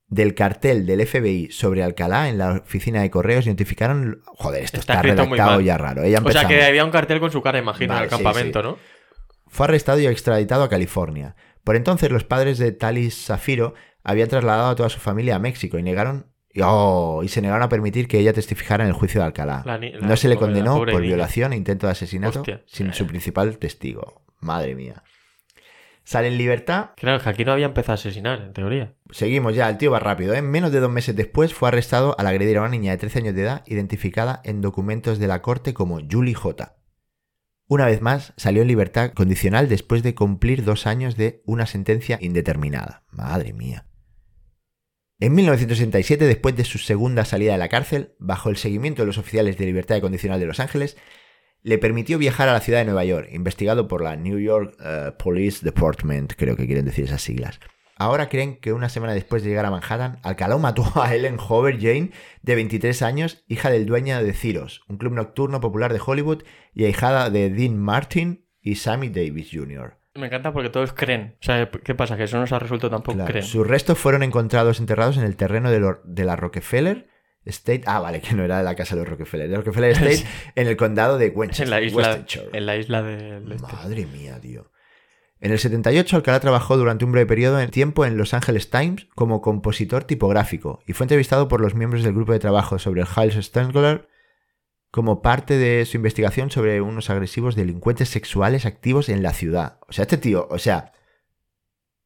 del 0.07 0.33
cartel 0.35 0.85
del 0.85 1.05
FBI 1.05 1.51
sobre 1.51 1.83
Alcalá 1.83 2.29
en 2.29 2.37
la 2.37 2.51
oficina 2.63 3.01
de 3.01 3.09
correos 3.09 3.45
y 3.45 3.49
notificaron... 3.49 4.21
Joder, 4.25 4.63
esto 4.63 4.79
Está 4.79 4.93
está, 4.93 5.01
redactado 5.03 5.59
ya 5.61 5.77
raro. 5.77 6.03
¿eh? 6.03 6.11
Ya 6.11 6.19
o 6.23 6.31
sea 6.31 6.47
que 6.47 6.63
había 6.63 6.85
un 6.85 6.91
cartel 6.91 7.19
con 7.19 7.31
su 7.31 7.41
cara, 7.41 7.57
imagino, 7.59 7.93
Vale, 7.93 8.05
en 8.07 8.11
el 8.13 8.17
sí, 8.17 8.23
campamento, 8.23 8.61
sí. 8.61 8.67
¿no? 8.67 8.77
Fue 9.47 9.65
arrestado 9.65 9.99
y 9.99 10.05
extraditado 10.07 10.63
a 10.63 10.69
California. 10.69 11.35
Por 11.63 11.75
entonces, 11.75 12.11
los 12.11 12.23
padres 12.23 12.59
de 12.59 12.71
Talis 12.71 13.25
Zafiro 13.25 13.73
habían 14.05 14.29
trasladado 14.29 14.69
a 14.69 14.75
toda 14.75 14.89
su 14.89 14.99
familia 14.99 15.35
a 15.35 15.39
México 15.39 15.77
y 15.77 15.83
negaron... 15.83 16.27
Oh, 16.63 17.19
y 17.21 17.27
se 17.27 17.41
negaron 17.41 17.63
a 17.63 17.67
permitir 17.69 18.07
que 18.07 18.17
ella 18.17 18.31
testificara 18.31 18.85
en 18.85 18.87
el 18.87 18.93
juicio 18.93 19.19
de 19.19 19.25
Alcalá. 19.27 19.61
La 19.65 19.77
ni- 19.77 19.91
la 19.91 20.07
no 20.07 20.15
se 20.15 20.29
le 20.29 20.37
condenó 20.37 20.77
por 20.77 20.87
niña. 20.87 20.99
violación 21.01 21.51
e 21.51 21.57
intento 21.57 21.85
de 21.87 21.91
asesinato 21.91 22.39
Hostia. 22.39 22.63
sin 22.65 22.93
su 22.93 23.05
principal 23.07 23.57
testigo. 23.57 24.21
Madre 24.39 24.73
mía. 24.73 25.03
Sale 26.05 26.27
en 26.27 26.37
libertad 26.37 26.91
Claro, 26.95 27.21
que 27.21 27.27
aquí 27.29 27.43
no 27.43 27.51
había 27.51 27.65
empezado 27.65 27.93
a 27.93 27.95
asesinar, 27.95 28.39
en 28.41 28.53
teoría. 28.53 28.93
Seguimos 29.09 29.53
ya, 29.55 29.67
el 29.67 29.77
tío 29.77 29.91
va 29.91 29.99
rápido. 29.99 30.33
¿eh? 30.33 30.41
Menos 30.41 30.71
de 30.71 30.79
dos 30.79 30.91
meses 30.91 31.15
después 31.15 31.53
fue 31.53 31.67
arrestado 31.67 32.15
al 32.17 32.27
agredir 32.27 32.57
a 32.57 32.61
una 32.61 32.69
niña 32.69 32.91
de 32.91 32.99
13 32.99 33.19
años 33.19 33.35
de 33.35 33.41
edad, 33.41 33.63
identificada 33.65 34.39
en 34.45 34.61
documentos 34.61 35.19
de 35.19 35.27
la 35.27 35.41
corte 35.41 35.73
como 35.73 35.99
Julie 36.09 36.35
J. 36.35 36.77
Una 37.67 37.87
vez 37.87 38.01
más, 38.01 38.33
salió 38.37 38.61
en 38.61 38.67
libertad 38.67 39.11
condicional 39.13 39.67
después 39.67 40.03
de 40.03 40.13
cumplir 40.13 40.63
dos 40.63 40.85
años 40.85 41.17
de 41.17 41.41
una 41.45 41.65
sentencia 41.65 42.19
indeterminada. 42.21 43.03
Madre 43.09 43.51
mía. 43.53 43.87
En 45.17 45.33
1967, 45.33 46.25
después 46.25 46.57
de 46.57 46.65
su 46.65 46.77
segunda 46.77 47.23
salida 47.23 47.53
de 47.53 47.57
la 47.57 47.69
cárcel, 47.69 48.15
bajo 48.19 48.49
el 48.49 48.57
seguimiento 48.57 49.01
de 49.01 49.05
los 49.07 49.17
oficiales 49.17 49.57
de 49.57 49.65
libertad 49.65 50.01
condicional 50.01 50.41
de 50.41 50.45
Los 50.45 50.59
Ángeles, 50.59 50.97
le 51.61 51.77
permitió 51.77 52.17
viajar 52.17 52.49
a 52.49 52.53
la 52.53 52.59
ciudad 52.59 52.79
de 52.79 52.85
Nueva 52.85 53.05
York, 53.05 53.29
investigado 53.31 53.87
por 53.87 54.03
la 54.03 54.17
New 54.17 54.39
York 54.39 54.75
eh, 54.83 55.13
Police 55.17 55.63
Department, 55.63 56.33
creo 56.35 56.57
que 56.57 56.65
quieren 56.65 56.83
decir 56.83 57.05
esas 57.05 57.21
siglas. 57.21 57.61
Ahora 57.95 58.27
creen 58.27 58.57
que 58.59 58.73
una 58.73 58.89
semana 58.89 59.13
después 59.13 59.41
de 59.41 59.49
llegar 59.49 59.65
a 59.65 59.71
Manhattan, 59.71 60.19
Alcalá 60.21 60.57
mató 60.59 60.83
a 61.01 61.15
Ellen 61.15 61.37
Hover 61.39 61.79
Jane, 61.79 62.11
de 62.41 62.55
23 62.55 63.01
años, 63.01 63.45
hija 63.47 63.69
del 63.69 63.85
dueño 63.85 64.21
de 64.21 64.33
Ciros, 64.33 64.83
un 64.89 64.97
club 64.97 65.13
nocturno 65.13 65.61
popular 65.61 65.93
de 65.93 66.01
Hollywood, 66.05 66.43
y 66.73 66.83
ahijada 66.83 67.29
de 67.29 67.49
Dean 67.49 67.77
Martin 67.77 68.45
y 68.61 68.75
Sammy 68.75 69.07
Davis 69.07 69.49
Jr. 69.53 69.97
Me 70.15 70.27
encanta 70.27 70.53
porque 70.53 70.69
todos 70.69 70.93
creen. 70.93 71.35
O 71.41 71.43
sea, 71.43 71.69
¿qué 71.69 71.93
pasa? 71.93 72.15
Que 72.15 72.23
eso 72.23 72.37
no 72.37 72.47
se 72.47 72.55
ha 72.55 72.59
resuelto 72.59 72.89
tampoco, 72.89 73.15
Claro, 73.17 73.29
creen. 73.31 73.45
Sus 73.45 73.67
restos 73.67 73.97
fueron 73.97 74.23
encontrados 74.23 74.79
enterrados 74.79 75.17
en 75.17 75.23
el 75.23 75.35
terreno 75.35 75.69
de, 75.71 75.79
lo- 75.79 76.01
de 76.05 76.23
la 76.23 76.35
Rockefeller 76.37 77.07
State. 77.45 77.83
Ah, 77.85 77.99
vale, 77.99 78.21
que 78.21 78.33
no 78.33 78.43
era 78.43 78.57
de 78.57 78.63
la 78.63 78.75
casa 78.75 78.95
de 78.95 79.01
los 79.01 79.09
Rockefeller. 79.09 79.49
De 79.49 79.57
Rockefeller 79.57 79.91
State 80.01 80.23
en 80.55 80.67
el 80.67 80.77
condado 80.77 81.17
de 81.17 81.27
Es 81.27 81.33
Westchester. 81.35 81.65
en 81.67 81.69
la 81.71 81.81
isla, 81.81 81.97
Westchester. 82.15 82.49
en 82.55 82.65
la 82.65 82.77
isla 82.77 83.03
del 83.03 83.51
este. 83.51 83.73
Madre 83.73 84.05
mía, 84.05 84.39
tío. 84.39 84.71
En 85.41 85.51
el 85.51 85.59
78, 85.59 86.15
Alcalá 86.15 86.39
trabajó 86.39 86.77
durante 86.77 87.03
un 87.03 87.11
breve 87.11 87.27
periodo 87.27 87.57
de 87.57 87.67
tiempo 87.67 88.05
en 88.05 88.15
Los 88.17 88.33
Angeles 88.33 88.69
Times 88.69 89.07
como 89.15 89.41
compositor 89.41 90.05
tipográfico 90.05 90.81
y 90.87 90.93
fue 90.93 91.03
entrevistado 91.03 91.49
por 91.49 91.59
los 91.59 91.75
miembros 91.75 92.03
del 92.03 92.13
grupo 92.13 92.31
de 92.31 92.39
trabajo 92.39 92.79
sobre 92.79 93.01
el 93.01 93.07
Hiles 93.15 93.45
Strangler 93.45 94.07
como 94.95 95.21
parte 95.21 95.57
de 95.57 95.83
su 95.83 95.97
investigación 95.97 96.49
sobre 96.51 96.79
unos 96.79 97.09
agresivos 97.09 97.57
delincuentes 97.57 98.07
sexuales 98.07 98.65
activos 98.65 99.09
en 99.09 99.23
la 99.23 99.33
ciudad. 99.33 99.77
O 99.89 99.91
sea, 99.91 100.03
este 100.03 100.17
tío, 100.17 100.47
o 100.49 100.57
sea, 100.57 100.93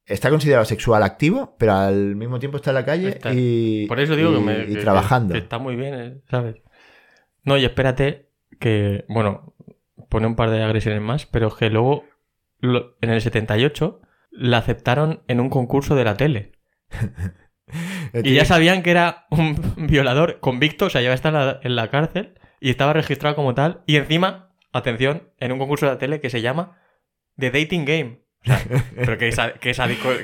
está 0.07 0.31
considerado 0.31 0.65
sexual 0.65 1.03
activo, 1.03 1.55
pero 1.59 1.73
al 1.73 2.15
mismo 2.15 2.39
tiempo 2.39 2.57
está 2.57 2.71
en 2.71 2.75
la 2.75 2.85
calle 2.85 3.09
Está- 3.09 3.31
y, 3.31 3.85
Por 3.87 3.99
eso 3.99 4.15
digo 4.15 4.31
y- 4.31 4.35
que 4.37 4.39
me. 4.41 4.63
y 4.63 4.73
que- 4.73 4.81
trabajando. 4.81 5.33
que 5.33 5.39
está 5.39 5.59
muy 5.59 5.75
bien, 5.75 5.93
¿eh? 5.93 6.21
¿sabes? 6.31 6.55
No, 7.43 7.57
y 7.59 7.65
espérate 7.65 8.31
que. 8.59 9.05
Bueno, 9.07 9.53
pone 10.09 10.25
un 10.25 10.35
par 10.35 10.49
de 10.49 10.63
agresiones 10.63 11.01
más, 11.03 11.27
pero 11.27 11.49
es 11.49 11.53
que 11.53 11.69
luego, 11.69 12.05
lo- 12.57 12.97
en 13.01 13.11
el 13.11 13.21
78, 13.21 14.01
la 14.31 14.57
aceptaron 14.57 15.21
en 15.27 15.39
un 15.41 15.49
concurso 15.51 15.93
de 15.95 16.05
la 16.05 16.17
tele. 16.17 16.53
El 18.13 18.25
Y 18.25 18.33
ya 18.33 18.45
sabían 18.45 18.81
que 18.81 18.89
era 18.89 19.27
un 19.29 19.55
violador 19.77 20.39
convicto, 20.39 20.85
o 20.87 20.89
sea, 20.89 21.01
ya 21.03 21.13
está 21.13 21.29
en 21.29 21.35
la, 21.35 21.59
en 21.61 21.75
la 21.75 21.91
cárcel 21.91 22.33
y 22.60 22.70
estaba 22.70 22.93
registrado 22.93 23.36
como 23.36 23.53
tal. 23.55 23.82
Y 23.86 23.95
encima, 23.97 24.53
atención, 24.72 25.30
en 25.39 25.51
un 25.51 25.60
concurso 25.60 25.86
de 25.86 25.93
la 25.93 25.97
tele 25.97 26.20
que 26.20 26.30
se 26.30 26.41
llama 26.41 26.78
The 27.38 27.51
Dating 27.51 27.86
Game. 27.86 28.22
O 28.41 28.45
sea, 28.45 28.62
pero 28.95 29.18
qué, 29.18 29.32
qué 29.60 29.60
qué 29.60 29.72
O 29.72 29.74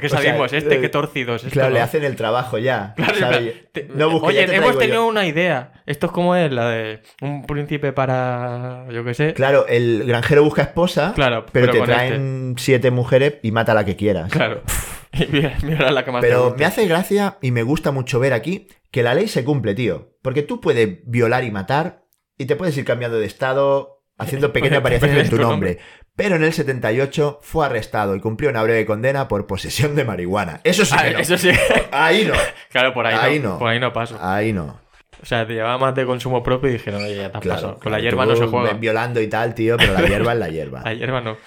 sea, 0.09 0.19
sadismo 0.21 0.45
es 0.45 0.53
este, 0.53 0.75
eh, 0.75 0.81
qué 0.81 0.87
torcido 0.87 1.35
es 1.35 1.43
esto. 1.43 1.53
Claro, 1.53 1.71
le 1.73 1.81
hemos 1.81 2.05
el 2.05 2.15
trabajo 2.15 2.57
ya. 2.57 2.93
Claro, 2.95 3.15
¿sabes? 3.15 3.71
te- 3.73 3.89
No 3.93 4.09
busques, 4.09 4.29
Oye, 4.29 4.39
ya 4.41 4.45
te 4.47 4.55
hemos 4.55 4.77
tenido 4.77 5.03
yo. 5.03 5.07
una 5.07 5.25
idea. 5.25 5.73
Esto 5.85 6.05
es 6.05 6.11
como 6.13 6.33
es 6.35 6.49
la 6.51 6.69
de 6.69 7.01
un 7.21 7.45
príncipe 7.45 7.91
para. 7.91 8.85
Yo 8.89 9.03
qué 9.03 9.13
sé. 9.13 9.33
Claro, 9.33 9.67
el 9.67 10.05
granjero 10.05 10.43
busca 10.45 10.61
esposa, 10.61 11.11
Claro, 11.13 11.45
pero, 11.51 11.67
pero 11.71 11.79
te 11.85 11.91
traen 11.91 12.55
siete 12.57 12.89
mujeres 12.89 13.35
y 13.43 13.51
mata 13.51 13.73
a 13.73 13.75
la 13.75 13.83
que 13.85 13.95
quieras. 13.95 14.31
Claro. 14.31 14.61
Y 15.17 15.27
mira, 15.31 15.55
mira 15.63 15.91
la 15.91 16.03
que 16.03 16.11
más 16.11 16.19
te 16.21 16.27
Pero 16.27 16.55
me 16.59 16.65
hace 16.65 16.87
gracia 16.87 17.37
y 17.41 17.51
me 17.51 17.63
gusta 17.63 17.91
mucho 17.91 18.19
ver 18.19 18.33
aquí 18.33 18.67
que 18.91 19.01
la 19.01 19.13
ley 19.13 19.29
se 19.29 19.45
cumple, 19.45 19.73
tío. 19.73 20.17
Porque 20.21 20.41
tú 20.41 20.59
puedes 20.59 20.99
violar 21.05 21.45
y 21.45 21.51
matar 21.51 22.03
y 22.37 22.45
te 22.45 22.55
puedes 22.55 22.77
ir 22.77 22.85
cambiando 22.85 23.17
de 23.19 23.25
estado 23.25 24.03
haciendo 24.17 24.53
pequeñas 24.53 24.81
Puedes 24.81 24.99
variaciones 25.01 25.31
en 25.31 25.37
tu 25.37 25.41
nombre. 25.41 25.77
Pero 26.15 26.37
en 26.37 26.43
el 26.45 26.53
78 26.53 27.39
fue 27.41 27.65
arrestado 27.65 28.15
y 28.15 28.21
cumplió 28.21 28.49
una 28.49 28.63
breve 28.63 28.85
condena 28.85 29.27
por 29.27 29.47
posesión 29.47 29.95
de 29.95 30.05
marihuana. 30.05 30.61
Eso 30.63 30.85
sí 30.85 30.95
Ah, 30.97 31.03
que 31.05 31.11
no. 31.11 31.19
Eso 31.19 31.37
sí. 31.37 31.49
Ahí 31.91 32.25
no. 32.25 32.33
claro, 32.71 32.93
por 32.93 33.05
ahí, 33.05 33.15
Ahí 33.19 33.39
no, 33.39 33.49
no. 33.53 33.59
Por 33.59 33.69
ahí 33.69 33.79
no 33.79 33.91
paso. 33.91 34.17
Ahí 34.21 34.53
no. 34.53 34.79
O 35.21 35.25
sea, 35.25 35.45
te 35.47 35.53
llevaba 35.53 35.77
más 35.77 35.95
de 35.95 36.05
consumo 36.05 36.41
propio 36.43 36.69
y 36.69 36.73
dijeron, 36.73 37.03
oye, 37.03 37.15
ya 37.17 37.31
te 37.31 37.37
has 37.37 37.41
Claro. 37.41 37.61
pasado. 37.61 37.79
Con 37.79 37.91
la 37.91 37.99
hierba 37.99 38.25
no 38.25 38.35
se 38.35 38.45
juega. 38.47 38.73
Violando 38.73 39.19
y 39.21 39.27
tal, 39.27 39.53
tío, 39.55 39.75
pero 39.77 39.93
la 39.93 40.01
hierba 40.07 40.33
es 40.33 40.39
la 40.39 40.49
hierba. 40.49 40.81
La 40.85 40.93
hierba 40.93 41.21
no. 41.21 41.37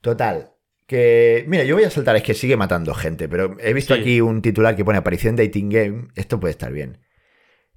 Total. 0.00 0.50
Que, 0.86 1.44
mira, 1.48 1.64
yo 1.64 1.74
voy 1.74 1.84
a 1.84 1.90
saltar, 1.90 2.14
es 2.16 2.22
que 2.22 2.34
sigue 2.34 2.56
matando 2.56 2.92
gente, 2.94 3.28
pero 3.28 3.56
he 3.60 3.72
visto 3.72 3.94
Sí. 3.94 4.00
aquí 4.00 4.20
un 4.20 4.42
titular 4.42 4.76
que 4.76 4.84
pone 4.84 4.98
aparición 4.98 5.36
dating 5.36 5.70
game. 5.70 6.08
Esto 6.14 6.38
puede 6.38 6.52
estar 6.52 6.70
bien. 6.72 6.98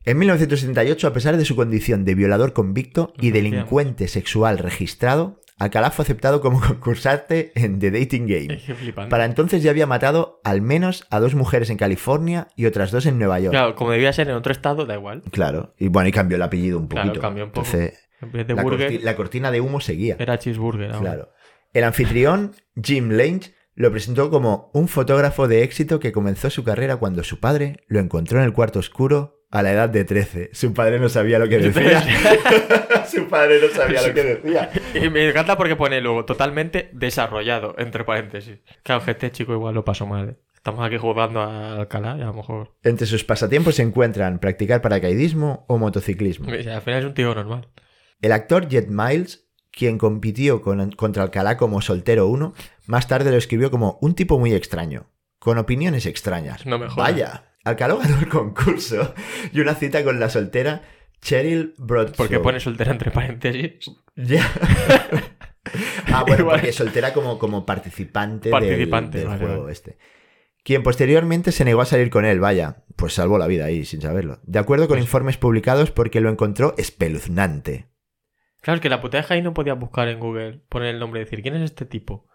En 0.05 0.19
1978, 0.19 1.07
a 1.07 1.13
pesar 1.13 1.35
de 1.37 1.45
su 1.45 1.55
condición 1.55 2.05
de 2.05 2.13
violador 2.15 2.53
convicto 2.53 3.13
y 3.19 3.31
delincuente 3.31 4.07
sexual 4.07 4.59
registrado, 4.59 5.41
Alcalá 5.57 5.89
fue 5.89 6.03
aceptado 6.03 6.41
como 6.41 6.59
concursante 6.67 7.51
en 7.55 7.79
The 7.79 7.89
Dating 7.91 8.27
Game. 8.27 9.07
Para 9.09 9.25
entonces 9.25 9.63
ya 9.63 9.71
había 9.71 9.87
matado 9.87 10.41
al 10.43 10.61
menos 10.61 11.07
a 11.09 11.19
dos 11.19 11.33
mujeres 11.33 11.69
en 11.71 11.77
California 11.77 12.49
y 12.55 12.65
otras 12.67 12.91
dos 12.91 13.05
en 13.07 13.17
Nueva 13.17 13.39
York. 13.39 13.51
Claro. 13.53 13.67
Claro, 13.67 13.75
como 13.77 13.91
debía 13.91 14.13
ser 14.13 14.29
en 14.29 14.35
otro 14.35 14.51
estado, 14.51 14.85
da 14.85 14.93
igual. 14.95 15.23
Y 15.79 15.87
bueno, 15.87 16.09
y 16.09 16.11
cambió 16.11 16.35
el 16.35 16.41
apellido 16.43 16.77
un 16.77 16.87
Claro, 16.87 17.07
poquito. 17.07 17.21
cambió 17.21 17.45
un 17.45 17.51
poco. 17.51 17.65
Entonces, 17.65 18.07
En 18.21 18.31
vez 18.31 18.45
de 18.47 18.53
la, 18.53 18.61
burger, 18.63 18.91
corti- 18.91 19.01
la 19.01 19.15
cortina 19.15 19.51
de 19.51 19.61
humo 19.61 19.79
seguía. 19.81 20.17
era 20.19 20.37
cheeseburger. 20.37 20.91
ahora. 20.91 20.99
Claro. 20.99 21.29
El 21.73 21.83
anfitrión, 21.83 22.51
Jim 22.81 23.09
Lange, 23.11 23.53
lo 23.73 23.91
presentó 23.91 24.29
como 24.29 24.69
un 24.73 24.87
fotógrafo 24.87 25.47
de 25.47 25.63
éxito 25.63 25.99
que 25.99 26.11
comenzó 26.11 26.49
su 26.49 26.63
carrera 26.63 26.97
cuando 26.97 27.23
su 27.23 27.39
padre 27.39 27.77
lo 27.87 27.99
encontró 27.99 28.39
en 28.39 28.45
el 28.45 28.53
cuarto 28.53 28.79
oscuro 28.79 29.34
a 29.57 29.63
la 29.63 29.71
edad 29.71 29.89
de 29.89 30.03
13. 30.03 30.49
Su 30.53 30.73
padre 30.73 30.99
no 30.99 31.07
sabía 31.09 31.39
lo 31.39 31.47
que 31.47 31.57
decía. 31.69 32.03
su 33.09 33.27
padre 33.27 33.59
no 33.61 33.69
sabía 33.73 34.05
lo 34.05 34.13
que 34.13 34.23
decía. 34.41 34.69
Y 34.93 35.09
me 35.09 35.29
encanta 35.29 35.57
porque 35.57 35.75
pone 35.75 36.01
luego 36.01 36.25
totalmente 36.25 36.89
desarrollado, 36.93 37.75
entre 37.77 38.03
paréntesis. 38.03 38.59
Claro, 38.83 39.03
que 39.05 39.11
este 39.11 39.31
chico 39.31 39.53
igual 39.53 39.73
lo 39.75 39.85
pasó 39.85 40.05
mal. 40.05 40.29
¿eh? 40.29 40.35
Estamos 40.55 40.85
aquí 40.85 40.97
jugando 40.97 41.41
a 41.41 41.75
Alcalá 41.77 42.17
y 42.17 42.21
a 42.21 42.25
lo 42.25 42.33
mejor. 42.33 42.73
Entre 42.83 43.07
sus 43.07 43.23
pasatiempos 43.23 43.75
se 43.75 43.83
encuentran 43.83 44.39
practicar 44.39 44.81
paracaidismo 44.81 45.65
o 45.67 45.77
motociclismo. 45.77 46.47
al 46.49 46.81
final 46.81 46.99
es 46.99 47.05
un 47.05 47.13
tío 47.13 47.33
normal. 47.33 47.69
El 48.21 48.31
actor 48.31 48.67
Jet 48.67 48.87
Miles, 48.89 49.47
quien 49.71 49.97
compitió 49.97 50.61
con- 50.61 50.91
contra 50.91 51.23
Alcalá 51.23 51.55
como 51.57 51.81
soltero 51.81 52.27
1, 52.27 52.53
más 52.87 53.07
tarde 53.07 53.31
lo 53.31 53.37
escribió 53.37 53.69
como 53.71 53.99
un 54.01 54.15
tipo 54.15 54.39
muy 54.39 54.53
extraño, 54.53 55.11
con 55.39 55.57
opiniones 55.59 56.05
extrañas. 56.07 56.65
No 56.65 56.79
me 56.79 56.87
jodas. 56.89 57.11
Vaya. 57.11 57.43
Alcaló 57.65 57.97
ganó 57.97 58.17
el 58.19 58.29
concurso 58.29 59.13
y 59.51 59.59
una 59.59 59.75
cita 59.75 60.03
con 60.03 60.19
la 60.19 60.29
soltera 60.29 60.83
Cheryl 61.21 61.73
Broadshaw. 61.77 62.15
¿Por 62.15 62.29
qué 62.29 62.39
pone 62.39 62.59
soltera 62.59 62.91
entre 62.91 63.11
paréntesis? 63.11 63.91
Ya. 64.15 64.47
ah, 66.13 66.23
bueno, 66.27 66.43
Igual. 66.43 66.59
porque 66.59 66.71
soltera 66.71 67.13
como, 67.13 67.37
como 67.39 67.65
participante, 67.65 68.49
Participante, 68.49 69.17
del, 69.17 69.27
del 69.27 69.35
vale, 69.35 69.45
juego 69.45 69.61
vale. 69.63 69.73
este. 69.73 69.97
Quien 70.63 70.83
posteriormente 70.83 71.51
se 71.51 71.65
negó 71.65 71.81
a 71.81 71.85
salir 71.85 72.09
con 72.09 72.25
él, 72.25 72.39
vaya, 72.39 72.83
pues 72.95 73.13
salvó 73.13 73.37
la 73.37 73.47
vida 73.47 73.65
ahí 73.65 73.85
sin 73.85 74.01
saberlo. 74.01 74.39
De 74.43 74.59
acuerdo 74.59 74.87
con 74.87 74.95
Pues- 74.95 75.05
informes 75.05 75.37
publicados 75.37 75.91
porque 75.91 76.21
lo 76.21 76.29
encontró 76.29 76.73
espeluznante. 76.77 77.87
Claro, 78.61 78.77
es 78.77 78.81
que 78.81 78.89
la 78.89 78.99
que 78.99 79.33
ahí 79.33 79.43
no 79.43 79.53
podías 79.53 79.77
buscar 79.77 80.07
en 80.07 80.19
Google, 80.19 80.61
poner 80.69 80.95
el 80.95 80.99
nombre 80.99 81.21
y 81.21 81.23
decir, 81.25 81.43
¿quién 81.43 81.55
es 81.55 81.61
este 81.61 81.85
tipo? 81.85 82.27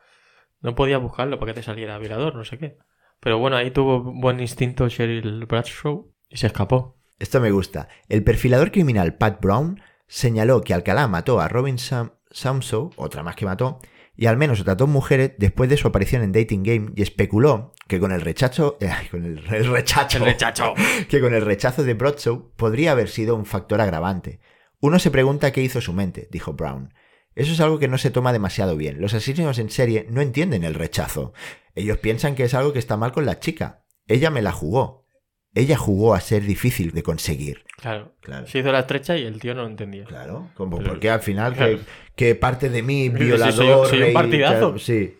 No 0.60 0.76
podías 0.76 1.00
buscarlo 1.02 1.40
para 1.40 1.52
que 1.52 1.60
te 1.60 1.64
saliera 1.64 1.98
violador, 1.98 2.36
no 2.36 2.44
sé 2.44 2.56
qué. 2.58 2.78
Pero 3.20 3.38
bueno, 3.38 3.56
ahí 3.56 3.70
tuvo 3.70 4.00
buen 4.02 4.40
instinto 4.40 4.88
Cheryl 4.88 5.44
Bradshaw 5.46 6.10
y 6.28 6.36
se 6.36 6.46
escapó. 6.46 6.96
Esto 7.18 7.40
me 7.40 7.50
gusta. 7.50 7.88
El 8.08 8.24
perfilador 8.24 8.72
criminal 8.72 9.16
Pat 9.16 9.40
Brown 9.42 9.80
señaló 10.06 10.62
que 10.62 10.72
Alcalá 10.72 11.06
mató 11.06 11.40
a 11.40 11.48
Robin 11.48 11.78
Sam 11.78 12.12
Samsow, 12.30 12.92
otra 12.96 13.22
más 13.22 13.36
que 13.36 13.44
mató, 13.44 13.80
y 14.16 14.26
al 14.26 14.36
menos 14.36 14.60
otras 14.60 14.76
dos 14.76 14.88
mujeres 14.88 15.32
después 15.38 15.68
de 15.68 15.76
su 15.76 15.88
aparición 15.88 16.22
en 16.22 16.32
Dating 16.32 16.62
Game 16.62 16.92
y 16.94 17.02
especuló 17.02 17.72
que 17.88 17.98
con 17.98 18.12
el 18.12 18.20
rechazo, 18.20 18.78
eh, 18.80 18.90
con 19.10 19.24
el, 19.24 19.38
el 19.52 19.66
rechazo, 19.66 20.18
El 20.18 20.24
rechacho. 20.24 20.74
que 21.08 21.20
con 21.20 21.34
el 21.34 21.44
rechazo 21.44 21.82
de 21.82 21.94
Broadshaw 21.94 22.52
podría 22.56 22.92
haber 22.92 23.08
sido 23.08 23.34
un 23.34 23.46
factor 23.46 23.80
agravante. 23.80 24.40
Uno 24.78 24.98
se 24.98 25.10
pregunta 25.10 25.52
qué 25.52 25.62
hizo 25.62 25.80
su 25.80 25.92
mente, 25.92 26.28
dijo 26.30 26.54
Brown. 26.54 26.94
Eso 27.34 27.52
es 27.52 27.60
algo 27.60 27.78
que 27.78 27.88
no 27.88 27.98
se 27.98 28.10
toma 28.10 28.32
demasiado 28.32 28.76
bien. 28.76 29.00
Los 29.00 29.14
asesinos 29.14 29.58
en 29.58 29.70
serie 29.70 30.06
no 30.10 30.20
entienden 30.20 30.64
el 30.64 30.74
rechazo. 30.74 31.32
Ellos 31.74 31.98
piensan 31.98 32.34
que 32.34 32.44
es 32.44 32.54
algo 32.54 32.72
que 32.72 32.78
está 32.78 32.96
mal 32.96 33.12
con 33.12 33.26
la 33.26 33.38
chica. 33.40 33.84
Ella 34.06 34.30
me 34.30 34.42
la 34.42 34.52
jugó. 34.52 35.06
Ella 35.54 35.76
jugó 35.76 36.14
a 36.14 36.20
ser 36.20 36.42
difícil 36.44 36.92
de 36.92 37.02
conseguir. 37.02 37.64
Claro. 37.76 38.14
Claro. 38.20 38.46
Se 38.46 38.58
hizo 38.60 38.70
la 38.70 38.80
estrecha 38.80 39.16
y 39.16 39.24
el 39.24 39.40
tío 39.40 39.54
no 39.54 39.62
lo 39.62 39.68
entendía. 39.68 40.04
Claro, 40.04 40.50
como 40.54 40.78
Pero- 40.78 40.90
porque 40.90 41.10
al 41.10 41.20
final 41.22 41.54
Claro. 41.54 41.78
que, 42.14 42.26
que 42.26 42.34
parte 42.36 42.68
de 42.70 42.82
mí, 42.82 43.04
Sí, 43.06 43.10
soy- 43.16 43.26
violador, 43.26 43.88
soy 43.88 44.02
un 44.02 44.12
partidazo. 44.12 44.78
sí. 44.78 45.16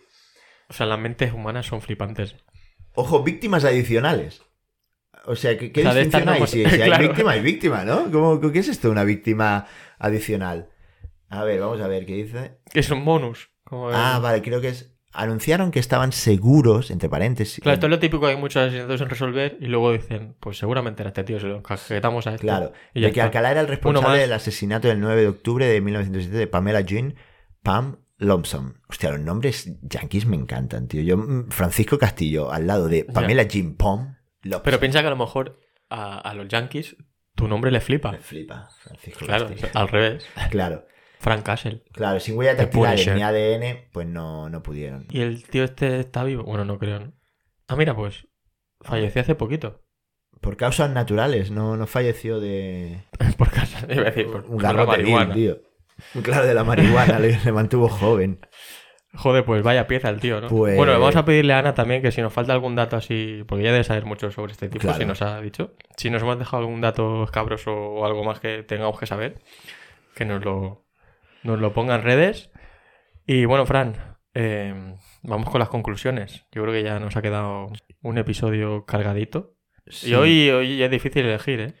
O 0.69 0.73
sea, 0.73 0.85
las 0.85 0.99
mentes 0.99 1.33
humanas 1.33 1.65
son 1.65 1.81
flipantes. 1.81 2.37
Ojo, 2.95 3.23
víctimas 3.23 3.65
adicionales. 3.65 4.41
O 5.25 5.35
sea, 5.35 5.57
¿qué, 5.57 5.71
qué 5.73 5.81
O 5.81 5.83
sea, 5.83 5.93
distinción 5.95 6.29
hay? 6.29 6.47
Si, 6.47 6.65
si 6.65 6.81
hay 6.81 6.97
víctima, 7.07 7.31
hay 7.31 7.41
víctima, 7.41 7.83
¿no? 7.83 8.09
¿Cómo, 8.09 8.39
¿Qué 8.51 8.59
es 8.59 8.69
esto, 8.69 8.89
una 8.89 9.03
víctima 9.03 9.67
adicional? 9.99 10.69
A 11.29 11.43
ver, 11.43 11.59
vamos 11.59 11.81
a 11.81 11.87
ver 11.87 12.05
qué 12.05 12.15
dice. 12.15 12.59
Que 12.71 12.79
es 12.79 12.89
un 12.89 13.03
bonus. 13.05 13.49
Como 13.65 13.89
Ah, 13.89 14.19
vale, 14.21 14.41
creo 14.41 14.61
que 14.61 14.69
es. 14.69 14.93
Anunciaron 15.13 15.71
que 15.71 15.79
estaban 15.79 16.11
seguros, 16.11 16.89
entre 16.91 17.09
paréntesis. 17.09 17.61
Claro, 17.61 17.73
esto 17.73 17.87
es 17.87 17.91
lo 17.91 17.99
típico 17.99 18.25
hay 18.27 18.37
muchos 18.37 18.63
asesinatos 18.63 19.01
en 19.01 19.09
resolver 19.09 19.57
y 19.59 19.65
luego 19.65 19.91
dicen, 19.91 20.35
pues 20.39 20.57
seguramente 20.57 21.01
era 21.03 21.09
este 21.09 21.23
tío, 21.23 21.39
se 21.39 21.47
lo 21.47 21.57
encajetamos 21.57 22.27
a 22.27 22.35
este. 22.35 22.47
Claro, 22.47 22.71
y 22.93 23.01
ya 23.01 23.07
de 23.07 23.13
que. 23.13 23.21
Alcalá 23.21 23.51
era 23.51 23.61
el 23.61 23.67
responsable 23.67 24.19
del 24.19 24.33
asesinato 24.33 24.87
del 24.87 25.01
9 25.01 25.21
de 25.21 25.27
octubre 25.27 25.65
de 25.65 25.81
1907 25.81 26.37
de 26.37 26.47
Pamela 26.47 26.81
Jean 26.81 27.15
Pam 27.61 27.97
Lomson. 28.17 28.81
Hostia, 28.87 29.11
los 29.11 29.19
nombres 29.19 29.69
yankees 29.81 30.25
me 30.25 30.37
encantan, 30.37 30.87
tío. 30.87 31.01
Yo, 31.01 31.17
mm, 31.17 31.49
Francisco 31.49 31.97
Castillo, 31.97 32.51
al 32.51 32.67
lado 32.67 32.87
de. 32.87 33.03
Pamela 33.03 33.43
Jean 33.43 33.75
Pom 33.75 34.15
Lomson. 34.43 34.61
Pero 34.63 34.79
piensa 34.79 35.01
que 35.01 35.07
a 35.07 35.11
lo 35.11 35.17
mejor 35.17 35.59
a, 35.89 36.19
a 36.19 36.33
los 36.33 36.47
yankees 36.47 36.95
tu 37.35 37.47
nombre 37.47 37.71
le 37.71 37.81
flipa. 37.81 38.11
Me 38.11 38.19
flipa, 38.19 38.69
Francisco 38.81 39.25
Claro, 39.25 39.47
Castillo. 39.47 39.69
al 39.73 39.87
revés. 39.87 40.25
Claro, 40.51 40.85
Frank 41.21 41.43
Castle. 41.43 41.83
claro, 41.93 42.19
sin 42.19 42.35
huella 42.37 42.55
dactilares 42.55 43.07
ni 43.13 43.21
ADN, 43.21 43.89
pues 43.93 44.07
no, 44.07 44.49
no 44.49 44.61
pudieron. 44.63 45.05
¿Y 45.09 45.21
el 45.21 45.43
tío 45.43 45.63
este 45.63 45.99
está 45.99 46.23
vivo? 46.23 46.43
Bueno, 46.43 46.65
no 46.65 46.77
creo, 46.79 46.99
¿no? 46.99 47.13
Ah, 47.67 47.75
mira, 47.75 47.95
pues 47.95 48.27
falleció 48.81 49.21
hace 49.21 49.35
poquito. 49.35 49.83
Por 50.41 50.57
causas 50.57 50.89
naturales, 50.89 51.51
no, 51.51 51.77
no 51.77 51.85
falleció 51.85 52.39
de 52.39 53.03
por 53.37 53.51
casa, 53.51 53.85
iba 53.89 54.01
a 54.01 54.05
decir, 54.05 54.25
por, 54.31 54.45
un 54.47 54.57
garrote 54.57 54.97
vil, 54.97 55.11
marihuana. 55.13 55.33
tío. 55.35 55.57
Claro, 56.23 56.47
de 56.47 56.53
la 56.55 56.63
marihuana, 56.63 57.19
le, 57.19 57.37
le 57.45 57.51
mantuvo 57.51 57.87
joven. 57.87 58.39
Joder, 59.13 59.43
pues 59.45 59.61
vaya 59.61 59.85
pieza 59.87 60.09
el 60.09 60.19
tío, 60.19 60.41
¿no? 60.41 60.47
Pues- 60.47 60.75
Bueno, 60.77 60.93
vamos 60.93 61.15
a 61.17 61.25
pedirle 61.25 61.53
a 61.53 61.59
Ana 61.59 61.75
también 61.75 62.01
que 62.01 62.11
si 62.11 62.21
nos 62.21 62.33
falta 62.33 62.53
algún 62.53 62.75
dato 62.75 62.95
así, 62.95 63.43
porque 63.47 63.61
ella 63.63 63.73
debe 63.73 63.83
saber 63.83 64.05
mucho 64.05 64.31
sobre 64.31 64.53
este 64.53 64.69
tipo, 64.69 64.81
Claro. 64.81 64.97
si 64.97 65.05
nos 65.05 65.21
ha 65.21 65.39
dicho. 65.41 65.75
Si 65.97 66.09
nos 66.09 66.21
hemos 66.23 66.39
dejado 66.39 66.63
algún 66.63 66.81
dato 66.81 67.25
escabroso 67.25 67.71
o 67.71 68.05
algo 68.05 68.23
más 68.23 68.39
que 68.39 68.63
tengamos 68.63 68.97
que 68.99 69.05
saber, 69.05 69.39
que 70.15 70.25
nos 70.25 70.43
lo, 70.43 70.85
nos 71.43 71.59
lo 71.59 71.73
ponga 71.73 71.95
en 71.95 72.03
redes. 72.03 72.49
Y 73.25 73.45
bueno, 73.45 73.65
Fran, 73.65 74.17
eh, 74.33 74.95
vamos 75.23 75.49
con 75.49 75.59
las 75.59 75.69
conclusiones. 75.69 76.45
Yo 76.51 76.61
creo 76.63 76.73
que 76.73 76.83
ya 76.83 76.99
nos 76.99 77.15
ha 77.15 77.21
quedado 77.21 77.67
un 78.01 78.17
episodio 78.17 78.85
cargadito. 78.85 79.55
Sí. 79.87 80.09
Y 80.11 80.13
hoy, 80.15 80.49
hoy 80.49 80.83
es 80.83 80.91
difícil 80.91 81.25
elegir, 81.25 81.59
¿eh? 81.59 81.73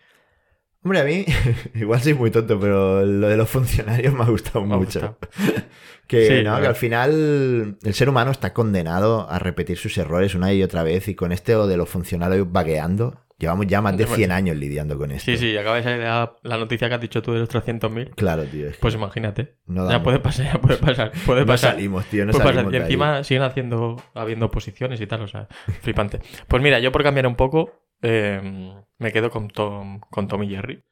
Hombre, 0.83 0.99
a 0.99 1.03
mí, 1.03 1.25
igual 1.75 2.01
soy 2.01 2.15
muy 2.15 2.31
tonto, 2.31 2.59
pero 2.59 3.05
lo 3.05 3.27
de 3.27 3.37
los 3.37 3.49
funcionarios 3.49 4.13
me 4.13 4.23
ha 4.23 4.27
gustado 4.27 4.65
Me 4.65 4.73
ha 4.73 4.77
mucho. 4.77 4.99
gustado. 4.99 5.17
Que, 6.07 6.27
Sí, 6.27 6.43
no, 6.43 6.59
que 6.59 6.67
al 6.67 6.75
final 6.75 7.77
el 7.81 7.93
ser 7.93 8.09
humano 8.09 8.31
está 8.31 8.51
condenado 8.51 9.29
a 9.29 9.39
repetir 9.39 9.77
sus 9.77 9.97
errores 9.97 10.35
una 10.35 10.51
y 10.51 10.61
otra 10.61 10.83
vez 10.83 11.07
y 11.07 11.15
con 11.15 11.31
este 11.31 11.55
o 11.55 11.67
de 11.67 11.77
los 11.77 11.87
funcionarios 11.87 12.51
vagueando, 12.51 13.20
llevamos 13.41 13.67
ya 13.67 13.81
más 13.81 13.97
de 13.97 14.05
Bueno. 14.05 14.15
100 14.17 14.31
años 14.31 14.55
lidiando 14.57 14.97
con 14.97 15.11
esto. 15.11 15.25
Sí, 15.31 15.37
sí, 15.37 15.57
acaba 15.57 15.77
de 15.77 15.83
salir 15.83 15.99
la, 15.99 16.33
la 16.43 16.57
noticia 16.57 16.87
que 16.89 16.95
has 16.95 17.01
dicho 17.01 17.21
tú 17.21 17.33
de 17.33 17.39
los 17.39 17.49
300.000. 17.49 18.15
Claro, 18.15 18.43
tío. 18.45 18.67
es 18.69 18.75
que 18.75 18.81
Pues 18.81 18.93
imagínate. 18.95 19.57
no 19.65 19.89
Ya 19.89 20.01
puede 20.03 20.19
pasar, 20.19 20.45
ya 20.53 20.61
puede 20.61 20.77
pasar. 20.77 21.11
Puede 21.25 21.41
no 21.41 21.47
pasar. 21.47 21.71
salimos, 21.71 22.05
tío, 22.05 22.25
no 22.25 22.31
Puede 22.31 22.43
pasar. 22.43 22.55
salimos 22.55 22.73
Y 22.73 22.75
ahí. 22.77 22.81
encima 22.83 23.23
siguen 23.23 23.43
haciendo, 23.43 24.01
habiendo 24.13 24.45
oposiciones 24.47 24.99
y 25.01 25.07
tal, 25.07 25.21
o 25.21 25.27
sea, 25.27 25.47
flipante. 25.81 26.19
Pues 26.47 26.61
mira, 26.63 26.79
yo 26.79 26.91
por 26.91 27.03
cambiar 27.03 27.27
un 27.27 27.35
poco, 27.35 27.71
eh, 28.01 28.73
me 28.97 29.11
quedo 29.11 29.29
con 29.29 29.47
Tom, 29.49 29.99
con 30.09 30.27
Tom 30.27 30.43
y 30.43 30.49
Jerry. 30.49 30.83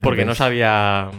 Porque 0.00 0.24
no 0.24 0.34
sabía. 0.34 1.10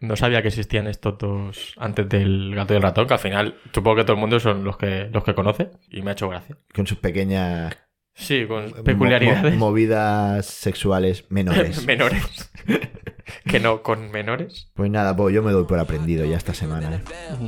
No 0.00 0.14
sabía 0.14 0.42
que 0.42 0.48
existían 0.48 0.86
estos 0.86 1.18
dos 1.18 1.74
antes 1.76 2.08
del 2.08 2.54
gato 2.54 2.72
y 2.72 2.76
el 2.76 2.82
ratón, 2.84 3.08
que 3.08 3.14
al 3.14 3.18
final 3.20 3.56
supongo 3.74 3.96
que 3.96 4.04
todo 4.04 4.12
el 4.14 4.20
mundo 4.20 4.38
son 4.38 4.62
los 4.62 4.76
que, 4.76 5.08
los 5.12 5.24
que 5.24 5.34
conoce, 5.34 5.70
y 5.90 6.02
me 6.02 6.10
ha 6.10 6.12
hecho 6.12 6.28
gracia. 6.28 6.56
Con 6.72 6.86
sus 6.86 6.98
pequeñas 6.98 7.76
Sí, 8.18 8.46
con 8.46 8.72
peculiaridades 8.84 9.54
mo- 9.54 9.66
movidas 9.70 10.44
sexuales 10.46 11.24
menores. 11.30 11.84
menores. 11.86 12.50
que 13.46 13.60
no 13.60 13.82
con 13.82 14.10
menores. 14.10 14.68
pues 14.74 14.90
nada, 14.90 15.16
pues 15.16 15.34
yo 15.34 15.42
me 15.42 15.52
doy 15.52 15.64
por 15.64 15.78
aprendido 15.78 16.24
ya 16.26 16.36
esta 16.36 16.52
semana. 16.52 16.96
¿eh? 16.96 17.00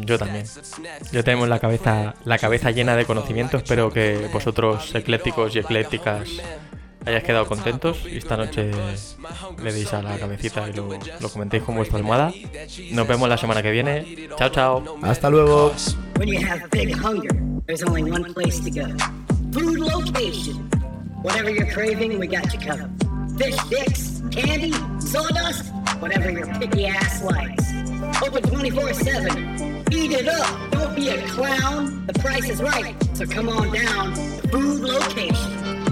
Yo 0.07 0.19
también. 0.19 0.45
Yo 1.13 1.25
tenemos 1.25 1.49
la 1.49 1.59
cabeza, 1.59 2.15
la 2.25 2.39
cabeza 2.39 2.71
llena 2.71 2.97
de 2.97 3.05
conocimiento. 3.05 3.57
Espero 3.57 3.91
que 3.91 4.29
vosotros, 4.33 4.95
eclécticos 4.95 5.55
y 5.57 5.59
eclécticas, 5.59 6.29
hayáis 7.05 7.25
quedado 7.25 7.47
contentos 7.47 7.99
y 8.07 8.19
esta 8.19 8.37
noche 8.37 8.71
le 9.63 9.73
deis 9.73 9.93
a 9.93 10.03
la 10.03 10.19
cabecita 10.19 10.69
y 10.69 10.73
lo, 10.75 10.89
lo 11.21 11.29
comentéis 11.31 11.63
con 11.65 11.75
vuestra 11.77 11.99
almohada. 11.99 12.33
Nos 12.93 13.09
vemos 13.09 13.29
la 13.29 13.37
semana 13.39 13.63
que 13.63 13.71
viene. 13.71 14.29
Chao, 14.37 14.51
chao. 14.51 14.99
Hasta 15.03 15.29
luego. 15.31 15.73
Food 19.53 19.81
location. 19.81 20.55
Whatever 21.23 21.51
you're 21.51 21.71
craving, 21.73 22.21
we 22.21 22.29
got 22.29 22.53
you 22.55 22.61
covered. 22.61 22.91
Fish 23.37 23.57
sticks, 23.57 24.23
candy, 24.31 24.73
sawdust, 25.01 25.73
whatever 25.99 26.31
your 26.31 26.47
picky 26.55 26.87
ass 26.87 27.23
likes. 27.25 27.65
Open 28.23 28.43
24-7. 28.45 29.93
Eat 29.93 30.13
it 30.13 30.29
up. 30.29 30.71
Don't 30.71 30.95
be 30.95 31.09
a 31.09 31.21
clown. 31.29 32.07
The 32.07 32.13
price 32.15 32.49
is 32.49 32.63
right. 32.63 32.95
So 33.17 33.27
come 33.27 33.49
on 33.49 33.73
down 33.73 34.15
food 34.51 34.83
location. 34.83 35.90